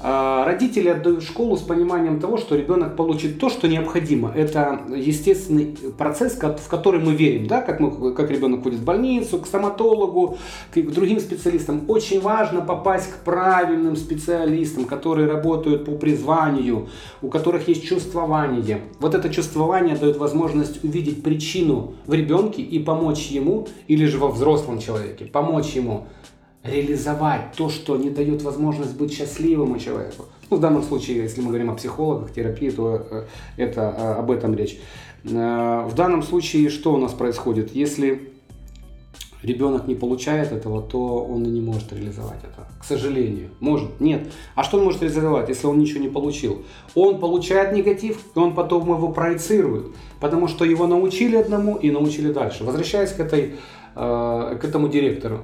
А, 0.03 0.45
родители 0.45 0.89
отдают 0.89 1.23
школу 1.23 1.55
с 1.57 1.61
пониманием 1.61 2.19
того, 2.19 2.37
что 2.37 2.55
ребенок 2.55 2.95
получит 2.95 3.39
то, 3.39 3.49
что 3.49 3.67
необходимо. 3.67 4.31
Это 4.35 4.81
естественный 4.89 5.77
процесс, 5.97 6.33
в 6.33 6.67
который 6.67 6.99
мы 6.99 7.13
верим, 7.13 7.45
да, 7.45 7.61
как, 7.61 7.79
мы, 7.79 8.13
как 8.13 8.31
ребенок 8.31 8.63
ходит 8.63 8.79
в 8.79 8.83
больницу, 8.83 9.37
к 9.37 9.45
стоматологу, 9.45 10.37
к 10.73 10.81
другим 10.91 11.19
специалистам. 11.19 11.83
Очень 11.87 12.19
важно 12.19 12.61
попасть 12.61 13.11
к 13.11 13.17
правильным 13.23 13.95
специалистам, 13.95 14.85
которые 14.85 15.27
работают 15.27 15.85
по 15.85 15.91
призванию, 15.91 16.89
у 17.21 17.27
которых 17.27 17.67
есть 17.67 17.83
чувствование. 17.83 18.81
Вот 18.99 19.13
это 19.13 19.29
чувствование 19.29 19.95
дает 19.95 20.17
возможность 20.17 20.83
увидеть 20.83 21.21
причину 21.21 21.93
в 22.07 22.13
ребенке 22.13 22.63
и 22.63 22.79
помочь 22.79 23.27
ему, 23.27 23.67
или 23.87 24.05
же 24.05 24.17
во 24.17 24.29
взрослом 24.29 24.79
человеке, 24.79 25.25
помочь 25.25 25.73
ему 25.73 26.07
реализовать 26.63 27.53
то, 27.57 27.69
что 27.69 27.97
не 27.97 28.09
дает 28.09 28.41
возможность 28.43 28.95
быть 28.95 29.13
счастливым 29.13 29.79
человеку. 29.79 30.25
Ну, 30.49 30.57
в 30.57 30.59
данном 30.59 30.83
случае, 30.83 31.17
если 31.17 31.41
мы 31.41 31.47
говорим 31.47 31.71
о 31.71 31.75
психологах, 31.75 32.33
терапии, 32.33 32.69
то 32.69 33.07
э, 33.09 33.25
это 33.57 33.81
э, 33.81 34.13
об 34.19 34.29
этом 34.31 34.53
речь. 34.53 34.79
Э, 35.23 35.87
в 35.87 35.95
данном 35.95 36.21
случае 36.23 36.69
что 36.69 36.93
у 36.93 36.97
нас 36.97 37.13
происходит? 37.13 37.73
Если 37.73 38.29
ребенок 39.41 39.87
не 39.87 39.95
получает 39.95 40.51
этого, 40.51 40.83
то 40.83 41.23
он 41.23 41.43
и 41.45 41.49
не 41.49 41.61
может 41.61 41.91
реализовать 41.93 42.43
это. 42.43 42.67
К 42.79 42.83
сожалению. 42.83 43.49
Может? 43.59 43.99
Нет. 43.99 44.31
А 44.53 44.63
что 44.63 44.77
он 44.77 44.83
может 44.83 45.01
реализовать, 45.01 45.49
если 45.49 45.65
он 45.65 45.79
ничего 45.79 45.99
не 45.99 46.09
получил? 46.09 46.63
Он 46.93 47.19
получает 47.19 47.73
негатив, 47.73 48.19
и 48.35 48.39
он 48.39 48.53
потом 48.53 48.87
его 48.89 49.07
проецирует. 49.07 49.87
Потому 50.19 50.47
что 50.47 50.63
его 50.63 50.85
научили 50.85 51.37
одному 51.37 51.75
и 51.77 51.89
научили 51.89 52.31
дальше. 52.31 52.63
Возвращаясь 52.63 53.13
к, 53.13 53.19
этой, 53.19 53.55
к 53.95 54.59
этому 54.61 54.89
директору. 54.89 55.39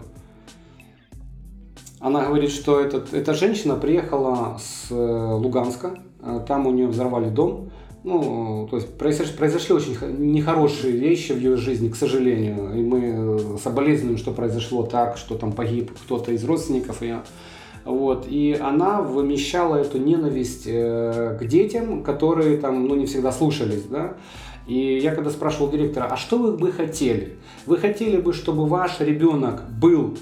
Она 2.08 2.26
говорит, 2.26 2.52
что 2.52 2.80
этот, 2.80 3.14
эта 3.14 3.34
женщина 3.34 3.76
приехала 3.76 4.58
с 4.64 4.90
э, 4.90 4.96
Луганска, 4.96 6.00
э, 6.22 6.40
там 6.48 6.66
у 6.66 6.72
нее 6.72 6.88
взорвали 6.88 7.30
дом. 7.30 7.70
Ну, 8.06 8.66
то 8.72 8.78
есть 8.78 8.98
произошли, 8.98 9.36
произошли 9.36 9.76
очень 9.76 9.98
нехорошие 10.18 10.94
вещи 10.94 11.34
в 11.34 11.38
ее 11.38 11.58
жизни, 11.58 11.90
к 11.90 11.98
сожалению. 11.98 12.74
И 12.74 12.82
мы 12.82 13.02
э, 13.04 13.58
соболезнуем, 13.62 14.18
что 14.18 14.32
произошло 14.32 14.84
так, 14.84 15.18
что 15.18 15.36
там 15.36 15.52
погиб 15.52 15.92
кто-то 16.06 16.32
из 16.32 16.46
родственников 16.46 17.02
ее. 17.02 17.24
Вот. 17.84 18.26
И 18.30 18.58
она 18.58 19.02
вымещала 19.02 19.76
эту 19.76 19.98
ненависть 19.98 20.64
к 20.64 21.40
детям, 21.42 22.04
которые 22.04 22.56
там, 22.58 22.88
ну, 22.88 22.96
не 22.96 23.06
всегда 23.06 23.34
слушались, 23.34 23.84
да. 23.84 24.14
И 24.66 24.98
я 24.98 25.14
когда 25.14 25.30
спрашивал 25.30 25.70
директора, 25.70 26.06
а 26.06 26.16
что 26.16 26.38
вы 26.38 26.54
бы 26.54 26.72
хотели? 26.72 27.36
Вы 27.66 27.78
хотели 27.78 28.16
бы, 28.16 28.32
чтобы 28.32 28.66
ваш 28.66 29.02
ребенок 29.02 29.64
был 29.70 30.18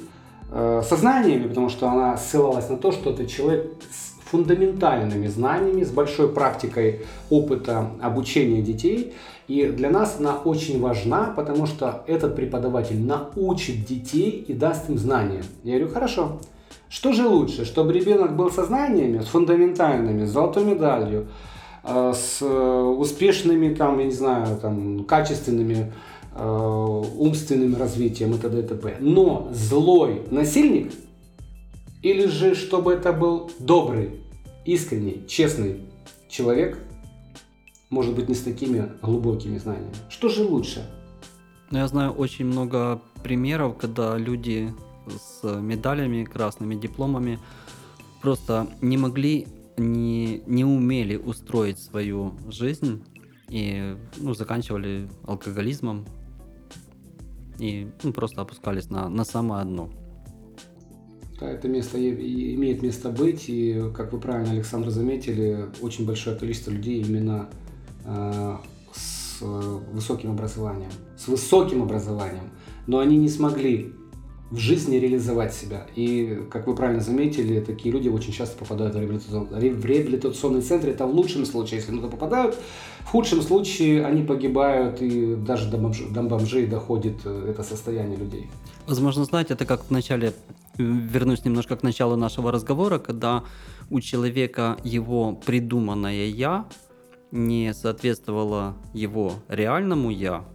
Э, 0.57 0.81
сознаниями, 0.87 1.49
потому 1.49 1.67
что 1.67 1.89
она 1.89 2.15
ссылалась 2.15 2.69
на 2.69 2.77
то, 2.77 2.93
что 2.93 3.09
это 3.09 3.27
человек 3.27 3.73
с 3.91 4.29
фундаментальными 4.29 5.27
знаниями, 5.27 5.83
с 5.83 5.91
большой 5.91 6.29
практикой 6.29 7.01
опыта 7.29 7.89
обучения 8.01 8.61
детей. 8.61 9.13
И 9.49 9.65
для 9.65 9.89
нас 9.89 10.15
она 10.17 10.37
очень 10.37 10.79
важна, 10.79 11.33
потому 11.35 11.65
что 11.65 12.05
этот 12.07 12.37
преподаватель 12.37 13.05
научит 13.05 13.83
детей 13.83 14.45
и 14.47 14.53
даст 14.53 14.89
им 14.89 14.97
знания. 14.97 15.43
Я 15.65 15.75
говорю, 15.75 15.93
хорошо. 15.93 16.39
Что 16.87 17.11
же 17.11 17.27
лучше, 17.27 17.65
чтобы 17.65 17.91
ребенок 17.91 18.37
был 18.37 18.49
со 18.49 18.63
знаниями, 18.63 19.19
с 19.19 19.25
фундаментальными, 19.25 20.23
с 20.23 20.29
золотой 20.29 20.63
медалью, 20.63 21.27
э, 21.83 22.13
с 22.15 22.41
успешными, 22.41 23.73
там, 23.73 23.99
я 23.99 24.05
не 24.05 24.13
знаю, 24.13 24.57
там, 24.61 25.03
качественными 25.03 25.91
Э, 25.91 25.91
умственным 26.35 27.77
развитием 27.77 28.33
и 28.33 28.37
т.д. 28.37 28.59
и 28.59 28.63
т.п. 28.63 28.97
Но 28.99 29.49
злой 29.53 30.21
насильник 30.31 30.91
или 32.01 32.27
же 32.27 32.53
чтобы 32.53 32.93
это 32.93 33.13
был 33.13 33.49
добрый, 33.57 34.19
искренний, 34.65 35.25
честный 35.27 35.81
человек, 36.29 36.77
может 37.89 38.13
быть 38.15 38.29
не 38.29 38.35
с 38.35 38.41
такими 38.41 38.91
глубокими 39.01 39.57
знаниями. 39.57 39.93
Что 40.09 40.29
же 40.29 40.43
лучше? 40.43 40.87
Ну, 41.71 41.79
я 41.79 41.87
знаю 41.87 42.11
очень 42.11 42.45
много 42.45 43.01
примеров, 43.23 43.77
когда 43.77 44.17
люди 44.17 44.71
с 45.07 45.43
медалями, 45.43 46.25
красными 46.25 46.75
дипломами 46.75 47.39
просто 48.21 48.67
не 48.81 48.97
могли, 48.97 49.47
не, 49.77 50.41
не 50.45 50.63
умели 50.63 51.15
устроить 51.15 51.79
свою 51.79 52.33
жизнь 52.49 53.03
и 53.49 53.95
ну, 54.17 54.33
заканчивали 54.33 55.07
алкоголизмом, 55.25 56.05
и 57.59 57.87
ну, 58.03 58.13
просто 58.13 58.41
опускались 58.41 58.89
на, 58.89 59.09
на 59.09 59.23
самое 59.23 59.65
дно. 59.65 59.89
Да, 61.39 61.49
это 61.49 61.67
место 61.67 61.97
имеет 61.99 62.81
место 62.81 63.09
быть, 63.09 63.45
и, 63.49 63.91
как 63.93 64.13
вы 64.13 64.19
правильно, 64.19 64.53
Александр, 64.53 64.89
заметили, 64.89 65.65
очень 65.81 66.05
большое 66.05 66.37
количество 66.37 66.71
людей 66.71 67.01
именно 67.01 67.49
э, 68.05 68.57
с 68.93 69.41
высоким 69.41 70.31
образованием, 70.31 70.91
с 71.17 71.27
высоким 71.27 71.83
образованием, 71.83 72.51
но 72.87 72.99
они 72.99 73.17
не 73.17 73.27
смогли 73.27 73.93
в 74.51 74.57
жизни 74.57 74.97
реализовать 74.97 75.53
себя. 75.53 75.87
И, 75.95 76.43
как 76.51 76.67
вы 76.67 76.75
правильно 76.75 77.01
заметили, 77.01 77.59
такие 77.59 77.91
люди 77.91 78.09
очень 78.09 78.31
часто 78.31 78.57
попадают 78.57 78.95
в 78.95 78.99
реабилитационные, 78.99 79.73
в 79.73 79.85
реабилитационные 79.85 80.61
центры. 80.61 80.91
Это 80.91 81.07
в 81.07 81.15
лучшем 81.15 81.45
случае, 81.45 81.79
если 81.79 81.91
туда 81.91 82.07
попадают. 82.07 82.55
В 82.99 83.07
худшем 83.07 83.41
случае 83.41 84.05
они 84.05 84.23
погибают, 84.23 85.01
и 85.01 85.35
даже 85.35 85.69
до, 85.69 85.77
бомж, 85.77 85.99
до 86.11 86.21
бомжей 86.21 86.67
доходит 86.67 87.21
э, 87.25 87.47
это 87.49 87.63
состояние 87.63 88.17
людей. 88.17 88.49
Возможно, 88.87 89.25
знаете, 89.25 89.55
это 89.55 89.65
как 89.65 89.85
в 89.85 89.91
начале, 89.91 90.33
вернусь 90.77 91.43
немножко 91.43 91.75
к 91.75 91.83
началу 91.83 92.15
нашего 92.15 92.51
разговора, 92.51 92.99
когда 92.99 93.43
у 93.89 93.99
человека 93.99 94.77
его 94.83 95.33
придуманное 95.33 96.27
«я» 96.27 96.65
не 97.31 97.73
соответствовало 97.73 98.75
его 98.93 99.33
реальному 99.47 100.11
«я», 100.11 100.45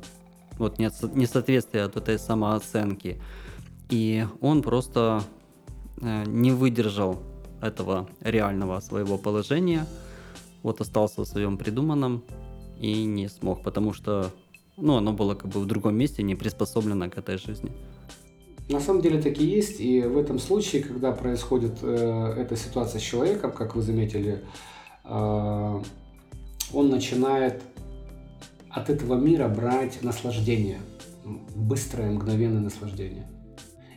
вот 0.58 0.78
несоответствие 0.78 1.84
от 1.84 1.96
этой 1.96 2.20
самооценки– 2.20 3.20
и 3.90 4.24
он 4.40 4.62
просто 4.62 5.22
э, 6.00 6.24
не 6.26 6.52
выдержал 6.52 7.18
этого 7.60 8.08
реального 8.20 8.80
своего 8.80 9.18
положения, 9.18 9.86
вот 10.62 10.80
остался 10.80 11.22
в 11.22 11.26
своем 11.26 11.58
придуманном 11.58 12.22
и 12.80 13.04
не 13.04 13.28
смог, 13.28 13.62
потому 13.62 13.92
что 13.92 14.30
ну, 14.76 14.96
оно 14.96 15.12
было 15.12 15.34
как 15.34 15.50
бы 15.50 15.60
в 15.60 15.66
другом 15.66 15.96
месте, 15.96 16.22
не 16.22 16.34
приспособлено 16.34 17.10
к 17.10 17.18
этой 17.18 17.36
жизни. 17.36 17.70
На 18.70 18.80
самом 18.80 19.02
деле 19.02 19.20
так 19.20 19.38
и 19.38 19.44
есть, 19.44 19.80
и 19.80 20.00
в 20.02 20.16
этом 20.16 20.38
случае, 20.38 20.82
когда 20.82 21.10
происходит 21.10 21.78
э, 21.82 22.34
эта 22.38 22.56
ситуация 22.56 23.00
с 23.00 23.02
человеком, 23.02 23.50
как 23.50 23.74
вы 23.74 23.82
заметили, 23.82 24.44
э, 25.04 25.82
он 26.72 26.88
начинает 26.88 27.62
от 28.70 28.88
этого 28.88 29.16
мира 29.16 29.48
брать 29.48 30.02
наслаждение, 30.02 30.78
быстрое, 31.56 32.12
мгновенное 32.12 32.60
наслаждение 32.60 33.26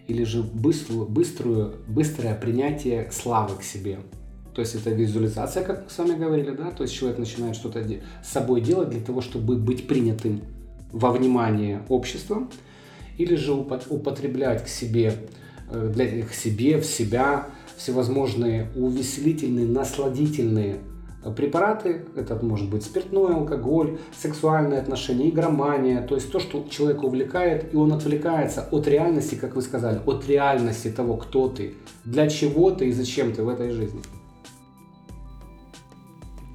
или 0.08 0.24
же 0.24 0.44
быструю, 0.44 1.06
быструю, 1.08 1.76
быстрое 1.88 2.36
принятие 2.36 3.10
славы 3.12 3.56
к 3.58 3.64
себе. 3.64 4.00
То 4.54 4.62
есть 4.62 4.76
это 4.76 4.92
визуализация, 4.92 5.64
как 5.64 5.86
мы 5.86 5.90
с 5.90 5.98
вами 5.98 6.18
говорили, 6.18 6.52
да, 6.52 6.72
то 6.72 6.84
есть 6.84 6.94
человек 6.94 7.18
начинает 7.18 7.56
что-то 7.56 7.84
с 8.24 8.30
собой 8.30 8.62
делать 8.62 8.90
для 8.90 9.02
того, 9.02 9.22
чтобы 9.22 9.56
быть 9.56 9.88
принятым 9.88 10.42
во 10.92 11.12
внимание 11.12 11.82
обществом, 11.90 12.52
или 13.18 13.36
же 13.36 13.54
употреблять 13.54 14.64
к 14.64 14.68
себе, 14.68 15.16
э, 15.72 15.92
для, 15.94 16.24
к 16.24 16.34
себе, 16.34 16.80
в 16.80 16.86
себя 16.86 17.48
всевозможные 17.78 18.70
увеселительные, 18.76 19.68
насладительные 19.68 20.78
препараты, 21.32 22.06
это 22.16 22.36
может 22.44 22.70
быть 22.70 22.84
спиртной, 22.84 23.36
алкоголь, 23.36 23.98
сексуальные 24.18 24.80
отношения, 24.80 25.30
игромания, 25.30 26.06
то 26.06 26.16
есть 26.16 26.32
то, 26.32 26.40
что 26.40 26.66
человека 26.70 27.06
увлекает, 27.06 27.74
и 27.74 27.78
он 27.78 27.94
отвлекается 27.94 28.68
от 28.72 28.88
реальности, 28.88 29.36
как 29.36 29.56
вы 29.56 29.62
сказали, 29.62 30.02
от 30.06 30.28
реальности 30.28 30.90
того, 30.92 31.18
кто 31.18 31.50
ты, 31.50 31.76
для 32.06 32.30
чего 32.30 32.72
ты 32.72 32.90
и 32.90 32.92
зачем 32.92 33.34
ты 33.34 33.44
в 33.44 33.50
этой 33.50 33.72
жизни. 33.72 34.02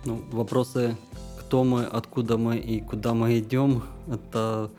Ну, 0.04 0.20
вопросы, 0.32 0.96
кто 1.40 1.64
мы, 1.64 1.84
откуда 1.84 2.36
мы 2.36 2.56
и 2.56 2.80
куда 2.80 3.14
мы 3.14 3.38
идем, 3.38 3.82
это, 4.06 4.70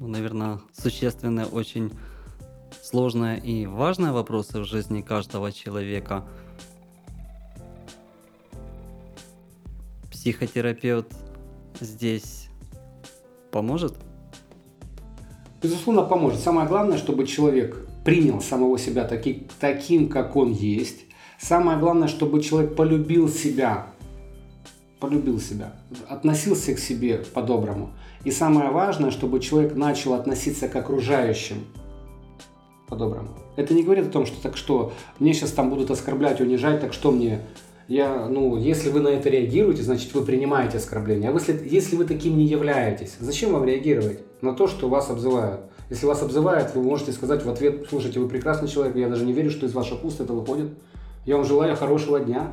ну, 0.00 0.08
наверное, 0.08 0.60
существенные, 0.72 1.46
очень 1.46 1.92
сложные 2.82 3.38
и 3.38 3.66
важные 3.66 4.12
вопросы 4.12 4.60
в 4.60 4.64
жизни 4.64 5.02
каждого 5.02 5.52
человека– 5.52 6.24
психотерапевт 10.28 11.10
здесь 11.80 12.48
поможет? 13.50 13.94
Безусловно, 15.62 16.02
поможет. 16.02 16.40
Самое 16.40 16.68
главное, 16.68 16.98
чтобы 16.98 17.26
человек 17.26 17.86
принял 18.04 18.42
самого 18.42 18.78
себя 18.78 19.04
таки, 19.04 19.46
таким, 19.58 20.10
как 20.10 20.36
он 20.36 20.52
есть. 20.52 21.06
Самое 21.40 21.78
главное, 21.78 22.08
чтобы 22.08 22.42
человек 22.42 22.76
полюбил 22.76 23.30
себя. 23.30 23.86
Полюбил 25.00 25.40
себя. 25.40 25.72
Относился 26.08 26.74
к 26.74 26.78
себе 26.78 27.24
по-доброму. 27.32 27.94
И 28.24 28.30
самое 28.30 28.70
важное, 28.70 29.10
чтобы 29.10 29.40
человек 29.40 29.76
начал 29.76 30.12
относиться 30.12 30.68
к 30.68 30.76
окружающим 30.76 31.64
по-доброму. 32.86 33.30
Это 33.56 33.72
не 33.72 33.82
говорит 33.82 34.08
о 34.08 34.10
том, 34.10 34.26
что 34.26 34.42
так 34.42 34.58
что, 34.58 34.92
мне 35.20 35.32
сейчас 35.32 35.52
там 35.52 35.70
будут 35.70 35.90
оскорблять, 35.90 36.42
унижать, 36.42 36.82
так 36.82 36.92
что 36.92 37.12
мне 37.12 37.40
я, 37.88 38.26
ну, 38.28 38.58
если 38.58 38.90
вы 38.90 39.00
на 39.00 39.08
это 39.08 39.30
реагируете, 39.30 39.82
значит, 39.82 40.12
вы 40.12 40.22
принимаете 40.22 40.76
оскорбление. 40.76 41.30
А 41.30 41.32
если, 41.32 41.66
если 41.66 41.96
вы 41.96 42.04
таким 42.04 42.36
не 42.36 42.44
являетесь, 42.44 43.16
зачем 43.18 43.52
вам 43.52 43.64
реагировать 43.64 44.20
на 44.42 44.52
то, 44.52 44.66
что 44.68 44.90
вас 44.90 45.08
обзывают? 45.08 45.62
Если 45.88 46.04
вас 46.04 46.22
обзывают, 46.22 46.74
вы 46.74 46.82
можете 46.82 47.12
сказать 47.12 47.44
в 47.46 47.48
ответ, 47.48 47.86
слушайте, 47.88 48.20
вы 48.20 48.28
прекрасный 48.28 48.68
человек, 48.68 48.94
я 48.94 49.08
даже 49.08 49.24
не 49.24 49.32
верю, 49.32 49.50
что 49.50 49.64
из 49.64 49.72
ваших 49.72 50.04
уст 50.04 50.20
это 50.20 50.34
выходит. 50.34 50.68
Я 51.24 51.36
вам 51.36 51.46
желаю 51.46 51.76
хорошего 51.76 52.20
дня. 52.20 52.52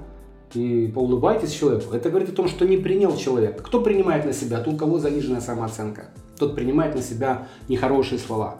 И 0.53 0.89
поулыбайтесь 0.93 1.51
человеку. 1.51 1.93
Это 1.93 2.09
говорит 2.09 2.29
о 2.29 2.31
том, 2.31 2.47
что 2.47 2.65
не 2.65 2.77
принял 2.77 3.17
человек. 3.17 3.61
Кто 3.61 3.81
принимает 3.81 4.25
на 4.25 4.31
себя? 4.31 4.61
Тот, 4.61 4.75
у 4.75 4.77
кого 4.77 4.99
заниженная 4.99 5.41
самооценка. 5.41 6.11
Тот 6.39 6.55
принимает 6.55 6.95
на 6.95 7.01
себя 7.01 7.47
нехорошие 7.67 8.19
слова. 8.19 8.55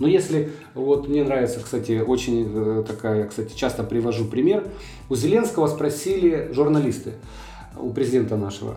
Но 0.00 0.08
если, 0.08 0.50
вот 0.74 1.08
мне 1.08 1.22
нравится, 1.22 1.60
кстати, 1.60 2.00
очень 2.00 2.50
э, 2.52 2.84
такая, 2.86 3.28
кстати, 3.28 3.54
часто 3.54 3.84
привожу 3.84 4.24
пример. 4.24 4.64
У 5.10 5.14
Зеленского 5.14 5.68
спросили 5.68 6.50
журналисты, 6.52 7.12
у 7.78 7.90
президента 7.90 8.36
нашего, 8.36 8.76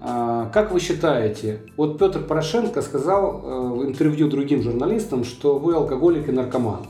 «А, 0.00 0.50
как 0.52 0.72
вы 0.72 0.80
считаете, 0.80 1.60
вот 1.76 1.98
Петр 1.98 2.20
Порошенко 2.20 2.82
сказал 2.82 3.40
э, 3.42 3.68
в 3.78 3.84
интервью 3.86 4.28
другим 4.28 4.62
журналистам, 4.62 5.24
что 5.24 5.58
вы 5.58 5.74
алкоголик 5.76 6.28
и 6.28 6.32
наркоман. 6.32 6.86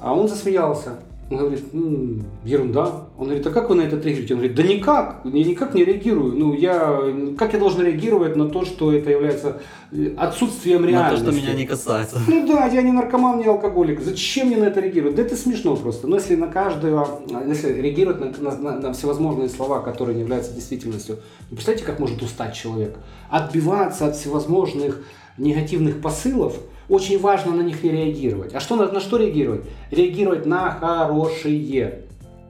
А 0.00 0.14
он 0.14 0.26
засмеялся. 0.26 0.98
Он 1.30 1.36
говорит, 1.36 1.64
ну, 1.72 2.18
ерунда. 2.44 3.04
Он 3.16 3.26
говорит, 3.26 3.46
а 3.46 3.50
как 3.50 3.68
вы 3.68 3.76
на 3.76 3.82
это 3.82 3.94
реагируете? 3.94 4.34
Он 4.34 4.40
говорит, 4.40 4.56
да 4.56 4.62
никак, 4.64 5.20
я 5.24 5.44
никак 5.44 5.74
не 5.74 5.84
реагирую. 5.84 6.36
Ну, 6.36 6.54
я, 6.54 7.00
как 7.38 7.52
я 7.52 7.60
должен 7.60 7.82
реагировать 7.82 8.34
на 8.34 8.48
то, 8.48 8.64
что 8.64 8.92
это 8.92 9.10
является 9.10 9.60
э, 9.92 10.12
отсутствием 10.16 10.84
реальности? 10.84 11.24
На 11.24 11.30
то, 11.30 11.38
что 11.38 11.40
меня 11.40 11.54
не 11.56 11.66
касается. 11.66 12.20
Ну 12.26 12.48
да, 12.48 12.66
я 12.66 12.82
не 12.82 12.90
наркоман, 12.90 13.38
не 13.38 13.44
алкоголик. 13.44 14.00
Зачем 14.00 14.48
мне 14.48 14.56
на 14.56 14.64
это 14.64 14.80
реагировать? 14.80 15.14
Да 15.14 15.22
это 15.22 15.36
смешно 15.36 15.76
просто. 15.76 16.08
Но 16.08 16.16
если 16.16 16.34
на 16.34 16.48
каждого, 16.48 17.20
если 17.46 17.80
реагировать 17.80 18.40
на, 18.40 18.56
на, 18.56 18.80
на 18.80 18.92
всевозможные 18.92 19.48
слова, 19.48 19.82
которые 19.82 20.16
не 20.16 20.22
являются 20.22 20.52
действительностью, 20.52 21.20
ну, 21.48 21.54
представьте, 21.54 21.84
как 21.84 22.00
может 22.00 22.20
устать 22.22 22.54
человек? 22.54 22.96
Отбиваться 23.28 24.06
от 24.06 24.16
всевозможных 24.16 25.04
негативных 25.38 26.00
посылов– 26.00 26.56
очень 26.90 27.20
важно 27.20 27.54
на 27.54 27.62
них 27.62 27.82
не 27.84 27.90
реагировать. 27.90 28.52
А 28.54 28.60
что, 28.60 28.76
на, 28.76 28.90
на 28.90 29.00
что 29.00 29.16
реагировать? 29.16 29.64
Реагировать 29.90 30.44
на 30.44 30.72
хорошие 30.72 32.04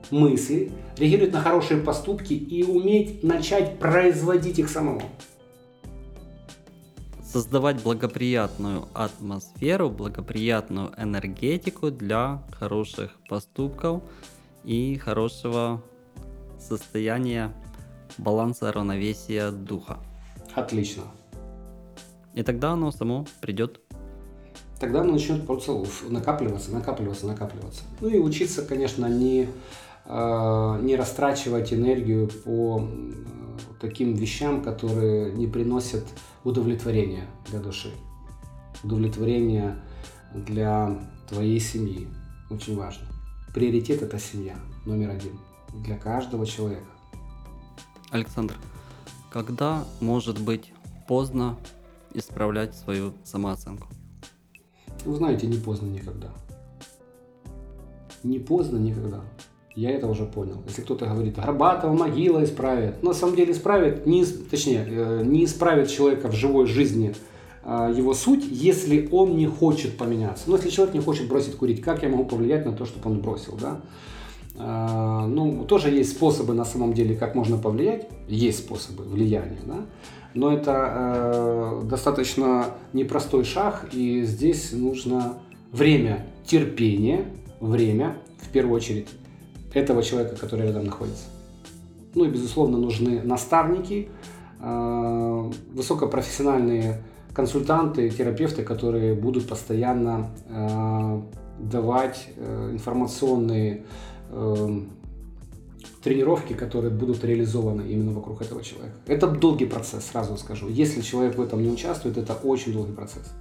мысли, 0.09 0.71
реагировать 0.97 1.31
на 1.31 1.41
хорошие 1.41 1.79
поступки 1.79 2.33
и 2.33 2.63
уметь 2.63 3.23
начать 3.23 3.77
производить 3.77 4.57
их 4.57 4.67
самому. 4.67 5.03
Создавать 7.23 7.81
благоприятную 7.81 8.87
атмосферу, 8.93 9.89
благоприятную 9.89 10.91
энергетику 10.97 11.91
для 11.91 12.43
хороших 12.51 13.11
поступков 13.29 14.01
и 14.65 14.97
хорошего 14.97 15.81
состояния 16.59 17.53
баланса 18.17 18.71
равновесия 18.73 19.51
духа. 19.51 19.99
Отлично. 20.55 21.03
И 22.33 22.43
тогда 22.43 22.71
оно 22.71 22.91
само 22.91 23.25
придет 23.39 23.79
тогда 24.81 25.01
оно 25.01 25.13
начнет 25.13 25.45
просто 25.45 25.85
накапливаться, 26.09 26.71
накапливаться, 26.71 27.27
накапливаться. 27.27 27.83
Ну 28.01 28.09
и 28.09 28.17
учиться, 28.17 28.65
конечно, 28.65 29.05
не, 29.05 29.47
э, 30.05 30.79
не 30.81 30.95
растрачивать 30.95 31.71
энергию 31.71 32.27
по 32.27 32.89
таким 33.79 34.15
вещам, 34.15 34.63
которые 34.63 35.33
не 35.33 35.45
приносят 35.45 36.03
удовлетворения 36.43 37.27
для 37.47 37.59
души, 37.59 37.91
удовлетворения 38.83 39.79
для 40.33 40.99
твоей 41.29 41.59
семьи. 41.59 42.07
Очень 42.49 42.75
важно. 42.75 43.05
Приоритет 43.53 44.01
это 44.01 44.17
семья, 44.17 44.55
номер 44.87 45.11
один, 45.11 45.39
для 45.85 45.97
каждого 45.97 46.47
человека. 46.47 46.89
Александр, 48.09 48.57
когда 49.29 49.85
может 49.99 50.41
быть 50.41 50.73
поздно 51.07 51.55
исправлять 52.15 52.75
свою 52.75 53.13
самооценку? 53.23 53.87
Вы 55.05 55.15
знаете, 55.15 55.47
не 55.47 55.57
поздно 55.57 55.87
никогда. 55.87 56.29
Не 58.23 58.39
поздно 58.39 58.77
никогда. 58.77 59.21
Я 59.75 59.91
это 59.91 60.07
уже 60.07 60.25
понял. 60.25 60.57
Если 60.67 60.81
кто-то 60.81 61.05
говорит, 61.05 61.37
Горбатова 61.37 61.93
могила 61.93 62.43
исправит. 62.43 63.01
На 63.03 63.13
самом 63.13 63.35
деле 63.35 63.53
исправит, 63.53 64.05
не, 64.05 64.25
точнее, 64.25 64.85
э, 64.87 65.23
не 65.23 65.45
исправит 65.45 65.89
человека 65.89 66.27
в 66.27 66.33
живой 66.33 66.65
жизни 66.65 67.15
а, 67.63 67.89
его 67.89 68.13
суть, 68.13 68.43
если 68.49 69.07
он 69.11 69.37
не 69.37 69.47
хочет 69.47 69.97
поменяться. 69.97 70.49
Но 70.49 70.55
если 70.55 70.69
человек 70.69 70.93
не 70.93 70.99
хочет 70.99 71.27
бросить 71.27 71.55
курить, 71.55 71.81
как 71.81 72.03
я 72.03 72.09
могу 72.09 72.25
повлиять 72.25 72.65
на 72.65 72.73
то, 72.73 72.85
чтобы 72.85 73.09
он 73.09 73.19
бросил, 73.19 73.57
да? 73.59 73.81
А, 74.57 75.27
ну, 75.27 75.63
тоже 75.65 75.89
есть 75.89 76.11
способы 76.11 76.53
на 76.53 76.65
самом 76.65 76.93
деле, 76.93 77.15
как 77.15 77.35
можно 77.35 77.57
повлиять. 77.57 78.07
Есть 78.27 78.59
способы 78.59 79.03
влияния, 79.03 79.59
да? 79.65 79.85
Но 80.33 80.53
это 80.53 80.89
э, 80.93 81.81
достаточно 81.85 82.67
непростой 82.93 83.43
шаг, 83.43 83.89
и 83.91 84.23
здесь 84.23 84.71
нужно 84.71 85.39
время, 85.71 86.25
терпение, 86.45 87.25
время, 87.59 88.17
в 88.41 88.49
первую 88.49 88.77
очередь, 88.77 89.07
этого 89.73 90.03
человека, 90.03 90.35
который 90.35 90.67
рядом 90.67 90.85
находится. 90.85 91.25
Ну 92.15 92.25
и, 92.25 92.29
безусловно, 92.29 92.77
нужны 92.77 93.21
наставники, 93.23 94.09
э, 94.59 95.51
высокопрофессиональные 95.73 97.03
консультанты, 97.33 98.09
терапевты, 98.09 98.63
которые 98.63 99.15
будут 99.15 99.47
постоянно 99.47 100.29
э, 100.49 101.21
давать 101.59 102.29
э, 102.35 102.69
информационные 102.73 103.83
э, 104.29 104.79
тренировки, 106.01 106.53
которые 106.53 106.91
будут 106.91 107.23
реализованы 107.23 107.83
именно 107.83 108.11
вокруг 108.11 108.41
этого 108.41 108.63
человека. 108.63 108.95
Это 109.05 109.27
долгий 109.27 109.65
процесс, 109.65 110.05
сразу 110.07 110.37
скажу. 110.37 110.67
Если 110.67 111.01
человек 111.01 111.37
в 111.37 111.41
этом 111.41 111.61
не 111.61 111.69
участвует, 111.69 112.17
это 112.17 112.33
очень 112.33 112.73
долгий 112.73 112.93
процесс. 112.93 113.33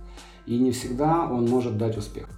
И 0.47 0.59
не 0.59 0.73
всегда 0.73 1.29
он 1.31 1.49
может 1.49 1.79
дать 1.79 1.97
успех. 1.97 2.29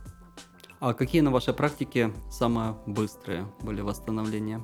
А 0.81 0.95
какие 0.95 1.23
на 1.23 1.31
вашей 1.31 1.55
практике 1.55 2.12
самые 2.31 2.75
быстрые 2.87 3.47
были 3.62 3.81
восстановления? 3.81 4.61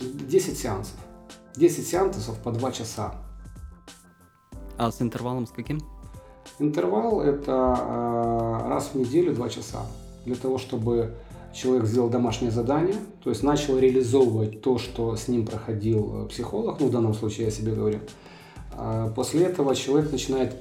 10 0.00 0.58
сеансов. 0.58 0.96
10 1.56 1.86
сеансов 1.86 2.38
по 2.42 2.50
2 2.50 2.72
часа. 2.72 3.14
А 4.78 4.90
с 4.90 5.02
интервалом 5.02 5.46
с 5.46 5.50
каким? 5.50 5.80
Интервал 6.58 7.20
это 7.20 7.76
э, 7.78 8.68
раз 8.68 8.90
в 8.92 8.94
неделю 8.94 9.34
2 9.34 9.48
часа. 9.50 9.86
Для 10.24 10.36
того, 10.36 10.58
чтобы 10.58 11.14
человек 11.52 11.86
сделал 11.86 12.08
домашнее 12.08 12.50
задание, 12.50 12.96
то 13.22 13.30
есть 13.30 13.42
начал 13.42 13.78
реализовывать 13.78 14.62
то, 14.62 14.78
что 14.78 15.16
с 15.16 15.28
ним 15.28 15.46
проходил 15.46 16.24
э, 16.24 16.28
психолог, 16.28 16.80
ну 16.80 16.86
в 16.86 16.90
данном 16.90 17.14
случае 17.14 17.46
я 17.46 17.50
себе 17.50 17.72
говорю. 17.72 18.00
А 18.72 19.08
после 19.10 19.44
этого 19.44 19.74
человек 19.74 20.12
начинает 20.12 20.54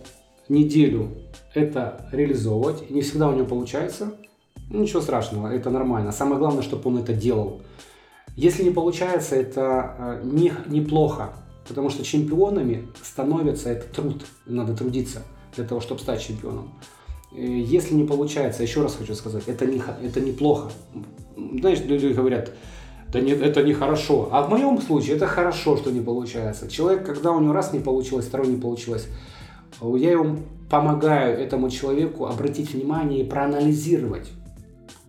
неделю 0.50 1.10
это 1.54 2.10
реализовывать, 2.12 2.90
не 2.90 3.02
всегда 3.02 3.30
у 3.30 3.34
него 3.34 3.46
получается, 3.46 4.14
ну, 4.70 4.82
ничего 4.82 5.02
страшного, 5.02 5.48
это 5.48 5.70
нормально. 5.70 6.12
Самое 6.12 6.38
главное, 6.38 6.62
чтобы 6.62 6.90
он 6.90 7.00
это 7.00 7.14
делал. 7.14 7.62
Если 8.36 8.64
не 8.64 8.72
получается, 8.72 9.36
это 9.36 9.96
э, 9.98 10.22
не, 10.24 10.54
неплохо, 10.68 11.34
потому 11.68 11.90
что 11.90 12.04
чемпионами 12.04 12.88
становятся 13.02 13.70
это 13.70 13.94
труд, 13.94 14.26
надо 14.46 14.76
трудиться 14.76 15.24
для 15.56 15.66
того, 15.66 15.82
чтобы 15.82 16.02
стать 16.02 16.22
чемпионом. 16.22 16.72
Э, 17.32 17.42
если 17.42 17.94
не 17.96 18.06
получается, 18.06 18.64
еще 18.64 18.82
раз 18.82 18.96
хочу 18.96 19.16
сказать, 19.16 19.44
это, 19.48 19.66
не, 19.66 19.82
это 20.04 20.22
неплохо. 20.22 20.72
Знаешь, 21.36 21.80
люди 21.82 22.08
говорят, 22.08 22.52
да 23.12 23.22
нет, 23.22 23.42
это 23.42 23.64
нехорошо. 23.64 24.30
А 24.32 24.44
в 24.44 24.50
моем 24.50 24.82
случае 24.82 25.16
это 25.16 25.28
хорошо, 25.28 25.78
что 25.78 25.92
не 25.92 26.02
получается. 26.02 26.70
Человек, 26.70 27.06
когда 27.06 27.32
у 27.32 27.40
него 27.40 27.54
раз 27.54 27.74
не 27.74 27.80
получилось, 27.80 28.26
второй 28.26 28.48
не 28.48 28.60
получилось, 28.60 29.08
я 29.82 30.12
ему 30.12 30.40
помогаю 30.70 31.40
этому 31.40 31.70
человеку 31.70 32.26
обратить 32.26 32.74
внимание 32.74 33.22
и 33.22 33.24
проанализировать, 33.24 34.30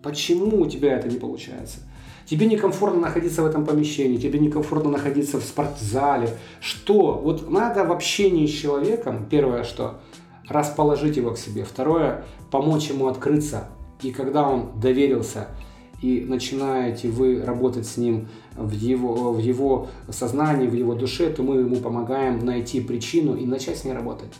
почему 0.01 0.61
у 0.61 0.65
тебя 0.65 0.97
это 0.97 1.07
не 1.07 1.17
получается. 1.17 1.79
Тебе 2.25 2.45
некомфортно 2.45 3.01
находиться 3.01 3.43
в 3.43 3.45
этом 3.45 3.65
помещении, 3.65 4.15
тебе 4.15 4.39
некомфортно 4.39 4.89
находиться 4.89 5.39
в 5.39 5.43
спортзале. 5.43 6.29
Что? 6.61 7.19
Вот 7.21 7.49
надо 7.51 7.83
в 7.83 7.91
общении 7.91 8.47
с 8.47 8.51
человеком, 8.51 9.27
первое 9.29 9.63
что– 9.63 9.99
расположить 10.51 11.17
его 11.17 11.31
к 11.31 11.37
себе. 11.37 11.63
Второе, 11.63 12.25
помочь 12.49 12.89
ему 12.89 13.07
открыться. 13.07 13.69
И 14.01 14.11
когда 14.11 14.47
он 14.47 14.79
доверился 14.79 15.47
и 16.01 16.21
начинаете 16.21 17.09
вы 17.09 17.43
работать 17.43 17.85
с 17.85 17.97
ним 17.97 18.27
в 18.55 18.71
его, 18.71 19.33
в 19.33 19.39
его 19.39 19.87
сознании, 20.09 20.67
в 20.67 20.73
его 20.73 20.95
душе, 20.95 21.29
то 21.29 21.43
мы 21.43 21.57
ему 21.57 21.77
помогаем 21.77 22.43
найти 22.43 22.81
причину 22.81 23.35
и 23.35 23.45
начать 23.45 23.77
с 23.77 23.83
ней 23.83 23.93
работать. 23.93 24.33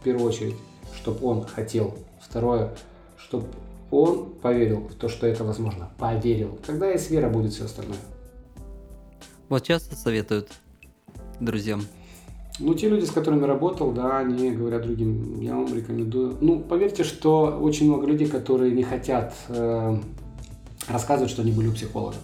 В 0.00 0.02
первую 0.02 0.28
очередь, 0.28 0.56
чтобы 0.94 1.26
он 1.26 1.44
хотел. 1.44 1.94
Второе, 2.20 2.74
чтобы 3.16 3.46
он 3.90 4.30
поверил 4.42 4.80
в 4.80 4.94
то, 4.94 5.08
что 5.08 5.26
это 5.26 5.44
возможно. 5.44 5.90
Поверил. 5.98 6.58
Тогда 6.66 6.86
с 6.88 7.08
верой 7.10 7.30
будет 7.30 7.52
все 7.52 7.64
остальное. 7.64 7.98
Вот 9.48 9.62
часто 9.62 9.96
советуют 9.96 10.50
друзьям 11.40 11.82
ну, 12.58 12.74
те 12.74 12.88
люди, 12.88 13.04
с 13.04 13.10
которыми 13.10 13.44
работал, 13.44 13.92
да, 13.92 14.18
они 14.18 14.50
говорят 14.50 14.82
другим, 14.82 15.40
я 15.40 15.54
вам 15.54 15.72
рекомендую. 15.74 16.36
Ну, 16.40 16.60
поверьте, 16.60 17.04
что 17.04 17.58
очень 17.60 17.86
много 17.86 18.06
людей, 18.06 18.26
которые 18.26 18.72
не 18.72 18.82
хотят 18.82 19.34
э, 19.48 19.96
рассказывать, 20.88 21.30
что 21.30 21.42
они 21.42 21.52
были 21.52 21.68
у 21.68 21.72
психолога. 21.72 22.16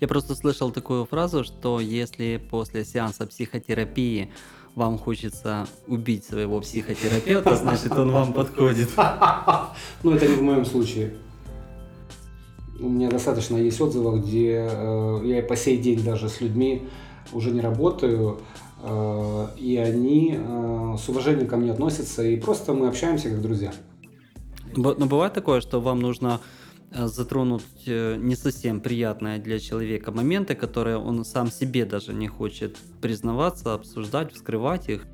Я 0.00 0.08
просто 0.08 0.34
слышал 0.34 0.70
такую 0.70 1.04
фразу, 1.06 1.42
что 1.42 1.80
если 1.80 2.40
после 2.50 2.84
сеанса 2.84 3.26
психотерапии 3.26 4.30
вам 4.74 4.98
хочется 4.98 5.66
убить 5.88 6.24
своего 6.24 6.60
психотерапевта, 6.60 7.56
значит 7.62 7.92
он 7.92 8.12
вам 8.12 8.32
подходит. 8.32 8.90
Ну, 10.02 10.12
это 10.12 10.28
не 10.28 10.36
в 10.36 10.42
моем 10.42 10.64
случае. 10.64 11.14
У 12.78 12.88
меня 12.88 13.10
достаточно 13.10 13.56
есть 13.56 13.80
отзывов, 13.80 14.22
где 14.22 14.68
э, 14.70 15.20
я 15.24 15.42
по 15.42 15.56
сей 15.56 15.78
день 15.78 16.04
даже 16.04 16.28
с 16.28 16.40
людьми 16.40 16.86
уже 17.32 17.50
не 17.50 17.60
работаю, 17.60 18.38
и 18.82 19.76
они 19.76 20.36
э, 20.38 20.96
с 20.98 21.08
уважением 21.08 21.48
ко 21.48 21.56
мне 21.56 21.72
относятся, 21.72 22.22
и 22.22 22.36
просто 22.36 22.74
мы 22.74 22.88
общаемся 22.88 23.30
как 23.30 23.40
друзья. 23.40 23.72
Но 24.76 24.94
бывает 24.94 25.32
такое, 25.32 25.60
что 25.60 25.80
вам 25.80 26.00
нужно 26.00 26.40
э, 26.90 27.06
затронуть 27.06 27.64
не 27.86 28.36
совсем 28.36 28.80
приятные 28.80 29.38
для 29.38 29.58
человека 29.58 30.12
моменты, 30.12 30.54
которые 30.54 30.98
он 30.98 31.24
сам 31.24 31.50
себе 31.50 31.84
даже 31.86 32.12
не 32.12 32.28
хочет 32.28 32.76
признаваться, 33.00 33.74
обсуждать, 33.74 34.32
вскрывать 34.32 34.88
их. 34.88 35.06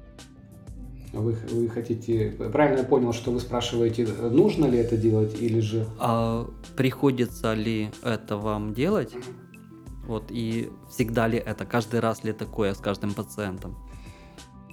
Вы, 1.13 1.37
вы 1.51 1.69
хотите, 1.69 2.35
правильно 2.53 2.79
я 2.81 2.85
понял, 2.85 3.13
что 3.13 3.31
вы 3.31 3.41
спрашиваете, 3.41 4.07
нужно 4.07 4.65
ли 4.65 4.79
это 4.79 4.97
делать 4.97 5.41
или 5.41 5.61
же... 5.61 5.87
А 5.99 6.49
приходится 6.75 7.53
ли 7.53 7.91
это 8.03 8.39
вам 8.39 8.73
делать? 8.73 9.13
Вот, 10.07 10.24
и 10.30 10.70
всегда 10.90 11.28
ли 11.28 11.38
это, 11.38 11.64
каждый 11.64 12.00
раз 12.00 12.24
ли 12.24 12.32
такое 12.32 12.74
с 12.74 12.78
каждым 12.78 13.14
пациентом? 13.14 13.76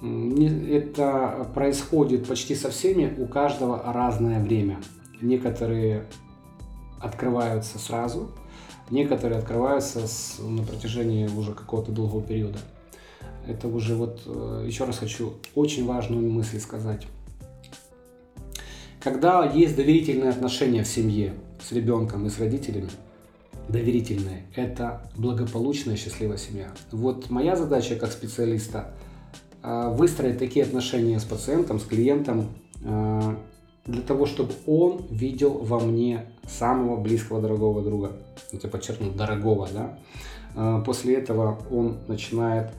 Это 0.02 1.50
происходит 1.54 2.26
почти 2.26 2.54
со 2.54 2.70
всеми, 2.70 3.14
у 3.18 3.26
каждого 3.26 3.92
разное 3.92 4.42
время. 4.42 4.78
Некоторые 5.20 6.06
открываются 7.00 7.78
сразу, 7.78 8.30
некоторые 8.90 9.38
открываются 9.38 10.06
с, 10.06 10.38
на 10.40 10.62
протяжении 10.62 11.28
уже 11.28 11.52
какого-то 11.52 11.92
долгого 11.92 12.22
периода. 12.22 12.58
Это 13.46 13.68
уже 13.68 13.94
вот, 13.94 14.22
э, 14.26 14.64
еще 14.66 14.84
раз 14.84 14.98
хочу 14.98 15.34
очень 15.54 15.86
важную 15.86 16.30
мысль 16.30 16.60
сказать. 16.60 17.06
Когда 19.02 19.44
есть 19.44 19.76
доверительные 19.76 20.30
отношения 20.30 20.82
в 20.82 20.88
семье 20.88 21.34
с 21.62 21.72
ребенком 21.72 22.26
и 22.26 22.30
с 22.30 22.38
родителями, 22.38 22.90
доверительные, 23.70 24.46
это 24.54 25.10
благополучная, 25.16 25.96
счастливая 25.96 26.36
семья. 26.36 26.70
Вот 26.92 27.30
моя 27.30 27.56
задача 27.56 27.96
как 27.96 28.12
специалиста 28.12 28.92
а, 29.62 29.90
выстроить 29.90 30.38
такие 30.38 30.64
отношения 30.64 31.18
с 31.18 31.24
пациентом, 31.24 31.80
с 31.80 31.84
клиентом, 31.84 32.48
а, 32.84 33.36
для 33.86 34.02
того, 34.02 34.26
чтобы 34.26 34.52
он 34.66 35.06
видел 35.10 35.52
во 35.52 35.80
мне 35.80 36.26
самого 36.46 36.96
близкого, 37.00 37.40
дорогого 37.40 37.82
друга. 37.82 38.12
Вот 38.52 38.62
я 38.62 38.70
подчеркну, 38.70 39.12
дорогого, 39.12 39.68
да. 39.72 39.98
А, 40.54 40.80
после 40.80 41.16
этого 41.16 41.58
он 41.70 41.98
начинает 42.08 42.72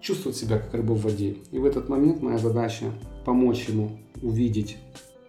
чувствовать 0.00 0.36
себя 0.36 0.58
как 0.58 0.72
рыба 0.74 0.92
в 0.92 1.02
воде. 1.02 1.36
И 1.50 1.58
в 1.58 1.64
этот 1.64 1.88
момент 1.88 2.22
моя 2.22 2.38
задача 2.38 2.86
помочь 3.24 3.68
ему 3.68 3.98
увидеть 4.22 4.76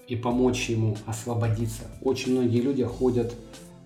и 0.08 0.16
помочь 0.16 0.70
ему 0.70 0.96
освободиться. 1.06 1.84
Очень 2.02 2.34
многие 2.34 2.62
люди 2.62 2.84
ходят 2.84 3.34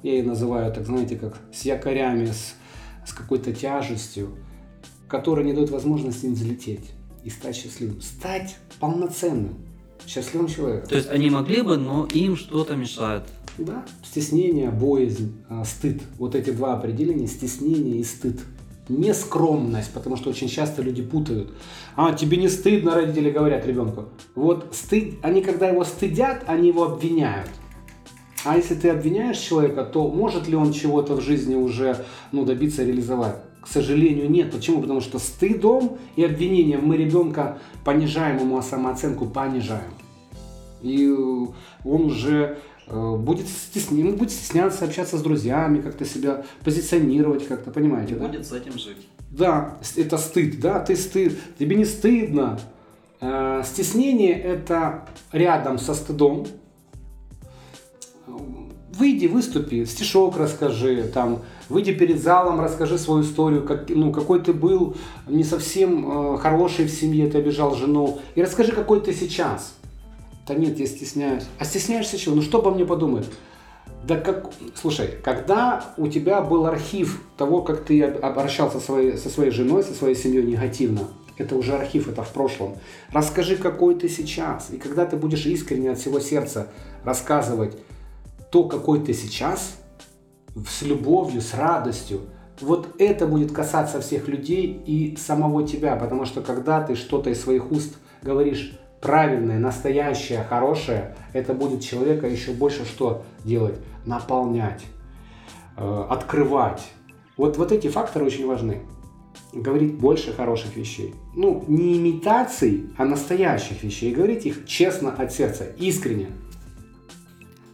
я 0.03 0.13
ее 0.13 0.23
называю, 0.23 0.73
так 0.73 0.85
знаете, 0.85 1.15
как 1.15 1.37
с 1.53 1.63
якорями, 1.63 2.25
с, 2.25 2.55
с 3.05 3.13
какой-то 3.13 3.53
тяжестью, 3.53 4.37
которая 5.07 5.45
не 5.45 5.53
дает 5.53 5.69
возможности 5.69 6.25
им 6.25 6.33
взлететь 6.33 6.91
и 7.23 7.29
стать 7.29 7.55
счастливым. 7.55 8.01
Стать 8.01 8.57
полноценным, 8.79 9.55
счастливым 10.07 10.47
человеком. 10.47 10.89
То 10.89 10.95
есть 10.95 11.09
они 11.09 11.29
могли 11.29 11.61
бы, 11.61 11.77
но 11.77 12.05
им 12.05 12.35
что-то 12.35 12.75
мешает. 12.75 13.23
Да, 13.57 13.85
стеснение, 14.03 14.71
боязнь, 14.71 15.35
а, 15.49 15.63
стыд. 15.65 16.01
Вот 16.17 16.35
эти 16.35 16.51
два 16.51 16.73
определения, 16.73 17.27
стеснение 17.27 17.97
и 17.97 18.03
стыд. 18.03 18.39
Не 18.89 19.13
скромность, 19.13 19.91
потому 19.93 20.17
что 20.17 20.29
очень 20.29 20.47
часто 20.47 20.81
люди 20.81 21.01
путают. 21.01 21.53
А, 21.95 22.13
тебе 22.13 22.37
не 22.37 22.49
стыдно, 22.49 22.95
родители 22.95 23.29
говорят 23.29 23.65
ребенку. 23.65 24.09
Вот 24.35 24.73
стыд, 24.73 25.15
они 25.21 25.41
когда 25.41 25.69
его 25.69 25.83
стыдят, 25.83 26.43
они 26.47 26.69
его 26.69 26.85
обвиняют. 26.85 27.49
А 28.43 28.57
если 28.57 28.75
ты 28.75 28.89
обвиняешь 28.89 29.37
человека, 29.37 29.83
то 29.83 30.07
может 30.07 30.47
ли 30.47 30.55
он 30.55 30.73
чего-то 30.73 31.15
в 31.15 31.21
жизни 31.21 31.55
уже 31.55 32.03
ну, 32.31 32.45
добиться, 32.45 32.83
реализовать? 32.83 33.35
К 33.61 33.67
сожалению, 33.67 34.29
нет. 34.29 34.51
Почему? 34.51 34.81
Потому 34.81 35.01
что 35.01 35.19
стыдом 35.19 35.97
и 36.15 36.23
обвинением 36.23 36.83
мы 36.83 36.97
ребенка 36.97 37.59
понижаем 37.85 38.39
ему 38.39 38.59
самооценку, 38.61 39.27
понижаем. 39.27 39.93
И 40.81 41.07
он 41.85 42.05
уже 42.05 42.57
э, 42.87 43.15
будет, 43.17 43.47
стесня... 43.47 44.11
будет 44.11 44.31
стесняться 44.31 44.85
общаться 44.85 45.17
с 45.17 45.21
друзьями, 45.21 45.79
как-то 45.79 46.05
себя 46.05 46.43
позиционировать, 46.63 47.47
как-то, 47.47 47.69
понимаете, 47.69 48.15
да? 48.15 48.27
Будет 48.27 48.47
с 48.47 48.51
этим 48.51 48.73
жить. 48.73 49.07
Да, 49.29 49.77
это 49.95 50.17
стыд, 50.17 50.59
да, 50.59 50.79
ты 50.79 50.95
стыд, 50.95 51.37
тебе 51.59 51.75
не 51.75 51.85
стыдно. 51.85 52.59
Э, 53.19 53.61
стеснение 53.63 54.33
это 54.33 55.07
рядом 55.31 55.77
со 55.77 55.93
стыдом, 55.93 56.47
выйди, 58.97 59.27
выступи, 59.27 59.85
стишок 59.85 60.37
расскажи, 60.37 61.03
там, 61.13 61.41
выйди 61.69 61.93
перед 61.93 62.21
залом, 62.21 62.59
расскажи 62.59 62.97
свою 62.97 63.23
историю, 63.23 63.63
как, 63.63 63.89
ну, 63.89 64.11
какой 64.11 64.41
ты 64.41 64.53
был 64.53 64.95
не 65.27 65.43
совсем 65.43 66.35
э, 66.35 66.37
хороший 66.37 66.85
в 66.85 66.91
семье, 66.91 67.27
ты 67.27 67.37
обижал 67.37 67.75
жену, 67.75 68.19
и 68.35 68.41
расскажи, 68.41 68.71
какой 68.73 69.01
ты 69.01 69.13
сейчас. 69.13 69.75
Да 70.47 70.55
нет, 70.55 70.79
я 70.79 70.85
стесняюсь. 70.87 71.43
А 71.59 71.65
стесняешься 71.65 72.17
чего? 72.17 72.35
Ну 72.35 72.41
что 72.41 72.59
обо 72.59 72.71
мне 72.71 72.85
подумают? 72.85 73.27
Да 74.05 74.17
как, 74.17 74.49
слушай, 74.75 75.09
когда 75.23 75.85
у 75.97 76.07
тебя 76.07 76.41
был 76.41 76.65
архив 76.65 77.21
того, 77.37 77.61
как 77.61 77.85
ты 77.85 78.03
обращался 78.03 78.79
со 78.79 78.85
своей, 78.85 79.17
со 79.17 79.29
своей 79.29 79.51
женой, 79.51 79.83
со 79.83 79.93
своей 79.93 80.15
семьей 80.15 80.43
негативно, 80.43 81.01
это 81.37 81.55
уже 81.55 81.73
архив, 81.73 82.07
это 82.07 82.23
в 82.23 82.29
прошлом. 82.33 82.77
Расскажи, 83.11 83.57
какой 83.57 83.95
ты 83.95 84.09
сейчас. 84.09 84.69
И 84.71 84.77
когда 84.77 85.05
ты 85.05 85.17
будешь 85.17 85.45
искренне 85.45 85.91
от 85.91 85.99
всего 85.99 86.19
сердца 86.19 86.67
рассказывать 87.03 87.77
то, 88.51 88.65
какой 88.65 88.99
ты 88.99 89.13
сейчас, 89.13 89.77
с 90.67 90.81
любовью, 90.81 91.41
с 91.41 91.53
радостью, 91.53 92.21
вот 92.59 92.95
это 92.99 93.25
будет 93.25 93.51
касаться 93.51 94.01
всех 94.01 94.27
людей 94.27 94.81
и 94.85 95.15
самого 95.15 95.67
тебя, 95.67 95.95
потому 95.95 96.25
что 96.25 96.41
когда 96.41 96.81
ты 96.81 96.95
что-то 96.95 97.29
из 97.29 97.41
своих 97.41 97.71
уст 97.71 97.97
говоришь 98.21 98.77
правильное, 99.01 99.57
настоящее, 99.57 100.43
хорошее, 100.43 101.15
это 101.33 101.53
будет 101.53 101.81
человека 101.81 102.27
еще 102.27 102.51
больше 102.51 102.85
что 102.85 103.23
делать? 103.43 103.79
Наполнять, 104.05 104.83
э, 105.77 106.05
открывать. 106.09 106.87
Вот, 107.37 107.57
вот 107.57 107.71
эти 107.71 107.87
факторы 107.87 108.25
очень 108.25 108.45
важны. 108.45 108.81
Говорить 109.53 109.97
больше 109.97 110.33
хороших 110.33 110.75
вещей. 110.75 111.15
Ну, 111.35 111.63
не 111.67 111.97
имитаций, 111.97 112.89
а 112.97 113.05
настоящих 113.05 113.81
вещей. 113.83 114.11
И 114.11 114.15
говорить 114.15 114.45
их 114.45 114.65
честно 114.65 115.11
от 115.11 115.31
сердца, 115.31 115.65
искренне. 115.77 116.27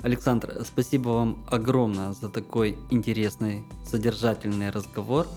Александр, 0.04 0.64
спасибо 0.64 1.10
вам 1.10 1.46
огромное 1.50 2.14
за 2.14 2.30
такой 2.30 2.78
интересный, 2.92 3.64
содержательный 3.84 4.70
разговор. 4.70 5.28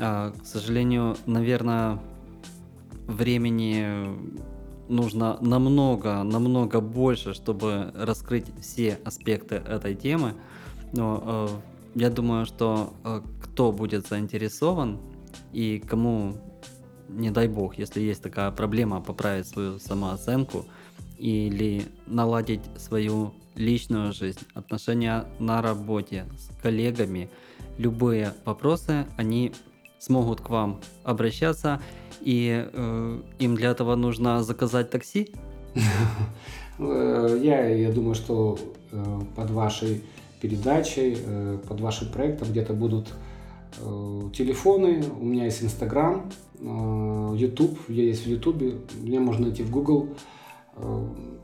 А, 0.00 0.32
к 0.32 0.44
сожалению, 0.44 1.16
наверное, 1.26 2.00
времени 3.06 4.16
нужно 4.88 5.38
намного, 5.40 6.24
намного 6.24 6.80
больше, 6.80 7.32
чтобы 7.32 7.92
раскрыть 7.94 8.46
все 8.60 8.98
аспекты 9.04 9.54
этой 9.54 9.94
темы. 9.94 10.34
Но 10.92 11.22
э, 11.94 12.00
я 12.00 12.10
думаю, 12.10 12.44
что 12.44 12.94
э, 13.04 13.20
кто 13.42 13.70
будет 13.70 14.08
заинтересован 14.08 14.98
и 15.52 15.78
кому, 15.78 16.34
не 17.08 17.30
дай 17.30 17.46
бог, 17.46 17.78
если 17.78 18.00
есть 18.00 18.22
такая 18.22 18.50
проблема, 18.50 19.00
поправить 19.00 19.46
свою 19.46 19.78
самооценку 19.78 20.66
или 21.18 21.86
наладить 22.06 22.62
свою 22.76 23.32
личную 23.54 24.12
жизнь, 24.12 24.40
отношения 24.54 25.24
на 25.38 25.62
работе, 25.62 26.26
с 26.38 26.62
коллегами, 26.62 27.28
любые 27.78 28.34
вопросы, 28.44 29.06
они 29.16 29.52
смогут 29.98 30.40
к 30.40 30.50
вам 30.50 30.80
обращаться, 31.04 31.80
и 32.20 32.68
э, 32.72 33.20
им 33.38 33.54
для 33.54 33.70
этого 33.70 33.94
нужно 33.94 34.42
заказать 34.42 34.90
такси? 34.90 35.32
Э, 36.78 37.38
я, 37.42 37.68
я 37.68 37.92
думаю, 37.92 38.14
что 38.14 38.58
э, 38.90 39.20
под 39.36 39.50
вашей 39.50 40.02
передачей, 40.40 41.16
э, 41.24 41.58
под 41.68 41.80
вашим 41.80 42.08
проектом. 42.08 42.48
Где-то 42.48 42.72
будут 42.74 43.12
телефоны, 44.34 45.02
у 45.18 45.24
меня 45.24 45.44
есть 45.44 45.62
Инстаграм, 45.62 46.30
YouTube, 46.60 47.78
я 47.88 48.02
есть 48.02 48.26
в 48.26 48.28
Ютубе, 48.28 48.74
меня 49.00 49.18
можно 49.20 49.46
найти 49.46 49.62
в 49.62 49.70
Google. 49.70 50.10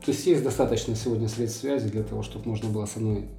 То 0.03 0.11
есть 0.11 0.25
есть 0.25 0.43
достаточно 0.43 0.95
сегодня 0.95 1.27
средств 1.27 1.61
связи 1.61 1.89
для 1.89 2.03
того, 2.03 2.23
чтобы 2.23 2.49
можно 2.49 2.69
было 2.69 2.85
со 2.85 2.99
мной. 2.99 3.29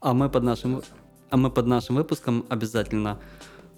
А 0.00 0.14
мы 0.14 0.28
под 0.28 0.42
нашим, 0.42 0.82
а 1.30 1.36
мы 1.36 1.50
под 1.50 1.66
нашим 1.66 1.96
выпуском 1.96 2.44
обязательно 2.48 3.18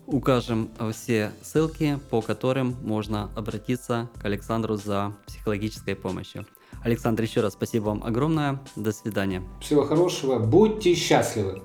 укажем 0.07 0.71
все 0.93 1.33
ссылки, 1.43 1.99
по 2.11 2.21
которым 2.21 2.77
можно 2.83 3.31
обратиться 3.37 4.09
к 4.21 4.25
Александру 4.25 4.77
за 4.77 5.13
психологической 5.27 5.95
помощью. 5.95 6.47
Александр, 6.83 7.23
еще 7.23 7.41
раз 7.41 7.55
спасибо 7.55 7.85
вам 7.85 8.05
огромное. 8.05 8.61
До 8.77 8.93
свидания. 8.93 9.43
Всего 9.61 9.85
хорошего. 9.85 10.39
Будьте 10.39 10.95
счастливы. 10.95 11.63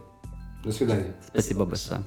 До 0.63 0.71
свидания. 0.71 1.15
Спасибо 1.27 1.65
большое. 1.65 2.03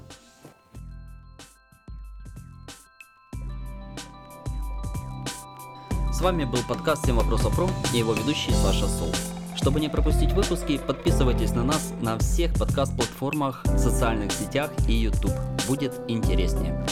Вами 6.23 6.45
был 6.45 6.61
подкаст 6.69 7.09
«7 7.09 7.15
вопросов 7.15 7.55
про» 7.57 7.69
и 7.93 7.99
его 7.99 8.13
ведущий 8.13 8.53
Саша 8.53 8.87
Сол. 8.87 9.13
Чтобы 9.57 9.81
не 9.81 9.89
пропустить 9.89 10.33
выпуски, 10.33 10.79
подписывайтесь 10.79 11.53
на 11.53 11.65
нас 11.65 11.93
на 12.01 12.17
всех 12.19 12.55
подкаст-платформах, 12.55 13.65
социальных 13.77 14.31
сетях 14.31 14.71
и 14.87 14.93
YouTube. 14.93 15.35
Будет 15.67 16.01
интереснее. 16.07 16.87